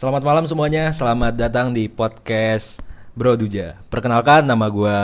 Selamat 0.00 0.24
malam 0.24 0.48
semuanya, 0.48 0.88
selamat 0.96 1.36
datang 1.36 1.76
di 1.76 1.84
podcast 1.84 2.80
Bro 3.12 3.36
Duja. 3.36 3.76
Perkenalkan 3.92 4.48
nama 4.48 4.72
gue 4.72 4.96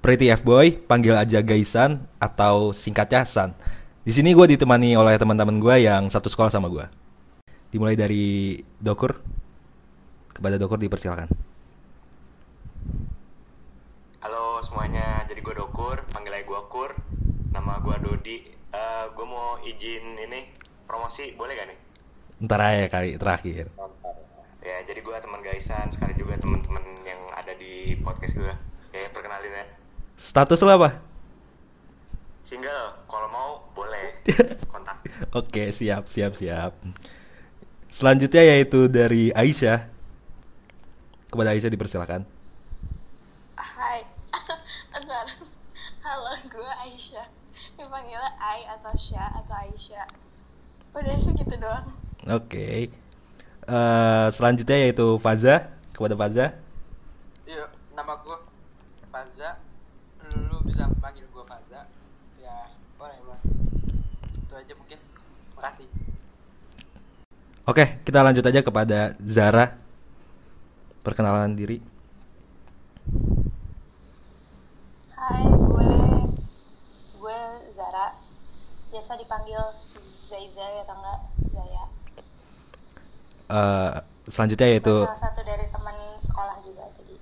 Pretty 0.00 0.32
F 0.32 0.40
Boy, 0.40 0.72
panggil 0.72 1.12
aja 1.12 1.44
Gaisan 1.44 2.08
atau 2.16 2.72
singkatnya 2.72 3.28
San. 3.28 3.52
Di 4.08 4.16
sini 4.16 4.32
gue 4.32 4.56
ditemani 4.56 4.96
oleh 4.96 5.20
teman-teman 5.20 5.60
gue 5.60 5.84
yang 5.84 6.08
satu 6.08 6.32
sekolah 6.32 6.48
sama 6.48 6.72
gue. 6.72 6.88
Dimulai 7.68 7.92
dari 7.92 8.56
Dokur. 8.80 9.20
Kepada 10.32 10.56
Dokur 10.56 10.80
dipersilakan. 10.80 11.28
Halo 14.24 14.64
semuanya, 14.64 15.28
jadi 15.28 15.44
gue 15.44 15.54
Dokur, 15.60 16.08
panggil 16.16 16.40
aja 16.40 16.44
gue 16.48 16.60
Kur. 16.72 16.96
Nama 17.52 17.84
gue 17.84 17.96
Dodi. 18.00 18.36
Eh 18.48 19.04
gue 19.12 19.26
mau 19.28 19.60
izin 19.60 20.16
ini 20.24 20.56
promosi, 20.88 21.36
boleh 21.36 21.52
gak 21.52 21.68
nih? 21.68 21.78
Ntar 22.36 22.60
aja 22.60 22.84
kali 22.88 23.16
terakhir. 23.20 23.72
Jadi 23.76 23.95
gue 25.06 25.14
teman 25.22 25.38
Gaisan, 25.38 25.86
sekali 25.94 26.18
juga 26.18 26.34
teman-teman 26.34 26.82
yang 27.06 27.22
ada 27.30 27.54
di 27.54 27.94
podcast 28.02 28.34
gue. 28.34 28.54
Ya, 28.90 29.06
perkenalin 29.14 29.54
ya. 29.54 29.66
Status 30.18 30.58
lo 30.66 30.74
apa? 30.74 30.98
Single, 32.42 33.06
kalau 33.06 33.28
mau 33.30 33.50
boleh 33.70 34.18
kontak. 34.72 34.98
Oke, 35.30 35.70
siap, 35.70 36.10
siap, 36.10 36.34
siap. 36.34 36.74
Selanjutnya 37.86 38.42
yaitu 38.50 38.90
dari 38.90 39.30
Aisyah. 39.30 39.86
Kepada 41.30 41.54
Aisyah 41.54 41.70
dipersilakan. 41.70 42.26
Hai, 43.54 44.02
bentar. 44.90 45.26
Halo, 46.02 46.34
gue 46.50 46.72
Aisyah. 46.82 47.30
Dipanggilnya 47.78 48.34
Ai 48.42 48.66
atau 48.74 48.90
Sya 48.98 49.22
atau 49.38 49.54
Aisyah. 49.54 50.06
Udah 50.98 51.14
segitu 51.22 51.54
doang. 51.62 51.94
Oke. 52.26 52.90
Eh, 53.66 54.28
selanjutnya 54.30 54.78
yaitu 54.78 55.18
Faza. 55.18 55.74
Kepada 55.90 56.14
Faza. 56.14 56.54
Iya, 57.42 57.66
nama 57.98 58.14
gue 58.22 58.38
Faza. 59.10 59.58
Lu 60.38 60.62
bisa 60.62 60.86
panggil 61.02 61.26
gue 61.26 61.42
Faza. 61.42 61.90
Ya, 62.38 62.70
boleh 62.94 63.18
lah. 63.26 63.40
Itu 64.38 64.54
aja 64.54 64.72
mungkin. 64.78 64.98
Makasih. 65.58 65.88
Oke, 67.66 67.98
kita 68.06 68.22
lanjut 68.22 68.46
aja 68.46 68.62
kepada 68.62 69.18
Zara. 69.18 69.74
Perkenalan 71.02 71.58
diri. 71.58 71.82
Hai, 75.10 75.42
gue 75.42 75.90
gue 77.18 77.40
Zara. 77.74 78.14
Biasa 78.94 79.18
dipanggil 79.18 79.58
Zaizai 80.14 80.86
atau 80.86 80.94
enggak. 81.02 81.25
Eh, 83.46 83.92
selanjutnya 84.26 84.66
yaitu 84.74 85.06
salah 85.06 85.22
satu 85.22 85.40
dari 85.46 85.70
teman 85.70 85.94
sekolah 86.18 86.56
juga 86.66 86.82
tadi. 86.98 87.14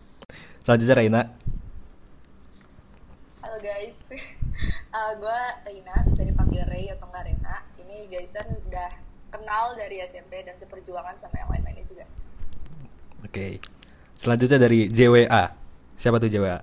selanjutnya 0.65 0.97
Reina. 0.97 1.23
Halo 3.45 3.57
guys, 3.61 4.01
uh, 4.97 5.13
gue 5.21 5.41
Reina, 5.69 5.95
bisa 6.09 6.25
dipanggil 6.25 6.65
Rey 6.73 6.89
atau 6.89 7.05
enggak 7.13 7.29
Rena. 7.29 7.69
Ini 7.77 8.09
Gaisan 8.09 8.57
udah 8.57 8.89
kenal 9.37 9.77
dari 9.77 10.01
SMP 10.01 10.41
dan 10.49 10.57
seperjuangan 10.57 11.21
sama 11.21 11.37
yang 11.45 11.51
lain-lainnya 11.53 11.85
juga. 11.93 12.09
Oke. 13.21 13.61
Selanjutnya 14.17 14.57
dari 14.57 14.89
JWA. 14.89 15.53
Siapa 15.93 16.17
tuh 16.17 16.33
JWA? 16.33 16.57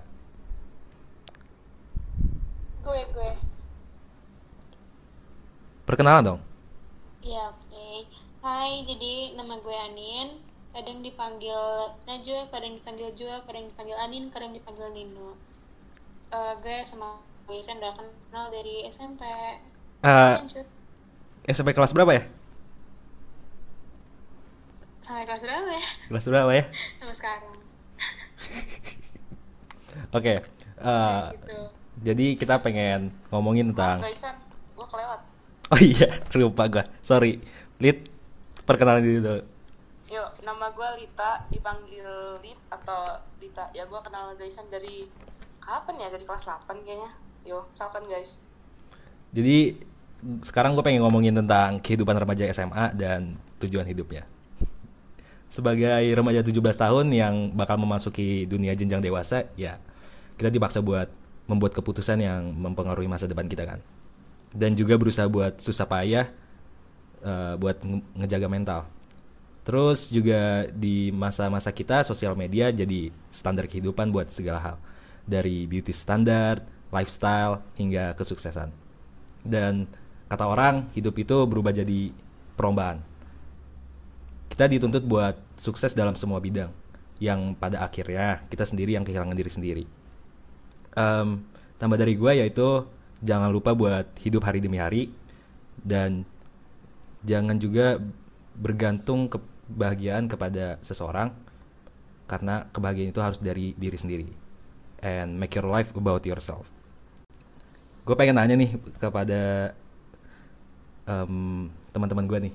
Gue 2.82 3.00
gue. 3.14 3.30
Perkenalan 5.86 6.34
dong. 6.34 6.40
Iya. 7.22 7.61
Hai, 8.42 8.82
jadi 8.82 9.38
nama 9.38 9.54
gue 9.62 9.70
Anin. 9.70 10.34
Kadang 10.74 10.98
dipanggil 10.98 11.94
Najwa, 12.10 12.50
kadang 12.50 12.74
dipanggil 12.74 13.14
Jua, 13.14 13.38
kadang 13.46 13.70
dipanggil 13.70 13.94
Anin, 13.94 14.34
kadang 14.34 14.50
dipanggil 14.50 14.90
Nino. 14.90 15.38
Eh, 16.34 16.54
gue 16.58 16.76
sama 16.82 17.22
gue 17.46 17.54
Isan 17.54 17.78
udah 17.78 17.94
kenal 17.94 18.50
dari 18.50 18.82
SMP. 18.90 19.22
Eh, 20.02 20.34
Lanjut. 20.42 20.66
SMP 21.46 21.70
kelas 21.70 21.94
berapa 21.94 22.18
ya? 22.18 22.26
Sampai 25.06 25.22
kelas 25.22 25.38
berapa 25.38 25.70
ya? 25.70 25.82
Kelas 26.10 26.26
berapa 26.26 26.50
ya? 26.50 26.64
Sampai 26.98 27.14
sekarang. 27.14 27.56
Oke. 30.18 30.34
eh, 30.82 31.24
gitu. 31.38 31.58
jadi 32.02 32.26
kita 32.34 32.58
pengen 32.58 33.14
ngomongin 33.30 33.70
tentang 33.70 34.02
Gaisan, 34.02 34.34
gue 34.74 34.86
kelewat. 34.90 35.20
Oh 35.70 35.78
iya, 35.78 36.10
lupa 36.42 36.66
gua. 36.66 36.82
Sorry. 37.06 37.38
Lid, 37.78 38.11
perkenalan 38.66 39.02
diri 39.02 39.18
dulu. 39.22 39.42
Yuk, 40.12 40.28
nama 40.44 40.68
gue 40.68 40.88
Lita, 41.00 41.48
dipanggil 41.48 42.04
Lit 42.44 42.60
atau 42.68 43.16
Lita. 43.40 43.72
Ya 43.72 43.88
gue 43.88 44.00
kenal 44.04 44.36
Gaisan 44.36 44.68
dari 44.68 45.08
kapan 45.56 46.04
ya? 46.04 46.08
Dari 46.12 46.24
kelas 46.28 46.44
8 46.44 46.68
kayaknya. 46.84 47.10
Yo, 47.48 47.64
misalkan 47.72 48.04
guys. 48.04 48.44
Jadi 49.32 49.80
sekarang 50.44 50.76
gue 50.76 50.84
pengen 50.84 51.02
ngomongin 51.02 51.32
tentang 51.32 51.80
kehidupan 51.80 52.14
remaja 52.14 52.44
SMA 52.52 52.92
dan 52.92 53.40
tujuan 53.58 53.88
hidupnya. 53.88 54.28
Sebagai 55.48 56.04
remaja 56.12 56.44
17 56.44 56.60
tahun 56.60 57.06
yang 57.12 57.34
bakal 57.56 57.76
memasuki 57.80 58.44
dunia 58.44 58.72
jenjang 58.76 59.00
dewasa, 59.00 59.48
ya 59.56 59.80
kita 60.36 60.48
dipaksa 60.48 60.84
buat 60.84 61.08
membuat 61.48 61.72
keputusan 61.76 62.20
yang 62.20 62.52
mempengaruhi 62.52 63.08
masa 63.08 63.24
depan 63.28 63.48
kita 63.48 63.64
kan. 63.64 63.80
Dan 64.52 64.76
juga 64.76 65.00
berusaha 65.00 65.24
buat 65.24 65.56
susah 65.56 65.88
payah 65.88 66.28
eh, 67.22 67.54
buat 67.56 67.78
nge- 67.80 68.06
ngejaga 68.18 68.48
mental. 68.50 68.82
Terus 69.62 70.10
juga 70.10 70.66
di 70.74 71.14
masa-masa 71.14 71.70
kita 71.70 72.02
sosial 72.02 72.34
media 72.34 72.74
jadi 72.74 73.14
standar 73.30 73.70
kehidupan 73.70 74.10
buat 74.10 74.26
segala 74.34 74.58
hal. 74.58 74.76
Dari 75.22 75.70
beauty 75.70 75.94
standard, 75.94 76.66
lifestyle, 76.90 77.62
hingga 77.78 78.18
kesuksesan. 78.18 78.74
Dan 79.46 79.86
kata 80.26 80.50
orang, 80.50 80.90
hidup 80.98 81.14
itu 81.14 81.46
berubah 81.46 81.70
jadi 81.70 82.10
perlombaan. 82.58 82.98
Kita 84.50 84.66
dituntut 84.66 85.06
buat 85.06 85.38
sukses 85.54 85.94
dalam 85.94 86.18
semua 86.18 86.42
bidang. 86.42 86.74
Yang 87.22 87.54
pada 87.62 87.86
akhirnya 87.86 88.42
kita 88.50 88.66
sendiri 88.66 88.98
yang 88.98 89.06
kehilangan 89.06 89.38
diri 89.38 89.50
sendiri. 89.50 89.84
Em, 90.98 91.38
tambah 91.78 91.94
dari 91.94 92.18
gue 92.18 92.32
yaitu 92.34 92.82
jangan 93.22 93.48
lupa 93.54 93.78
buat 93.78 94.10
hidup 94.26 94.42
hari 94.42 94.58
demi 94.58 94.82
hari. 94.82 95.14
Dan 95.78 96.26
jangan 97.22 97.56
juga 97.58 97.98
bergantung 98.58 99.30
kebahagiaan 99.32 100.28
kepada 100.28 100.76
seseorang 100.84 101.32
karena 102.28 102.68
kebahagiaan 102.72 103.12
itu 103.12 103.20
harus 103.20 103.38
dari 103.40 103.76
diri 103.76 103.98
sendiri. 103.98 104.28
And 105.02 105.36
make 105.36 105.52
your 105.58 105.66
life 105.66 105.90
about 105.98 106.22
yourself. 106.22 106.70
Gue 108.06 108.14
pengen 108.14 108.38
nanya 108.38 108.54
nih 108.54 108.74
kepada 108.98 109.74
em, 111.06 111.70
teman-teman 111.90 112.26
gue 112.26 112.38
nih. 112.50 112.54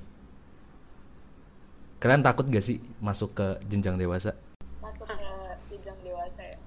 Kalian 1.98 2.22
takut 2.22 2.46
gak 2.48 2.62
sih 2.62 2.78
masuk 3.02 3.34
ke 3.34 3.48
jenjang 3.66 3.98
dewasa 3.98 4.38
Masuk 4.86 5.10
ke 5.10 5.18
jenjang 5.74 5.98
dewasa 6.06 6.42
ya, 6.46 6.58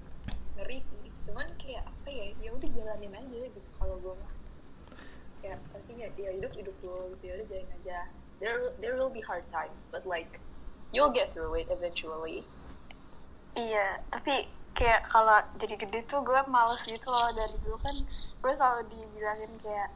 ngeri 0.59 0.83
sih. 0.83 1.07
Cuman 1.23 1.47
kayak 1.55 1.87
apa 1.87 2.09
ya, 2.11 2.25
ya 2.43 2.49
udah 2.51 2.69
jalanin 2.73 3.15
aja 3.15 3.37
gitu 3.47 3.69
kalau 3.79 3.95
gue 4.03 4.13
mah. 4.17 4.33
Ya 5.41 5.55
pasti 5.71 5.91
ya, 5.97 6.07
ya 6.19 6.31
hidup 6.35 6.51
hidup 6.53 6.75
lo 6.83 7.09
gitu 7.15 7.23
ya 7.31 7.33
udah 7.39 7.47
jalanin 7.47 7.71
aja. 7.81 7.99
There 8.41 8.73
there 8.81 8.90
will 9.01 9.09
be 9.09 9.25
hard 9.25 9.41
times, 9.49 9.89
but 9.89 10.05
like 10.05 10.37
you'll 10.93 11.09
get 11.09 11.33
through 11.33 11.57
it 11.57 11.65
eventually. 11.73 12.45
Iya, 13.57 13.97
tapi 14.13 14.45
kayak 14.77 15.09
kalau 15.09 15.41
jadi 15.57 15.75
gede 15.75 16.05
tuh 16.05 16.21
gue 16.21 16.37
males 16.45 16.85
gitu 16.85 17.09
loh. 17.09 17.33
Dari 17.33 17.57
dulu 17.65 17.77
kan 17.81 17.95
gue 18.45 18.53
selalu 18.53 18.81
dibilangin 18.93 19.51
kayak 19.59 19.89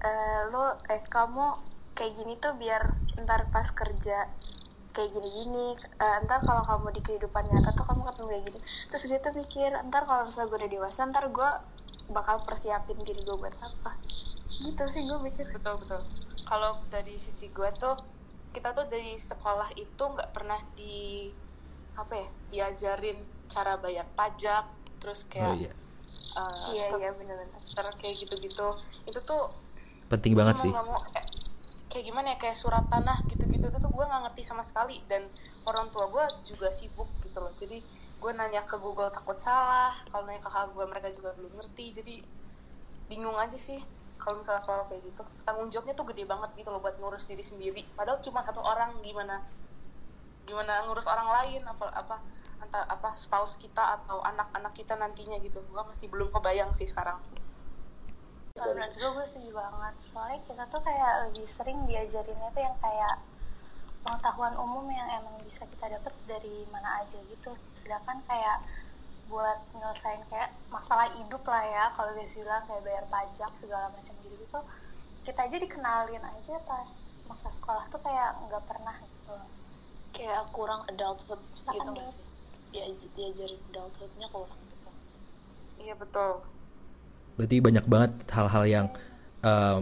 eh 0.00 0.40
lo 0.48 0.80
eh 0.88 1.04
kamu 1.04 1.52
kayak 1.92 2.12
gini 2.16 2.34
tuh 2.40 2.52
biar 2.56 2.82
ntar 3.22 3.48
pas 3.52 3.68
kerja 3.68 4.32
kayak 4.96 5.10
gini-gini. 5.12 5.76
Eh, 5.76 6.18
ntar 6.24 6.40
kalau 6.40 6.64
kamu 6.64 6.96
di 6.96 7.00
kehidupan 7.04 7.44
nyata 7.52 7.76
tuh 7.76 7.84
kamu 7.84 8.02
ketemu 8.08 8.26
kayak 8.32 8.44
gini. 8.48 8.60
Terus 8.88 9.04
dia 9.06 9.18
tuh 9.20 9.32
mikir 9.36 9.70
ntar 9.92 10.02
kalau 10.08 10.24
misalnya 10.24 10.48
gue 10.48 10.58
udah 10.64 10.72
dewasa 10.72 11.00
ntar 11.12 11.24
gue 11.28 11.50
bakal 12.10 12.42
persiapin 12.42 12.98
diri 13.04 13.20
gue 13.22 13.36
buat 13.36 13.54
apa. 13.60 13.92
Gitu 14.50 14.84
sih 14.88 15.04
gue 15.04 15.18
mikir. 15.20 15.46
Betul, 15.52 15.78
betul. 15.84 16.00
Kalau 16.46 16.78
dari 16.88 17.18
sisi 17.18 17.50
gue 17.50 17.66
tuh, 17.74 17.98
kita 18.56 18.72
tuh 18.72 18.88
dari 18.88 19.20
sekolah 19.20 19.68
itu 19.76 20.00
nggak 20.00 20.32
pernah 20.32 20.56
di 20.72 21.28
apa 21.92 22.16
ya 22.16 22.28
diajarin 22.48 23.20
cara 23.52 23.76
bayar 23.76 24.08
pajak 24.16 24.64
terus 24.96 25.28
kayak 25.28 25.52
oh 25.52 25.56
iya. 25.60 25.72
eh, 26.40 26.64
iya 26.72 26.86
iya 26.96 27.10
bener-bener 27.12 27.60
cara 27.68 27.92
kayak 28.00 28.16
gitu-gitu. 28.24 28.68
Itu 29.04 29.20
tuh 29.20 29.52
penting 30.08 30.32
banget 30.32 30.56
mau 30.56 30.64
sih. 30.64 30.72
mau, 30.72 30.96
eh, 31.12 31.24
kayak 31.92 32.04
gimana 32.08 32.32
ya 32.32 32.36
kayak 32.40 32.56
surat 32.56 32.88
tanah 32.88 33.28
gitu-gitu 33.28 33.68
itu 33.68 33.76
tuh 33.76 33.92
gue 33.92 34.04
nggak 34.08 34.22
ngerti 34.32 34.42
sama 34.48 34.64
sekali. 34.64 35.04
Dan 35.04 35.28
orang 35.68 35.92
tua 35.92 36.08
gue 36.08 36.24
juga 36.48 36.72
sibuk 36.72 37.12
gitu 37.28 37.36
loh. 37.44 37.52
Jadi 37.60 37.84
gue 38.16 38.30
nanya 38.32 38.64
ke 38.64 38.80
Google 38.80 39.12
takut 39.12 39.36
salah 39.36 39.92
kalau 40.08 40.24
nanya 40.24 40.40
ke 40.40 40.48
kakak 40.48 40.72
gue 40.72 40.84
mereka 40.88 41.08
juga 41.12 41.36
belum 41.36 41.52
ngerti. 41.60 41.84
Jadi 41.92 42.14
bingung 43.12 43.36
aja 43.36 43.60
sih 43.60 43.78
kalau 44.26 44.42
misalnya 44.42 44.58
soal 44.58 44.82
kayak 44.90 45.06
gitu 45.06 45.22
tanggung 45.46 45.70
jawabnya 45.70 45.94
tuh 45.94 46.06
gede 46.10 46.26
banget 46.26 46.50
gitu 46.58 46.74
loh 46.74 46.82
buat 46.82 46.98
ngurus 46.98 47.30
diri 47.30 47.46
sendiri. 47.46 47.86
Padahal 47.94 48.18
cuma 48.18 48.42
satu 48.42 48.58
orang 48.58 48.98
gimana? 49.06 49.38
Gimana 50.42 50.82
ngurus 50.82 51.06
orang 51.06 51.30
lain? 51.30 51.62
Apa 51.62 51.86
apa 51.94 52.18
antar 52.58 52.82
apa 52.90 53.14
spouse 53.14 53.54
kita 53.62 54.02
atau 54.02 54.18
anak-anak 54.26 54.74
kita 54.74 54.98
nantinya 54.98 55.38
gitu. 55.38 55.62
Gue 55.70 55.78
masih 55.86 56.10
belum 56.10 56.34
kebayang 56.34 56.74
sih 56.74 56.90
sekarang. 56.90 57.22
Menurut 58.58 58.98
gue, 58.98 59.10
gue 59.14 59.26
setuju 59.30 59.52
banget. 59.54 59.94
Soalnya 60.02 60.40
kita 60.42 60.64
tuh 60.74 60.80
kayak 60.82 61.12
lebih 61.30 61.46
sering 61.46 61.78
diajarinnya 61.86 62.50
tuh 62.50 62.62
yang 62.66 62.76
kayak 62.82 63.14
pengetahuan 64.02 64.58
umum 64.58 64.90
yang 64.90 65.06
emang 65.22 65.38
bisa 65.46 65.62
kita 65.70 65.86
dapet 65.86 66.14
dari 66.26 66.66
mana 66.74 67.06
aja 67.06 67.18
gitu. 67.30 67.54
Sedangkan 67.78 68.18
kayak 68.26 68.58
buat 69.26 69.58
nyelesain 69.74 70.22
kayak 70.30 70.54
masalah 70.70 71.10
hidup 71.18 71.42
lah 71.46 71.64
ya, 71.66 71.84
kalau 71.98 72.14
biasa 72.14 72.36
bilang 72.40 72.62
kayak 72.70 72.82
bayar 72.86 73.04
pajak 73.10 73.52
segala 73.58 73.86
macam 73.90 74.14
gitu 74.22 74.36
gitu, 74.38 74.60
kita 75.26 75.40
aja 75.42 75.56
dikenalin 75.58 76.22
aja 76.22 76.54
pas 76.62 76.90
masa 77.26 77.48
sekolah 77.50 77.84
tuh 77.90 77.98
kayak 78.02 78.38
nggak 78.46 78.64
pernah 78.70 78.96
gitu. 79.02 79.34
kayak 80.14 80.46
kurang 80.54 80.86
adulthood 80.86 81.42
Kurang 81.66 81.74
gitu 81.74 81.90
nggak 81.92 82.08
sih 82.14 82.26
dia 82.70 82.84
diajarin 83.18 83.60
adulthoodnya 83.74 84.26
kurang 84.30 84.60
gitu 84.70 84.90
iya 85.82 85.94
betul 85.98 86.46
Berarti 87.36 87.56
banyak 87.60 87.84
banget 87.84 88.12
hal-hal 88.32 88.64
yang 88.64 88.86
em, 89.44 89.80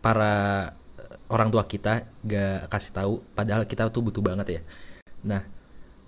para 0.00 0.34
orang 1.28 1.48
tua 1.52 1.64
kita 1.68 2.08
gak 2.24 2.72
kasih 2.72 2.92
tahu, 2.96 3.14
padahal 3.36 3.68
kita 3.68 3.92
tuh 3.92 4.00
butuh 4.00 4.24
banget 4.24 4.48
ya. 4.48 4.62
Nah, 5.20 5.42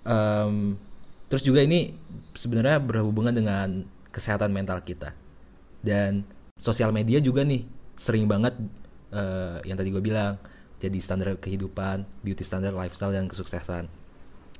em, 0.09 0.73
terus 1.27 1.43
juga 1.43 1.63
ini 1.63 1.95
sebenarnya 2.33 2.79
berhubungan 2.79 3.35
dengan 3.35 3.83
kesehatan 4.11 4.51
mental 4.55 4.79
kita 4.81 5.13
dan 5.83 6.25
sosial 6.57 6.89
media 6.89 7.21
juga 7.21 7.45
nih 7.45 7.63
sering 7.97 8.25
banget 8.25 8.57
eh, 9.13 9.57
yang 9.65 9.77
tadi 9.77 9.89
gue 9.93 10.03
bilang 10.03 10.37
jadi 10.77 10.97
standar 11.01 11.33
kehidupan, 11.41 12.05
beauty 12.21 12.45
standard, 12.45 12.77
lifestyle 12.77 13.09
dan 13.09 13.25
kesuksesan. 13.25 13.89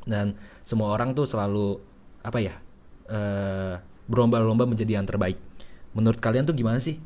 Dan 0.08 0.34
semua 0.66 0.90
orang 0.90 1.14
tuh 1.14 1.30
selalu 1.30 1.78
apa 2.26 2.40
ya 2.42 2.56
eh, 3.12 3.76
berlomba-lomba 4.10 4.66
menjadi 4.66 4.98
yang 4.98 5.06
terbaik. 5.06 5.38
Menurut 5.94 6.18
kalian 6.18 6.48
tuh 6.48 6.58
gimana 6.58 6.82
sih 6.82 6.98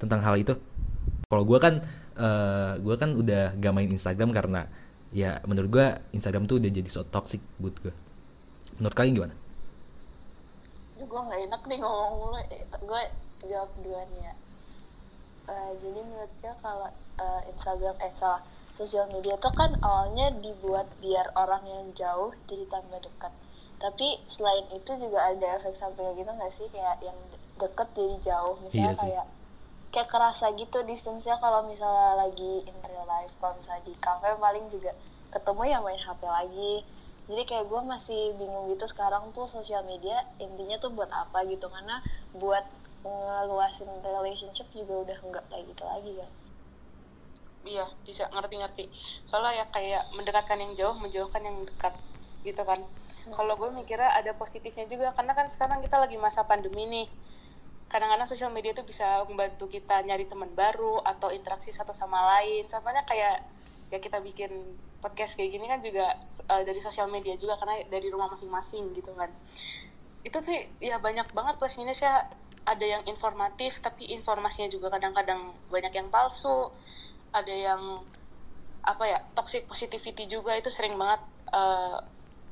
tentang 0.00 0.24
hal 0.24 0.38
itu? 0.40 0.56
Kalau 1.28 1.44
gue 1.44 1.58
kan 1.60 1.84
eh 2.18 2.72
gue 2.82 2.96
kan 2.98 3.14
udah 3.14 3.54
gak 3.62 3.72
main 3.74 3.86
Instagram 3.86 4.34
karena 4.34 4.66
ya 5.14 5.38
menurut 5.46 5.70
gue 5.70 5.86
Instagram 6.10 6.50
tuh 6.50 6.58
udah 6.58 6.70
jadi 6.72 6.88
so 6.88 7.04
toxic 7.04 7.44
buat 7.60 7.76
gue. 7.78 7.94
Menurut 8.78 8.94
kalian 8.94 9.14
gimana? 9.14 9.36
gue 10.98 11.20
nggak 11.24 11.40
enak 11.48 11.62
nih 11.64 11.78
ngomong 11.80 12.12
mulu. 12.20 12.38
Gue 12.84 13.02
jawab 13.44 13.70
duluan 13.80 14.08
ya. 14.18 14.32
Eh, 15.48 15.70
jadi 15.80 16.00
menurut 16.04 16.32
gue 16.38 16.52
kalau 16.60 16.90
eh, 17.16 17.40
Instagram 17.48 17.96
eh 17.98 18.12
salah 18.14 18.42
sosial 18.76 19.08
media 19.08 19.34
tuh 19.38 19.50
kan 19.50 19.72
awalnya 19.80 20.30
dibuat 20.36 20.86
biar 21.00 21.32
orang 21.34 21.64
yang 21.64 21.86
jauh 21.94 22.34
jadi 22.44 22.68
tambah 22.68 23.00
dekat. 23.00 23.32
Tapi 23.78 24.20
selain 24.26 24.66
itu 24.68 24.92
juga 24.98 25.22
ada 25.24 25.56
efek 25.56 25.72
sampingnya 25.72 26.12
gitu 26.14 26.30
nggak 26.30 26.52
sih? 26.52 26.66
Kayak 26.68 26.98
yang 27.00 27.16
de- 27.30 27.40
deket 27.56 27.88
jadi 27.94 28.16
jauh. 28.28 28.54
Misalnya 28.60 28.84
Iya 28.84 28.92
sih. 28.92 29.02
kayak 29.06 29.26
kayak 29.88 30.08
kerasa 30.12 30.46
gitu 30.52 30.78
distance-nya 30.84 31.40
kalau 31.40 31.64
misalnya 31.64 32.20
lagi 32.20 32.66
in 32.66 32.76
real 32.84 33.06
life. 33.06 33.32
Kalau 33.40 33.56
misalnya 33.56 33.82
di 33.82 33.94
cafe 33.96 34.34
paling 34.36 34.66
juga 34.68 34.92
ketemu 35.30 35.62
ya 35.64 35.78
main 35.80 35.96
HP 35.96 36.20
lagi 36.22 36.74
jadi 37.28 37.42
kayak 37.44 37.68
gue 37.68 37.80
masih 37.84 38.32
bingung 38.40 38.72
gitu 38.72 38.88
sekarang 38.88 39.28
tuh 39.36 39.44
sosial 39.44 39.84
media 39.84 40.24
intinya 40.40 40.80
tuh 40.80 40.88
buat 40.96 41.12
apa 41.12 41.44
gitu. 41.44 41.68
Karena 41.68 42.00
buat 42.32 42.64
ngeluasin 43.04 43.88
relationship 44.00 44.64
juga 44.72 45.04
udah 45.04 45.18
enggak 45.20 45.44
kayak 45.52 45.64
gitu 45.68 45.84
lagi 45.84 46.12
kan? 46.16 46.30
Iya 47.68 47.86
bisa 48.08 48.32
ngerti-ngerti. 48.32 48.88
Soalnya 49.28 49.60
ya 49.60 49.64
kayak 49.68 50.02
mendekatkan 50.16 50.56
yang 50.56 50.72
jauh 50.72 50.96
menjauhkan 50.96 51.44
yang 51.44 51.68
dekat 51.68 51.92
gitu 52.48 52.62
kan. 52.64 52.80
Kalau 53.28 53.54
gue 53.60 53.70
mikirnya 53.76 54.08
ada 54.16 54.32
positifnya 54.32 54.88
juga 54.88 55.12
karena 55.12 55.36
kan 55.36 55.52
sekarang 55.52 55.84
kita 55.84 56.00
lagi 56.00 56.16
masa 56.16 56.48
pandemi 56.48 56.88
nih. 56.88 57.06
Kadang-kadang 57.92 58.28
sosial 58.28 58.48
media 58.52 58.72
itu 58.72 58.84
bisa 58.88 59.24
membantu 59.28 59.68
kita 59.68 60.00
nyari 60.00 60.24
teman 60.24 60.48
baru 60.56 61.04
atau 61.04 61.28
interaksi 61.28 61.76
satu 61.76 61.92
sama 61.92 62.24
lain. 62.36 62.64
Contohnya 62.72 63.04
kayak 63.04 63.44
ya 63.88 63.98
kita 63.98 64.20
bikin 64.20 64.50
podcast 64.98 65.38
kayak 65.38 65.50
gini 65.54 65.64
kan 65.64 65.80
juga 65.80 66.12
eh, 66.48 66.62
dari 66.64 66.80
sosial 66.82 67.08
media 67.08 67.38
juga 67.38 67.56
karena 67.56 67.80
dari 67.88 68.08
rumah 68.12 68.28
masing-masing 68.32 68.92
gitu 68.92 69.14
kan. 69.16 69.30
Itu 70.26 70.38
sih 70.44 70.66
ya 70.82 71.00
banyak 71.00 71.32
banget 71.32 71.54
plus 71.56 71.78
minusnya 71.80 72.28
ada 72.68 72.84
yang 72.84 73.02
informatif 73.08 73.80
tapi 73.80 74.12
informasinya 74.12 74.68
juga 74.68 74.92
kadang-kadang 74.92 75.56
banyak 75.72 75.92
yang 75.96 76.12
palsu 76.12 76.68
ada 77.32 77.48
yang 77.48 78.04
apa 78.84 79.04
ya 79.08 79.18
toxic 79.32 79.64
positivity 79.64 80.28
juga 80.28 80.52
itu 80.56 80.68
sering 80.68 80.96
banget 80.96 81.20
eh, 81.52 81.96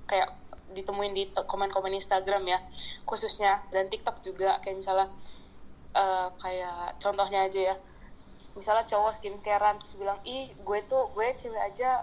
kayak 0.08 0.28
ditemuin 0.72 1.12
di 1.12 1.24
komen-komen 1.32 1.92
Instagram 1.96 2.44
ya 2.48 2.58
khususnya 3.04 3.64
dan 3.72 3.88
TikTok 3.92 4.24
juga 4.24 4.56
kayak 4.64 4.76
misalnya 4.80 5.08
eh, 5.92 6.28
kayak 6.40 6.96
contohnya 7.00 7.44
aja 7.44 7.60
ya 7.72 7.76
misalnya 8.56 8.82
cowok 8.82 9.12
skincarean 9.12 9.76
terus 9.76 9.94
bilang 9.94 10.18
ih 10.24 10.48
gue 10.56 10.78
tuh 10.84 11.12
gue 11.12 11.26
cewek 11.36 11.60
aja 11.62 12.02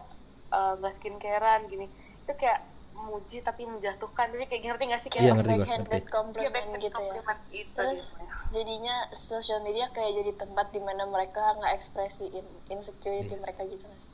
eh, 0.50 0.74
nggak 0.78 0.94
skincarean 0.94 1.66
gini 1.66 1.90
itu 1.90 2.34
kayak 2.34 2.62
muji 2.94 3.42
tapi 3.42 3.66
menjatuhkan 3.66 4.32
tapi 4.32 4.46
kayak 4.46 4.64
ngerti 4.64 4.84
gak 4.88 5.02
sih 5.02 5.10
kayak 5.12 5.24
Iya, 5.26 5.34
ngerti 5.36 5.54
ngerti. 5.58 5.92
Iya, 5.92 6.08
compliment 6.08 6.54
backhanded 6.56 6.80
gitu 6.80 6.88
ya 6.88 6.94
compliment 6.96 7.42
itu 7.52 7.74
terus 7.76 8.04
dia. 8.16 8.36
jadinya 8.54 8.96
sosial 9.12 9.60
media 9.60 9.86
kayak 9.92 10.12
jadi 10.14 10.32
tempat 10.38 10.68
di 10.70 10.80
mana 10.80 11.04
mereka 11.04 11.58
nggak 11.58 11.74
ekspresiin 11.74 12.46
insecurity 12.70 13.36
mereka 13.36 13.66
gitu 13.66 13.84
sih 13.84 14.12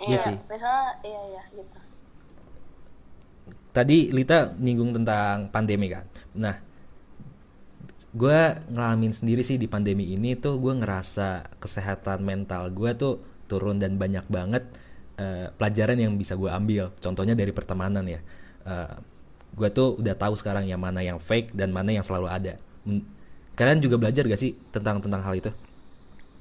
Iya 0.00 0.16
sih. 0.18 0.36
misalnya 0.42 0.96
iya 1.02 1.22
iya 1.30 1.42
gitu 1.52 1.78
Tadi 3.70 4.10
Lita 4.10 4.50
nyinggung 4.58 4.90
tentang 4.90 5.46
pandemi 5.46 5.86
kan. 5.86 6.02
Nah, 6.34 6.58
gue 8.10 8.40
ngalamin 8.74 9.14
sendiri 9.14 9.46
sih 9.46 9.54
di 9.54 9.70
pandemi 9.70 10.10
ini 10.14 10.34
tuh 10.34 10.58
gue 10.58 10.74
ngerasa 10.82 11.46
kesehatan 11.62 12.26
mental 12.26 12.70
gue 12.74 12.90
tuh 12.98 13.22
turun 13.46 13.78
dan 13.78 13.98
banyak 13.98 14.26
banget 14.26 14.66
eh, 15.18 15.50
pelajaran 15.54 15.98
yang 15.98 16.14
bisa 16.18 16.34
gue 16.34 16.50
ambil. 16.50 16.90
Contohnya 16.98 17.34
dari 17.38 17.50
pertemanan 17.54 18.06
ya. 18.06 18.20
gue 19.50 19.68
tuh 19.74 19.98
udah 19.98 20.14
tahu 20.14 20.38
sekarang 20.38 20.70
yang 20.70 20.78
mana 20.78 21.02
yang 21.02 21.18
fake 21.18 21.50
dan 21.58 21.74
mana 21.74 21.90
yang 21.90 22.06
selalu 22.06 22.30
ada. 22.30 22.54
Kalian 23.58 23.82
juga 23.82 23.98
belajar 23.98 24.22
gak 24.24 24.38
sih 24.40 24.54
tentang 24.70 25.02
tentang 25.02 25.20
hal 25.26 25.34
itu? 25.34 25.50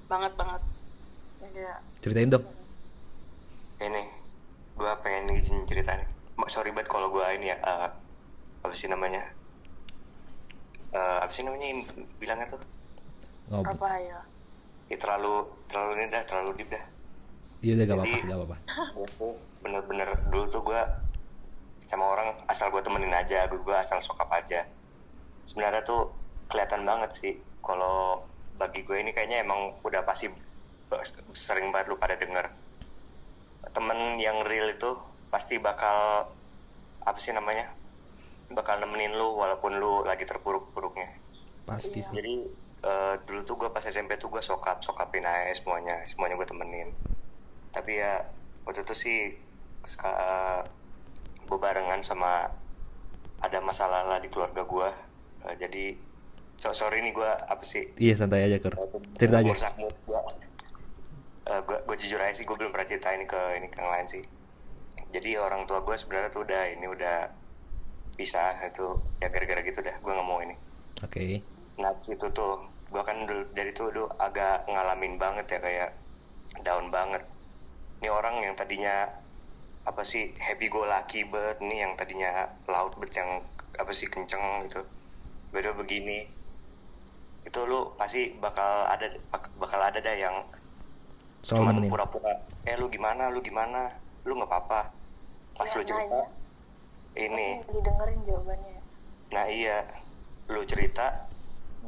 banget 0.09 0.33
banget 0.33 0.61
Iya. 1.53 1.73
Ceritain 2.01 2.29
dong. 2.33 2.45
ini 3.79 4.03
gue 4.75 4.93
pengen 5.03 5.37
izin 5.37 5.63
cerita 5.69 5.95
nih 5.95 6.07
sorry 6.49 6.71
banget 6.73 6.89
kalau 6.89 7.11
gue 7.13 7.23
ini 7.37 7.51
ya 7.51 7.57
eh, 7.61 7.89
apa 8.59 8.73
sih 8.75 8.89
namanya 8.89 9.23
Eh, 10.89 11.17
apa 11.21 11.31
sih 11.31 11.45
namanya 11.45 11.85
bilangnya 12.17 12.47
tuh 12.49 12.61
Ngobrol. 13.49 13.73
Apa 13.73 13.89
ya? 14.01 14.19
ya 14.89 14.97
terlalu 14.97 15.45
terlalu 15.69 15.91
ini 16.01 16.05
dah 16.09 16.21
terlalu 16.25 16.49
deep 16.57 16.69
dah 16.73 16.85
Iya 17.59 17.75
udah 17.75 17.85
gak 17.85 17.97
apa-apa, 17.99 18.17
gak 18.23 18.37
apa-apa. 18.39 18.57
Bener-bener 19.59 20.09
dulu 20.31 20.45
tuh 20.47 20.61
gue 20.63 20.81
sama 21.89 22.05
orang 22.05 22.37
asal 22.45 22.69
gue 22.69 22.81
temenin 22.85 23.11
aja 23.11 23.49
gue 23.49 23.75
asal 23.75 23.97
sokap 23.99 24.29
aja 24.29 24.61
sebenarnya 25.49 25.81
tuh 25.81 26.13
kelihatan 26.45 26.85
banget 26.85 27.11
sih 27.17 27.33
kalau 27.65 28.21
bagi 28.61 28.85
gue 28.85 29.01
ini 29.01 29.09
kayaknya 29.09 29.41
emang 29.41 29.73
udah 29.81 30.05
pasti 30.05 30.29
sering 31.33 31.73
banget 31.73 31.89
lu 31.89 31.97
pada 31.97 32.13
denger 32.13 32.45
temen 33.73 34.21
yang 34.21 34.45
real 34.45 34.69
itu 34.69 35.01
pasti 35.33 35.57
bakal 35.57 36.29
apa 37.01 37.17
sih 37.17 37.33
namanya 37.33 37.73
bakal 38.53 38.81
nemenin 38.81 39.13
lu 39.13 39.37
walaupun 39.37 39.77
lu 39.77 40.01
lagi 40.05 40.25
terpuruk-puruknya 40.25 41.09
Pasti 41.69 42.01
sih. 42.01 42.13
jadi 42.13 42.33
eh, 42.83 43.13
dulu 43.29 43.41
tuh 43.45 43.55
gue 43.59 43.69
pas 43.69 43.83
SMP 43.85 44.17
tuh 44.17 44.29
gue 44.33 44.41
sokap 44.41 44.81
sokapin 44.81 45.25
aja 45.25 45.53
semuanya 45.53 46.01
semuanya 46.09 46.35
gue 46.37 46.47
temenin 46.49 46.89
tapi 47.69 48.01
ya 48.01 48.25
waktu 48.65 48.81
itu 48.81 48.93
sih 48.97 49.17
gue 51.49 51.57
barengan 51.57 52.01
sama 52.01 52.49
ada 53.39 53.57
masalah 53.61 54.05
lah 54.05 54.19
di 54.21 54.27
keluarga 54.29 54.65
gue 54.65 54.89
Eh, 55.39 55.55
jadi 55.55 55.85
so, 56.59 56.75
sorry 56.75 56.99
nih 56.99 57.15
gue 57.15 57.29
apa 57.47 57.63
sih 57.63 57.87
Iya 57.95 58.19
santai 58.19 58.43
aja 58.43 58.59
Kur. 58.59 58.75
Cerita 59.15 59.39
aja. 59.39 59.71
Mood 59.79 59.95
gua. 60.03 60.19
Eh, 61.47 61.61
jujur 61.99 62.19
aja 62.19 62.35
sih 62.35 62.43
gue 62.43 62.55
belum 62.55 62.71
pernah 62.75 62.87
cerita 62.87 63.09
ini 63.15 63.25
ke 63.25 63.39
ini 63.59 63.67
ke 63.71 63.77
yang 63.81 63.91
lain 63.91 64.07
sih 64.07 64.23
jadi 65.09 65.41
orang 65.41 65.65
tua 65.65 65.81
gue 65.81 65.95
sebenarnya 65.97 66.29
tuh 66.29 66.45
udah 66.45 66.63
ini 66.69 66.85
udah 66.85 67.33
pisah 68.19 68.59
itu 68.67 68.99
ya 69.23 69.31
gara-gara 69.31 69.63
gitu 69.63 69.79
dah 69.79 69.95
gue 69.95 70.11
nggak 70.11 70.27
mau 70.27 70.43
ini. 70.43 70.55
Oke. 70.99 71.39
nah 71.79 71.95
di 71.95 72.11
situ 72.11 72.27
tuh 72.35 72.59
gue 72.91 73.03
kan 73.07 73.23
dulu 73.23 73.47
dari 73.55 73.71
itu 73.71 73.87
dulu 73.87 74.11
agak 74.19 74.67
ngalamin 74.67 75.15
banget 75.15 75.47
ya 75.47 75.59
kayak 75.63 75.89
down 76.67 76.91
banget. 76.91 77.23
Ini 78.03 78.11
orang 78.11 78.43
yang 78.43 78.59
tadinya 78.59 79.07
apa 79.87 80.03
sih 80.03 80.35
happy 80.35 80.67
go 80.67 80.83
lucky 80.83 81.23
banget 81.23 81.63
nih 81.63 81.87
yang 81.87 81.95
tadinya 81.95 82.51
laut 82.67 82.91
bet 82.99 83.15
yang 83.15 83.39
apa 83.79 83.91
sih 83.95 84.11
kenceng 84.11 84.67
gitu. 84.67 84.83
Beda 85.55 85.71
begini 85.71 86.27
itu 87.47 87.59
lu 87.63 87.95
pasti 87.95 88.35
bakal 88.35 88.83
ada 88.91 89.07
bakal 89.55 89.79
ada 89.79 90.03
dah 90.03 90.15
yang 90.19 90.35
cuman 91.39 91.79
nemenin. 91.79 91.87
pura-pura 91.87 92.35
eh 92.67 92.75
lu 92.75 92.91
gimana 92.91 93.31
lu 93.31 93.39
gimana? 93.39 93.95
Lu 94.27 94.35
nggak 94.35 94.51
apa-apa. 94.51 94.91
Pas 95.55 95.71
lu 95.71 95.87
cerita 95.87 96.03
nanya 96.03 96.38
ini. 97.17 97.63
Tapi 97.63 97.73
didengerin 97.79 98.19
jawabannya? 98.25 98.77
Nah 99.33 99.45
iya. 99.49 99.79
Lu 100.49 100.61
cerita 100.65 101.29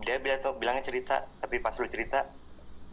dia 0.01 0.17
bilang 0.17 0.39
tuh 0.41 0.55
bilangnya 0.57 0.87
cerita 0.87 1.27
tapi 1.43 1.61
pas 1.61 1.75
lu 1.77 1.85
cerita 1.89 2.25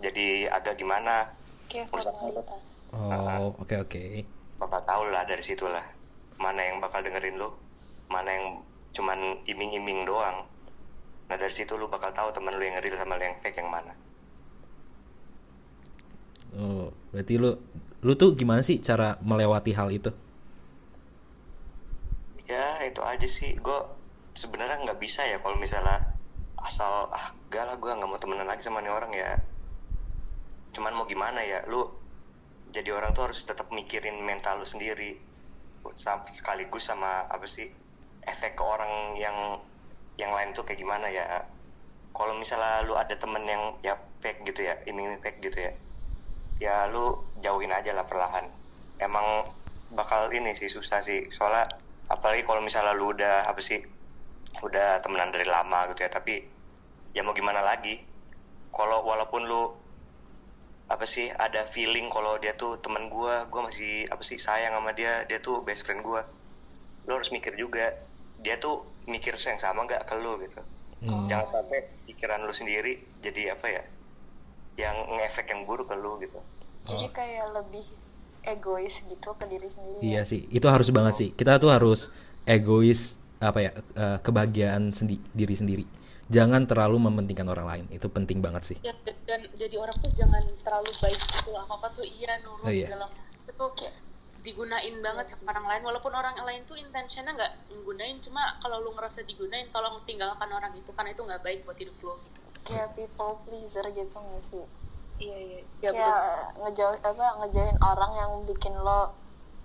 jadi 0.03 0.51
agak 0.51 0.77
gimana? 0.81 1.33
Kayak 1.69 1.93
formalitas. 1.93 2.61
Oh, 2.89 3.53
oke 3.61 3.77
oke. 3.85 4.03
bakal 4.59 4.81
tahu 4.83 5.03
lah 5.13 5.23
dari 5.29 5.45
situlah. 5.45 5.85
Mana 6.41 6.67
yang 6.67 6.83
bakal 6.83 7.05
dengerin 7.05 7.39
lu? 7.39 7.53
Mana 8.11 8.31
yang 8.33 8.47
cuman 8.97 9.39
iming-iming 9.47 10.03
doang? 10.09 10.49
Nah 11.29 11.37
dari 11.37 11.53
situ 11.53 11.77
lu 11.77 11.87
bakal 11.87 12.11
tahu 12.17 12.33
temen 12.33 12.57
lu 12.57 12.65
yang 12.65 12.81
real 12.81 12.97
sama 12.97 13.21
lu 13.21 13.25
yang 13.29 13.37
fake 13.45 13.61
yang 13.61 13.71
mana. 13.71 13.93
Oh, 16.57 16.91
berarti 17.13 17.37
lu 17.37 17.55
lu 18.01 18.13
tuh 18.17 18.33
gimana 18.33 18.65
sih 18.65 18.81
cara 18.81 19.21
melewati 19.21 19.77
hal 19.77 19.93
itu? 19.93 20.11
Ya 22.49 22.83
itu 22.83 23.01
aja 23.05 23.29
sih. 23.29 23.55
Gue 23.61 23.79
sebenarnya 24.35 24.83
nggak 24.83 24.99
bisa 24.99 25.23
ya 25.29 25.39
kalau 25.39 25.61
misalnya 25.61 26.17
asal 26.59 27.07
ah 27.15 27.31
gak 27.53 27.65
lah 27.65 27.77
gue 27.79 27.87
nggak 27.87 28.11
mau 28.11 28.19
temenan 28.19 28.49
lagi 28.49 28.65
sama 28.65 28.83
nih 28.83 28.91
orang 28.91 29.13
ya. 29.15 29.39
Cuman 30.75 30.97
mau 30.97 31.07
gimana 31.07 31.45
ya? 31.45 31.63
Lu 31.69 31.87
jadi 32.73 32.93
orang 32.93 33.15
tuh 33.15 33.31
harus 33.31 33.45
tetap 33.45 33.71
mikirin 33.71 34.19
mental 34.25 34.59
lu 34.59 34.67
sendiri. 34.67 35.21
Sekaligus 36.35 36.91
sama 36.91 37.29
apa 37.31 37.47
sih 37.47 37.71
efek 38.27 38.59
ke 38.59 38.65
orang 38.65 39.17
yang 39.17 39.63
yang 40.19 40.35
lain 40.35 40.51
tuh 40.57 40.67
kayak 40.67 40.81
gimana 40.83 41.07
ya? 41.13 41.47
Kalau 42.17 42.35
misalnya 42.35 42.83
lu 42.83 42.99
ada 42.99 43.15
temen 43.15 43.45
yang 43.47 43.77
ya 43.85 43.95
fake 44.25 44.43
gitu 44.49 44.67
ya 44.67 44.75
iming 44.91 45.23
fake 45.23 45.39
gitu 45.39 45.71
ya 45.71 45.73
ya 46.59 46.91
lu 46.91 47.23
jauhin 47.39 47.71
aja 47.71 47.95
lah 47.95 48.05
perlahan. 48.05 48.51
Emang 48.99 49.47
bakal 49.95 50.27
ini 50.35 50.53
sih 50.59 50.67
susah 50.67 50.99
sih. 51.01 51.31
Soalnya 51.31 51.71
apalagi 52.09 52.43
kalau 52.45 52.65
misalnya 52.65 52.97
lu 52.97 53.13
udah 53.13 53.45
apa 53.45 53.61
sih 53.61 53.81
udah 54.65 54.99
temenan 55.05 55.31
dari 55.31 55.45
lama 55.45 55.87
gitu 55.93 56.03
ya 56.03 56.11
tapi 56.11 56.45
ya 57.13 57.21
mau 57.25 57.37
gimana 57.37 57.61
lagi. 57.61 58.01
Kalau 58.69 59.05
walaupun 59.05 59.49
lu 59.49 59.73
apa 60.89 61.05
sih 61.05 61.29
ada 61.29 61.69
feeling 61.69 62.09
kalau 62.09 62.41
dia 62.41 62.57
tuh 62.57 62.81
teman 62.81 63.13
gua 63.13 63.45
gua 63.53 63.69
masih 63.69 64.09
apa 64.09 64.25
sih 64.25 64.41
sayang 64.41 64.73
sama 64.73 64.97
dia 64.97 65.29
dia 65.29 65.41
tuh 65.41 65.61
best 65.65 65.85
friend 65.85 66.01
gua. 66.01 66.25
Lu 67.05 67.17
harus 67.17 67.29
mikir 67.29 67.57
juga 67.57 67.93
dia 68.41 68.57
tuh 68.57 68.85
mikir 69.09 69.37
yang 69.37 69.61
sama 69.61 69.85
nggak 69.85 70.05
ke 70.09 70.15
lu 70.17 70.41
gitu. 70.41 70.61
Hmm. 70.99 71.31
jangan 71.31 71.63
sampai 71.63 71.87
pikiran 72.11 72.43
lu 72.43 72.51
sendiri 72.51 72.99
jadi 73.23 73.55
apa 73.55 73.71
ya 73.71 73.83
yang 74.83 74.99
ngefek 75.15 75.47
yang 75.47 75.63
buruk 75.63 75.87
ke 75.87 75.95
lu 75.95 76.19
gitu. 76.19 76.43
Jadi 76.83 77.07
kayak 77.15 77.55
lebih 77.55 77.87
egois 78.49 78.95
gitu 79.03 79.31
ke 79.35 79.45
diri 79.45 79.69
sendiri 79.69 79.99
Iya 80.01 80.23
sih, 80.25 80.49
itu 80.49 80.65
harus 80.65 80.89
banget 80.89 81.15
sih. 81.15 81.29
Kita 81.33 81.57
tuh 81.57 81.69
harus 81.69 82.09
egois 82.45 83.17
apa 83.39 83.59
ya 83.61 83.71
eh, 83.75 84.19
kebahagiaan 84.19 84.91
sendi 84.91 85.21
diri 85.31 85.53
sendiri. 85.53 85.85
Jangan 86.29 86.65
terlalu 86.65 87.01
mementingkan 87.01 87.47
orang 87.47 87.67
lain. 87.67 87.85
Itu 87.89 88.09
penting 88.09 88.41
banget 88.41 88.63
sih. 88.67 88.77
ya, 88.81 88.93
dan, 89.25 89.45
jadi 89.55 89.77
orang 89.77 89.97
tuh 89.99 90.13
jangan 90.13 90.41
terlalu 90.61 90.91
baik 90.99 91.17
gitu 91.17 91.51
lah 91.53 91.65
apa 91.65 91.87
tuh 91.89 92.05
iya 92.05 92.37
nurut 92.41 92.65
Oh, 92.65 92.73
iya. 92.73 92.89
dalam 92.89 93.09
itu 93.45 93.65
kayak 93.75 93.95
digunain 94.39 94.95
banget 94.99 95.27
sama 95.29 95.51
orang 95.51 95.67
lain 95.67 95.83
walaupun 95.85 96.13
orang 96.15 96.33
lain 96.39 96.63
tuh 96.65 96.75
intentionnya 96.75 97.35
nggak 97.35 97.53
nggunain 97.75 98.17
cuma 98.19 98.57
kalau 98.59 98.79
lu 98.79 98.95
ngerasa 98.95 99.21
digunain 99.23 99.67
tolong 99.69 99.99
tinggalkan 100.05 100.49
orang 100.49 100.71
itu 100.73 100.89
karena 100.95 101.11
itu 101.11 101.21
nggak 101.21 101.43
baik 101.43 101.59
buat 101.65 101.77
hidup 101.77 101.97
lo 102.01 102.15
gitu 102.23 102.41
kayak 102.65 102.89
people 102.95 103.35
pleaser 103.43 103.85
gitu 103.91 104.17
nggak 104.17 104.43
sih 104.47 104.65
iya 105.19 105.39
iya. 105.39 105.61
Ya 105.83 105.91
ngejauh 106.59 106.99
apa 107.03 107.27
ngejauhin 107.45 107.79
orang 107.83 108.13
yang 108.15 108.31
bikin 108.47 108.75
lo 108.75 109.15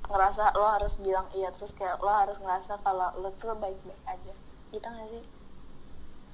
ngerasa 0.04 0.52
lo 0.60 0.68
harus 0.68 1.00
bilang 1.00 1.26
iya 1.32 1.48
terus 1.56 1.72
kayak 1.74 2.02
lo 2.04 2.12
harus 2.12 2.38
ngerasa 2.44 2.76
kalau 2.84 3.10
lo 3.22 3.30
tuh 3.38 3.56
baik-baik 3.56 4.02
aja. 4.06 4.34
Gitu 4.74 4.84
nggak 4.86 5.08
sih? 5.10 5.24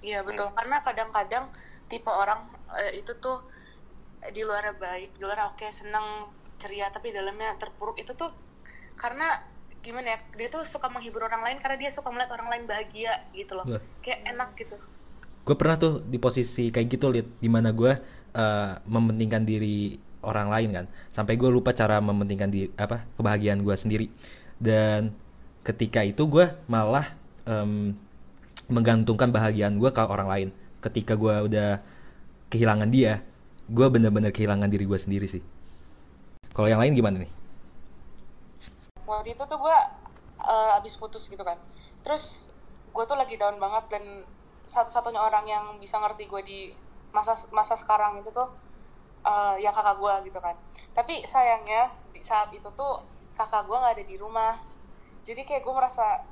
Iya 0.04 0.24
betul. 0.24 0.50
Karena 0.56 0.82
kadang-kadang 0.82 1.52
tipe 1.92 2.10
orang 2.10 2.48
eh, 2.76 3.00
itu 3.00 3.12
tuh 3.20 3.44
di 4.32 4.44
luar 4.44 4.76
baik, 4.76 5.16
di 5.16 5.22
luar 5.24 5.54
oke 5.54 5.68
seneng 5.72 6.28
ceria 6.60 6.92
tapi 6.92 7.16
dalamnya 7.16 7.56
terpuruk 7.56 7.96
itu 8.04 8.12
tuh 8.20 8.36
karena 9.00 9.40
gimana 9.80 10.12
ya 10.12 10.18
dia 10.36 10.48
tuh 10.52 10.68
suka 10.68 10.92
menghibur 10.92 11.24
orang 11.24 11.40
lain 11.40 11.58
karena 11.64 11.80
dia 11.80 11.88
suka 11.88 12.12
melihat 12.12 12.36
orang 12.36 12.52
lain 12.52 12.64
bahagia 12.68 13.24
gitu 13.32 13.56
loh. 13.56 13.64
Wah. 13.64 13.80
kayak 14.04 14.28
enak 14.28 14.52
gitu. 14.60 14.76
Gue 15.48 15.56
pernah 15.56 15.80
tuh 15.80 16.04
di 16.04 16.20
posisi 16.20 16.68
kayak 16.68 16.88
gitu 16.92 17.08
liat 17.10 17.28
di 17.40 17.50
mana 17.50 17.72
gue 17.72 17.96
eh, 18.34 18.74
mementingkan 18.86 19.44
diri 19.44 19.98
orang 20.20 20.52
lain 20.52 20.70
kan, 20.76 20.86
sampai 21.16 21.40
gue 21.40 21.48
lupa 21.48 21.72
cara 21.72 22.04
mementingkan 22.04 22.52
di 22.52 22.68
apa 22.76 23.08
kebahagiaan 23.16 23.64
gue 23.64 23.76
sendiri. 23.76 24.08
Dan 24.60 25.16
ketika 25.64 26.04
itu 26.04 26.28
gue 26.28 26.52
malah 26.68 27.08
em, 27.48 27.96
menggantungkan 28.68 29.32
bahagiaan 29.32 29.80
gue 29.80 29.90
ke 29.90 30.02
orang 30.04 30.28
lain. 30.28 30.50
Ketika 30.84 31.16
gue 31.16 31.48
udah 31.48 31.80
kehilangan 32.52 32.92
dia, 32.92 33.24
gue 33.72 33.88
bener-bener 33.88 34.36
kehilangan 34.36 34.68
diri 34.68 34.84
gue 34.84 35.00
sendiri 35.00 35.28
sih. 35.28 35.44
Kalau 36.52 36.68
yang 36.68 36.84
lain 36.84 36.96
gimana 36.96 37.24
nih? 37.24 37.40
waktu 39.10 39.34
itu 39.34 39.44
tuh 39.44 39.58
gue 39.58 39.78
eh, 40.46 40.78
abis 40.78 40.94
putus 41.02 41.26
gitu 41.26 41.42
kan 41.42 41.58
terus 42.06 42.54
gue 42.94 43.04
tuh 43.10 43.18
lagi 43.18 43.36
down 43.42 43.58
banget 43.58 43.98
dan 43.98 44.04
satu-satunya 44.70 45.18
orang 45.18 45.46
yang 45.50 45.66
bisa 45.82 45.98
ngerti 45.98 46.30
gue 46.30 46.42
di 46.46 46.60
masa 47.10 47.34
masa 47.50 47.74
sekarang 47.74 48.18
itu 48.18 48.30
tuh 48.30 48.48
eh, 49.26 49.56
ya 49.60 49.74
kakak 49.74 49.98
gue 49.98 50.14
gitu 50.32 50.40
kan. 50.40 50.56
Tapi 50.94 51.26
sayangnya 51.26 51.90
di 52.14 52.22
saat 52.24 52.50
itu 52.54 52.70
tuh 52.74 53.04
kakak 53.36 53.66
gue 53.68 53.78
nggak 53.78 53.94
ada 54.00 54.06
di 54.06 54.16
rumah. 54.20 54.56
Jadi 55.24 55.44
kayak 55.46 55.62
gue 55.64 55.74
merasa 55.76 56.24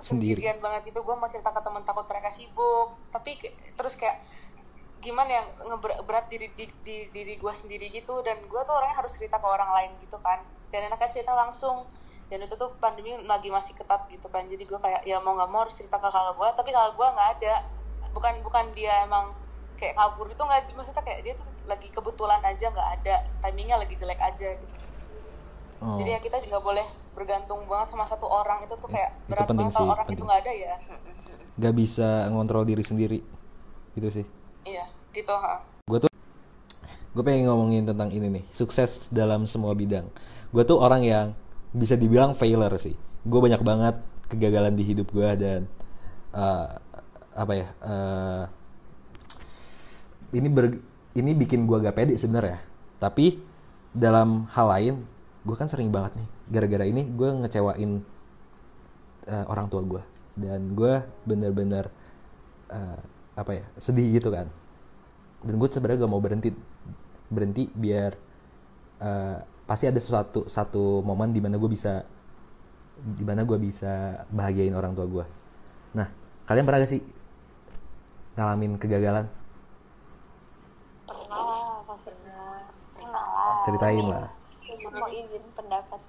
Sendiri. 0.00 0.42
sendirian 0.42 0.58
banget 0.60 0.90
gitu. 0.92 1.00
Gue 1.00 1.14
mau 1.16 1.30
cerita 1.30 1.54
ke 1.54 1.60
temen 1.62 1.82
takut 1.82 2.04
mereka 2.04 2.28
sibuk. 2.28 2.92
Tapi 3.08 3.38
terus 3.74 3.94
kayak 3.94 4.20
gimana 5.04 5.30
yang 5.42 5.46
ngeberat 5.68 6.32
diri 6.32 6.48
di, 6.56 6.64
di- 6.82 7.08
diri 7.12 7.36
gue 7.36 7.52
sendiri 7.54 7.88
gitu. 7.92 8.20
Dan 8.20 8.42
gue 8.44 8.60
tuh 8.64 8.74
orangnya 8.74 9.00
harus 9.00 9.14
cerita 9.16 9.38
ke 9.38 9.46
orang 9.46 9.70
lain 9.70 9.90
gitu 10.02 10.18
kan. 10.20 10.42
Dan 10.68 10.90
enaknya 10.90 11.08
cerita 11.08 11.32
langsung. 11.32 11.86
Dan 12.28 12.40
itu 12.42 12.56
tuh 12.56 12.72
pandemi 12.80 13.14
lagi 13.22 13.52
masih 13.52 13.76
ketat 13.76 14.08
gitu 14.10 14.26
kan. 14.28 14.44
Jadi 14.48 14.64
gue 14.64 14.78
kayak 14.80 15.04
ya 15.06 15.20
mau 15.20 15.36
nggak 15.36 15.50
mau 15.50 15.62
harus 15.64 15.76
cerita 15.76 15.96
ke 16.00 16.08
kakak 16.10 16.34
gue 16.34 16.48
tapi 16.56 16.70
kakak 16.72 16.92
gue 16.96 17.06
nggak 17.14 17.28
ada. 17.40 17.54
Bukan 18.14 18.34
bukan 18.42 18.64
dia 18.74 19.04
emang 19.04 19.30
kayak 19.76 19.94
kabur 19.98 20.26
itu 20.30 20.42
nggak 20.42 20.70
maksudnya 20.74 21.02
kayak 21.02 21.20
dia 21.26 21.34
tuh 21.36 21.46
lagi 21.66 21.88
kebetulan 21.90 22.40
aja 22.42 22.66
nggak 22.70 22.88
ada 23.00 23.14
timingnya 23.42 23.76
lagi 23.80 23.94
jelek 23.98 24.20
aja 24.20 24.48
gitu 24.56 24.76
Oh, 25.84 26.00
jadi 26.00 26.16
ya 26.16 26.20
kita 26.22 26.40
juga 26.40 26.64
boleh 26.64 26.86
bergantung 27.12 27.60
banget 27.68 27.92
sama 27.92 28.08
satu 28.08 28.24
orang 28.24 28.64
itu 28.64 28.72
tuh 28.72 28.88
kayak 28.88 29.20
itu 29.28 29.36
berat 29.36 29.44
penting 29.44 29.68
banget 29.68 29.76
kalau 29.76 29.84
sih, 29.84 29.92
orang 29.92 30.06
itu 30.06 30.08
penting. 30.08 30.24
nggak 30.24 30.40
ada 30.40 30.52
ya 30.54 30.74
gak 31.54 31.74
bisa 31.76 32.08
ngontrol 32.32 32.64
diri 32.64 32.82
sendiri. 32.82 33.20
Itu 33.92 34.08
sih. 34.08 34.26
iya 34.64 34.88
gitu 35.12 35.30
ha. 35.30 35.60
gue 35.86 35.98
tuh 36.02 36.10
gue 37.14 37.22
pengen 37.22 37.46
ngomongin 37.46 37.84
tentang 37.86 38.10
ini 38.10 38.26
nih 38.26 38.44
sukses 38.50 39.12
dalam 39.12 39.46
semua 39.46 39.76
bidang 39.76 40.08
gue 40.50 40.62
tuh 40.66 40.80
orang 40.80 41.04
yang 41.06 41.26
bisa 41.70 41.94
dibilang 41.94 42.34
failure 42.34 42.74
sih 42.80 42.96
gue 43.28 43.40
banyak 43.44 43.62
banget 43.62 44.00
kegagalan 44.26 44.74
di 44.74 44.82
hidup 44.82 45.12
gue 45.14 45.30
dan 45.38 45.68
eh, 46.34 46.68
apa 47.36 47.52
ya 47.54 47.68
eh, 47.86 48.42
ini 50.34 50.48
ber, 50.50 50.74
ini 51.14 51.30
bikin 51.32 51.64
gue 51.64 51.78
gak 51.80 51.96
pede 51.96 52.14
sebenarnya. 52.18 52.58
Tapi 52.98 53.38
dalam 53.94 54.50
hal 54.50 54.66
lain 54.68 54.94
gue 55.44 55.56
kan 55.56 55.70
sering 55.70 55.92
banget 55.92 56.18
nih 56.18 56.28
gara-gara 56.50 56.84
ini 56.88 57.06
gue 57.14 57.28
ngecewain 57.44 58.02
eh, 59.30 59.44
orang 59.46 59.70
tua 59.70 59.84
gue 59.86 60.02
dan 60.34 60.74
gue 60.74 60.94
bener-bener 61.22 61.86
eh, 62.68 62.98
apa 63.38 63.50
ya 63.54 63.64
sedih 63.78 64.18
gitu 64.18 64.34
kan. 64.34 64.50
Dan 65.44 65.54
gue 65.56 65.68
sebenarnya 65.70 66.04
gak 66.04 66.12
mau 66.12 66.20
berhenti 66.20 66.50
berhenti 67.30 67.70
biar 67.72 68.12
eh, 69.00 69.38
pasti 69.64 69.88
ada 69.88 69.96
suatu 69.96 70.44
satu 70.44 71.00
momen 71.00 71.32
di 71.32 71.40
mana 71.40 71.56
gue 71.56 71.70
bisa 71.72 72.04
di 73.00 73.24
mana 73.24 73.42
gue 73.48 73.56
bisa 73.56 74.24
bahagiain 74.28 74.76
orang 74.76 74.92
tua 74.92 75.08
gue 75.08 75.24
nah 75.96 76.08
kalian 76.44 76.64
pernah 76.68 76.80
gak 76.84 76.92
sih 76.92 77.02
ngalamin 78.36 78.76
kegagalan 78.76 79.24
pernah 81.08 81.40
lah 81.40 81.80
pasti 81.88 82.10
pernah 82.92 83.24
lah 83.24 83.53
ceritain 83.64 84.04
lah. 84.04 84.28
Mau 84.92 85.08
izin 85.08 85.44
pendapat. 85.56 86.00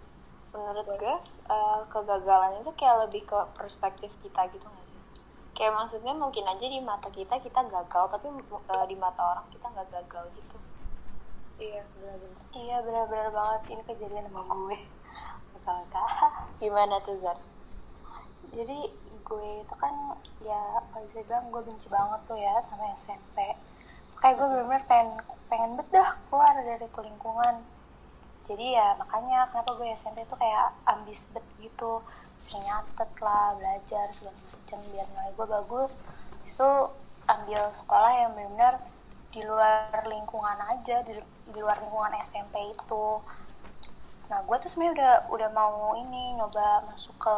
Menurut 0.51 0.87
gue 0.87 1.15
eh, 1.51 1.79
kegagalan 1.91 2.63
itu 2.63 2.71
kayak 2.75 3.07
lebih 3.07 3.27
ke 3.27 3.39
perspektif 3.55 4.15
kita 4.19 4.47
gitu 4.51 4.67
nggak 4.67 4.87
sih? 4.87 4.99
Kayak 5.55 5.79
maksudnya 5.79 6.13
mungkin 6.15 6.43
aja 6.47 6.67
di 6.67 6.79
mata 6.83 7.07
kita 7.11 7.39
kita 7.39 7.63
gagal 7.67 8.05
tapi 8.11 8.27
eh, 8.31 8.85
di 8.87 8.95
mata 8.95 9.21
orang 9.23 9.47
kita 9.51 9.67
nggak 9.71 9.87
gagal 9.91 10.25
gitu. 10.35 10.57
Iya 11.55 11.83
benar-benar. 11.95 12.43
Iya 12.51 12.77
benar-benar 12.83 13.29
banget. 13.31 13.61
Ini 13.71 13.83
kejadian 13.87 14.25
sama 14.27 14.41
gue. 14.43 14.77
Betul 15.55 15.79
gimana 16.61 16.95
tuh 17.03 17.15
Zar? 17.19 17.39
Jadi 18.55 18.79
gue 19.25 19.47
itu 19.65 19.75
kan 19.81 20.13
ya 20.45 20.61
kalau 20.93 21.03
bisa 21.09 21.25
bilang 21.25 21.49
gue 21.49 21.61
benci 21.65 21.89
banget 21.89 22.21
tuh 22.29 22.37
ya 22.37 22.61
sama 22.69 22.93
SMP 22.93 23.57
kayak 24.25 24.41
gue 24.41 24.47
bener-bener 24.57 24.85
pengen 24.89 25.09
pengen 25.45 25.71
bedah 25.77 26.17
keluar 26.25 26.49
dari 26.57 26.81
lingkungan. 26.81 27.61
Jadi 28.49 28.73
ya 28.73 28.97
makanya 28.97 29.45
kenapa 29.53 29.77
gue 29.77 29.85
SMP 29.93 30.25
tuh 30.25 30.33
kayak 30.41 30.73
ambis 30.89 31.29
bet 31.29 31.45
gitu. 31.61 32.01
Sering 32.41 32.65
nyatet 32.65 33.11
lah 33.21 33.53
belajar 33.53 34.09
segala 34.09 34.33
macam 34.33 34.81
biar 34.89 35.07
nilai 35.13 35.29
gue 35.29 35.45
bagus. 35.45 35.91
Itu 36.41 36.89
ambil 37.29 37.69
sekolah 37.77 38.11
yang 38.17 38.33
benar-benar 38.33 38.81
di 39.29 39.45
luar 39.45 40.01
lingkungan 40.09 40.57
aja 40.73 41.05
di, 41.05 41.13
di 41.53 41.59
luar 41.61 41.77
lingkungan 41.85 42.17
SMP 42.25 42.73
itu. 42.73 43.21
Nah 44.33 44.41
gue 44.41 44.57
tuh 44.57 44.73
sebenarnya 44.73 44.97
udah 44.97 45.13
udah 45.37 45.49
mau 45.53 45.93
ini 46.01 46.33
nyoba 46.33 46.81
masuk 46.89 47.13
ke 47.21 47.37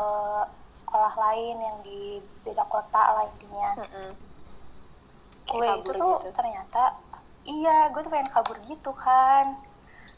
sekolah 0.87 1.19
lain 1.19 1.59
yang 1.59 1.77
di 1.83 2.23
beda 2.47 2.63
kota 2.71 3.03
lah 3.11 3.27
intinya. 3.27 3.75
Kayak 3.75 4.26
gue 5.47 5.63
kabur 5.63 5.95
itu 5.95 6.03
tuh 6.03 6.15
gitu. 6.19 6.31
ternyata 6.35 6.83
iya 7.47 7.87
gue 7.87 8.01
tuh 8.03 8.11
pengen 8.11 8.29
kabur 8.29 8.57
gitu 8.67 8.91
kan. 8.99 9.55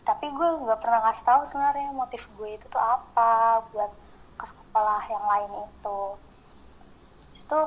Tapi 0.06 0.26
gue 0.34 0.50
nggak 0.66 0.80
pernah 0.82 1.06
ngasih 1.06 1.26
tahu 1.26 1.42
sebenarnya 1.50 1.94
motif 1.94 2.26
gue 2.34 2.58
itu 2.58 2.66
tuh 2.66 2.82
apa 2.82 3.62
buat 3.70 3.94
ke 4.42 4.46
sekolah 4.50 5.02
yang 5.06 5.26
lain 5.26 5.52
itu. 5.70 6.02
Habis 7.30 7.44
itu 7.46 7.62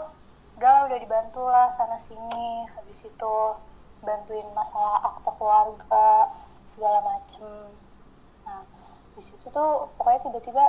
udah 0.59 0.77
udah 0.91 0.99
dibantu 0.99 1.43
lah 1.47 1.71
sana 1.71 2.03
sini. 2.03 2.67
Habis 2.75 3.07
itu 3.07 3.35
bantuin 4.03 4.47
masalah 4.51 4.99
akte 5.15 5.31
keluarga 5.39 6.35
segala 6.67 6.99
macem. 7.07 7.71
Nah 8.43 8.67
habis 9.15 9.31
itu 9.31 9.47
tuh 9.47 9.87
pokoknya 9.95 10.27
tiba-tiba 10.27 10.65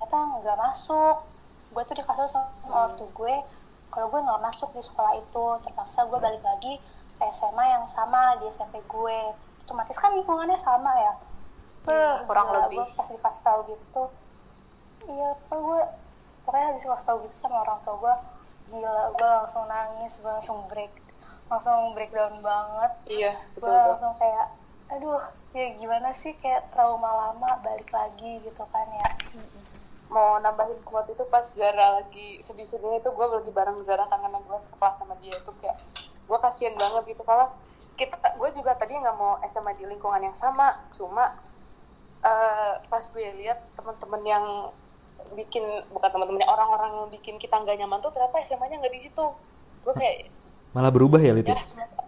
ternyata 0.00 0.16
nggak 0.40 0.58
masuk. 0.60 1.16
Gue 1.76 1.82
tuh 1.84 1.96
dikasih 2.00 2.30
sama 2.32 2.88
ortu 2.88 3.04
gue 3.12 3.34
kalau 3.94 4.10
gue 4.10 4.20
nggak 4.26 4.42
masuk 4.42 4.74
di 4.74 4.82
sekolah 4.82 5.14
itu 5.14 5.44
terpaksa 5.62 6.02
gue 6.10 6.18
balik 6.18 6.42
lagi 6.42 6.82
ke 7.14 7.24
SMA 7.30 7.64
yang 7.70 7.86
sama 7.94 8.34
di 8.42 8.50
SMP 8.50 8.82
gue. 8.90 9.18
Otomatis 9.62 9.94
kan 9.94 10.10
lingkungannya 10.10 10.58
sama 10.58 10.90
ya. 10.98 11.14
Beuh, 11.86 12.26
kurang 12.26 12.50
gila, 12.50 12.66
lebih. 12.66 12.82
gue 12.82 12.98
pas 12.98 13.06
dikasih 13.06 13.44
tahu 13.46 13.60
gitu. 13.70 14.02
Iya 15.06 15.28
apa 15.38 15.54
gue 15.54 15.80
pokoknya 16.42 16.66
habis 16.74 16.82
kasih 16.82 17.06
tahu 17.06 17.16
gitu 17.22 17.36
sama 17.38 17.56
orang 17.62 17.78
tua 17.86 17.94
gue 18.02 18.14
gila 18.74 19.14
gue 19.14 19.28
langsung 19.30 19.64
nangis 19.70 20.12
gue 20.18 20.32
langsung 20.32 20.58
break 20.66 20.92
langsung 21.46 21.94
breakdown 21.94 22.34
banget. 22.42 22.92
Iya 23.06 23.32
gue 23.54 23.62
betul 23.62 23.78
tuh 23.78 23.90
langsung 23.94 24.14
kayak 24.18 24.46
aduh 24.90 25.22
ya 25.54 25.70
gimana 25.78 26.10
sih 26.12 26.34
kayak 26.42 26.66
trauma 26.74 27.08
lama 27.08 27.50
balik 27.62 27.88
lagi 27.94 28.42
gitu 28.42 28.64
kan 28.74 28.84
ya 28.90 29.08
mau 30.08 30.38
nambahin 30.38 30.78
quote 30.84 31.10
itu 31.10 31.24
pas 31.26 31.42
Zara 31.42 31.98
lagi 31.98 32.38
sedih-sedihnya 32.38 33.00
itu 33.00 33.10
gue 33.10 33.26
lagi 33.26 33.50
bareng 33.50 33.80
Zara 33.82 34.04
kan 34.06 34.20
karena 34.20 34.38
gue 34.38 34.58
sekelas 34.60 34.94
sama 34.96 35.14
dia. 35.18 35.34
Itu 35.34 35.50
kayak 35.58 35.76
gue 36.24 36.38
kasihan 36.38 36.74
banget 36.74 37.02
gitu. 37.10 37.22
Soalnya 37.22 37.50
kita 37.94 38.16
gue 38.34 38.48
juga 38.52 38.74
tadi 38.74 38.94
nggak 38.94 39.16
mau 39.16 39.38
SMA 39.44 39.74
di 39.74 39.84
lingkungan 39.84 40.22
yang 40.22 40.36
sama. 40.36 40.82
Cuma 40.90 41.34
eh, 42.20 42.72
pas 42.84 43.04
gue 43.04 43.26
lihat 43.38 43.58
teman-teman 43.74 44.22
yang 44.22 44.44
bikin 45.32 45.64
bukan 45.88 46.10
teman-temannya 46.10 46.46
orang-orang 46.46 46.90
yang 46.94 47.08
bikin 47.10 47.36
kita 47.36 47.56
nggak 47.56 47.80
nyaman 47.80 47.98
tuh 47.98 48.12
ternyata 48.12 48.44
SMA-nya 48.44 48.76
nggak 48.78 48.92
di 48.92 49.00
situ. 49.02 49.26
Gue 49.82 49.94
kayak 49.94 50.28
Malah 50.74 50.90
berubah 50.90 51.18
ya 51.18 51.30
Liti? 51.32 51.48
ya? 51.48 51.58
Semoga- 51.60 52.02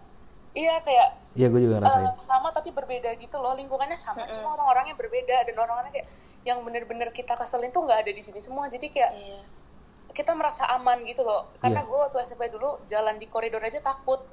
iya 0.57 0.81
kayak 0.81 1.09
Iya 1.37 1.53
gue 1.53 1.61
juga 1.61 1.77
ngerasain. 1.77 2.01
Eh, 2.03 2.17
sama 2.25 2.49
tapi 2.49 2.73
berbeda 2.73 3.13
gitu 3.13 3.37
loh 3.37 3.53
lingkungannya 3.53 3.93
sama 3.93 4.25
cuma 4.27 4.57
orang-orangnya 4.57 4.97
berbeda 4.97 5.45
dan 5.45 5.53
orang-orangnya 5.53 6.01
kayak 6.01 6.07
yang 6.41 6.65
bener-bener 6.65 7.13
kita 7.13 7.37
keselin 7.37 7.69
tuh 7.69 7.85
nggak 7.85 8.01
ada 8.01 8.09
di 8.09 8.25
sini 8.25 8.41
semua 8.41 8.65
jadi 8.65 8.89
kayak 8.89 9.11
Iya. 9.13 9.41
kita 10.09 10.33
merasa 10.33 10.65
aman 10.67 11.05
gitu 11.05 11.21
loh 11.21 11.45
karena 11.61 11.79
Iya. 11.79 11.87
gue 11.87 11.97
waktu 11.99 12.17
SMP 12.25 12.49
dulu 12.49 12.81
jalan 12.87 13.15
di 13.15 13.29
koridor 13.29 13.61
aja 13.61 13.77
takut 13.79 14.25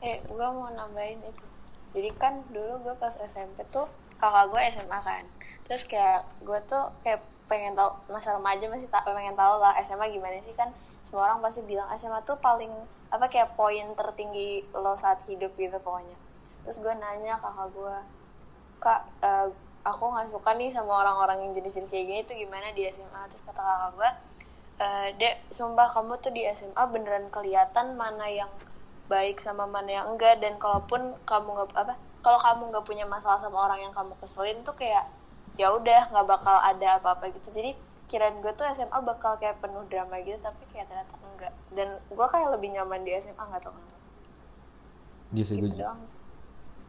Eh, 0.00 0.18
gue 0.20 0.34
mau 0.48 0.66
nambahin 0.68 1.22
itu. 1.22 1.44
Jadi 1.92 2.10
kan 2.12 2.42
dulu 2.48 2.74
gue 2.82 2.94
pas 2.96 3.14
SMP 3.22 3.62
tuh 3.70 3.86
kakak 4.16 4.50
gue 4.50 4.60
SMA 4.72 4.98
kan. 4.98 5.22
Terus 5.62 5.86
kayak 5.86 6.26
gue 6.42 6.58
tuh 6.64 6.90
kayak 7.02 7.22
pengen 7.46 7.74
tahu 7.74 7.86
masa 8.08 8.34
remaja 8.34 8.66
masih 8.66 8.88
tak 8.88 9.04
pengen 9.04 9.34
tahu 9.34 9.62
lah 9.62 9.78
SMA 9.78 10.10
gimana 10.10 10.42
sih 10.42 10.54
kan 10.54 10.74
semua 11.12 11.28
orang 11.28 11.44
pasti 11.44 11.60
bilang 11.68 11.92
SMA 12.00 12.24
tuh 12.24 12.40
paling 12.40 12.72
apa 13.12 13.28
kayak 13.28 13.52
poin 13.52 13.84
tertinggi 13.92 14.64
lo 14.72 14.96
saat 14.96 15.20
hidup 15.28 15.52
gitu 15.60 15.76
pokoknya. 15.76 16.16
Terus 16.64 16.80
gue 16.80 16.94
nanya 16.96 17.36
kakak 17.36 17.68
gue, 17.76 17.96
kak 18.80 19.04
eh, 19.20 19.52
aku 19.84 20.04
nggak 20.08 20.32
suka 20.32 20.56
nih 20.56 20.72
sama 20.72 21.04
orang-orang 21.04 21.44
yang 21.44 21.52
jenis-jenis 21.52 21.92
kayak 21.92 22.06
gini 22.08 22.20
tuh 22.24 22.32
gimana 22.40 22.72
di 22.72 22.88
SMA. 22.88 23.28
Terus 23.28 23.44
kata 23.44 23.60
kakak 23.60 23.90
gue, 23.92 24.10
eh, 24.80 25.08
dek 25.20 25.52
sumpah 25.52 25.92
kamu 25.92 26.16
tuh 26.16 26.32
di 26.32 26.48
SMA 26.48 26.80
beneran 26.88 27.28
kelihatan 27.28 27.92
mana 27.92 28.32
yang 28.32 28.48
baik 29.12 29.36
sama 29.36 29.68
mana 29.68 29.92
yang 29.92 30.16
enggak 30.16 30.40
dan 30.40 30.56
kalaupun 30.56 31.12
kamu 31.28 31.48
nggak 31.52 31.76
apa 31.76 31.92
kalau 32.24 32.40
kamu 32.40 32.72
nggak 32.72 32.86
punya 32.88 33.04
masalah 33.04 33.36
sama 33.36 33.68
orang 33.68 33.84
yang 33.84 33.92
kamu 33.92 34.16
keselin 34.16 34.64
tuh 34.64 34.72
kayak 34.72 35.04
ya 35.60 35.68
udah 35.68 36.08
nggak 36.08 36.24
bakal 36.24 36.56
ada 36.56 36.96
apa-apa 36.96 37.28
gitu 37.36 37.52
jadi 37.52 37.76
kirain 38.12 38.36
gue 38.38 38.52
tuh 38.52 38.68
SMA 38.68 38.98
bakal 39.00 39.40
kayak 39.40 39.56
penuh 39.64 39.80
drama 39.88 40.20
gitu 40.20 40.36
tapi 40.38 40.60
kayak 40.68 40.92
ternyata 40.92 41.16
enggak. 41.24 41.52
Dan 41.72 41.88
gue 42.12 42.26
kayak 42.28 42.48
lebih 42.52 42.68
nyaman 42.76 43.00
di 43.00 43.16
SMA 43.16 43.40
nggak 43.40 43.62
tau 43.64 43.72
kenapa. 43.72 43.96
Iya 45.32 45.44
sih 45.48 45.56
gue 45.56 45.64
gitu 45.64 45.80
doang 45.80 45.96
gue 45.96 46.20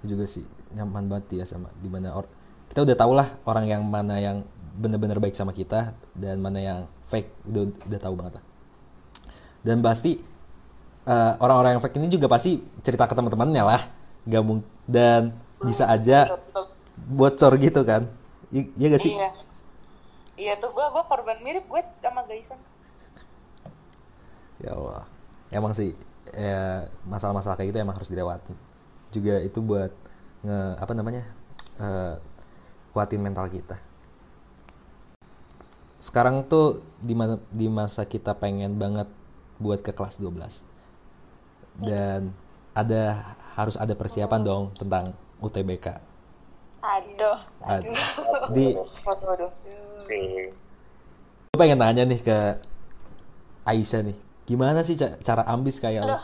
juga 0.03 0.27
sih 0.27 0.43
nyaman 0.75 1.07
banget 1.07 1.39
ya 1.39 1.45
sama 1.47 1.71
di 1.79 1.87
mana 1.87 2.11
or 2.11 2.27
kita 2.67 2.83
udah 2.83 2.95
tau 2.99 3.15
lah 3.15 3.39
orang 3.47 3.71
yang 3.71 3.81
mana 3.87 4.19
yang 4.19 4.43
bener-bener 4.75 5.15
baik 5.15 5.31
sama 5.31 5.55
kita 5.55 5.95
dan 6.11 6.43
mana 6.43 6.59
yang 6.59 6.79
fake 7.07 7.31
udah 7.47 7.71
udah 7.87 7.99
tahu 8.03 8.13
banget 8.19 8.33
lah. 8.41 8.43
Dan 9.63 9.79
pasti 9.79 10.19
eh, 11.07 11.33
orang-orang 11.39 11.79
yang 11.79 11.83
fake 11.83 11.95
ini 12.03 12.11
juga 12.11 12.27
pasti 12.27 12.59
cerita 12.83 13.07
ke 13.07 13.15
teman-temannya 13.15 13.63
lah. 13.63 13.81
Gak 14.27 14.43
mung- 14.43 14.67
dan 14.83 15.31
bisa 15.63 15.87
aja 15.87 16.35
bocor 16.99 17.55
gitu 17.63 17.87
kan. 17.87 18.11
I- 18.51 18.71
iya 18.75 18.87
gak 18.91 19.03
sih? 19.03 19.15
Iya 19.15 19.31
iya 20.37 20.53
tuh 20.57 20.71
gue 20.73 20.85
gue 20.93 21.03
korban 21.05 21.37
mirip 21.45 21.65
gue 21.69 21.81
sama 22.01 22.25
Gaisan 22.25 22.57
ya 24.61 24.73
Allah. 24.73 25.03
Emang 25.53 25.73
sih 25.75 25.93
ya, 26.33 26.87
masalah-masalah 27.05 27.59
kayak 27.59 27.69
gitu 27.73 27.79
emang 27.83 27.93
harus 27.97 28.09
dilewati 28.09 28.53
juga 29.13 29.37
itu 29.45 29.61
buat 29.61 29.91
nge 30.41 30.59
apa 30.81 30.93
namanya 30.97 31.23
eh, 31.77 32.15
kuatin 32.93 33.21
mental 33.21 33.45
kita. 33.49 33.77
Sekarang 36.01 36.43
tuh 36.45 36.83
di 36.99 37.13
ma- 37.15 37.39
di 37.49 37.67
masa 37.71 38.03
kita 38.03 38.35
pengen 38.35 38.75
banget 38.81 39.07
buat 39.61 39.79
ke 39.79 39.93
kelas 39.93 40.17
12 40.19 40.65
dan 41.79 42.33
ada 42.73 43.21
harus 43.55 43.77
ada 43.77 43.93
persiapan 43.93 44.41
dong 44.43 44.63
tentang 44.77 45.13
UTBK 45.39 45.87
aduh. 46.83 47.37
Ad- 47.63 47.87
di 48.51 48.75
sih. 49.99 50.49
Gue 51.47 51.59
pengen 51.59 51.77
nanya 51.77 52.03
nih 52.03 52.19
ke 52.19 52.37
Aisyah 53.63 54.01
nih. 54.03 54.17
Gimana 54.43 54.81
sih 54.81 54.93
ca- 54.93 55.17
cara 55.17 55.43
ambis 55.45 55.77
kayak 55.77 56.03
lo? 56.03 56.17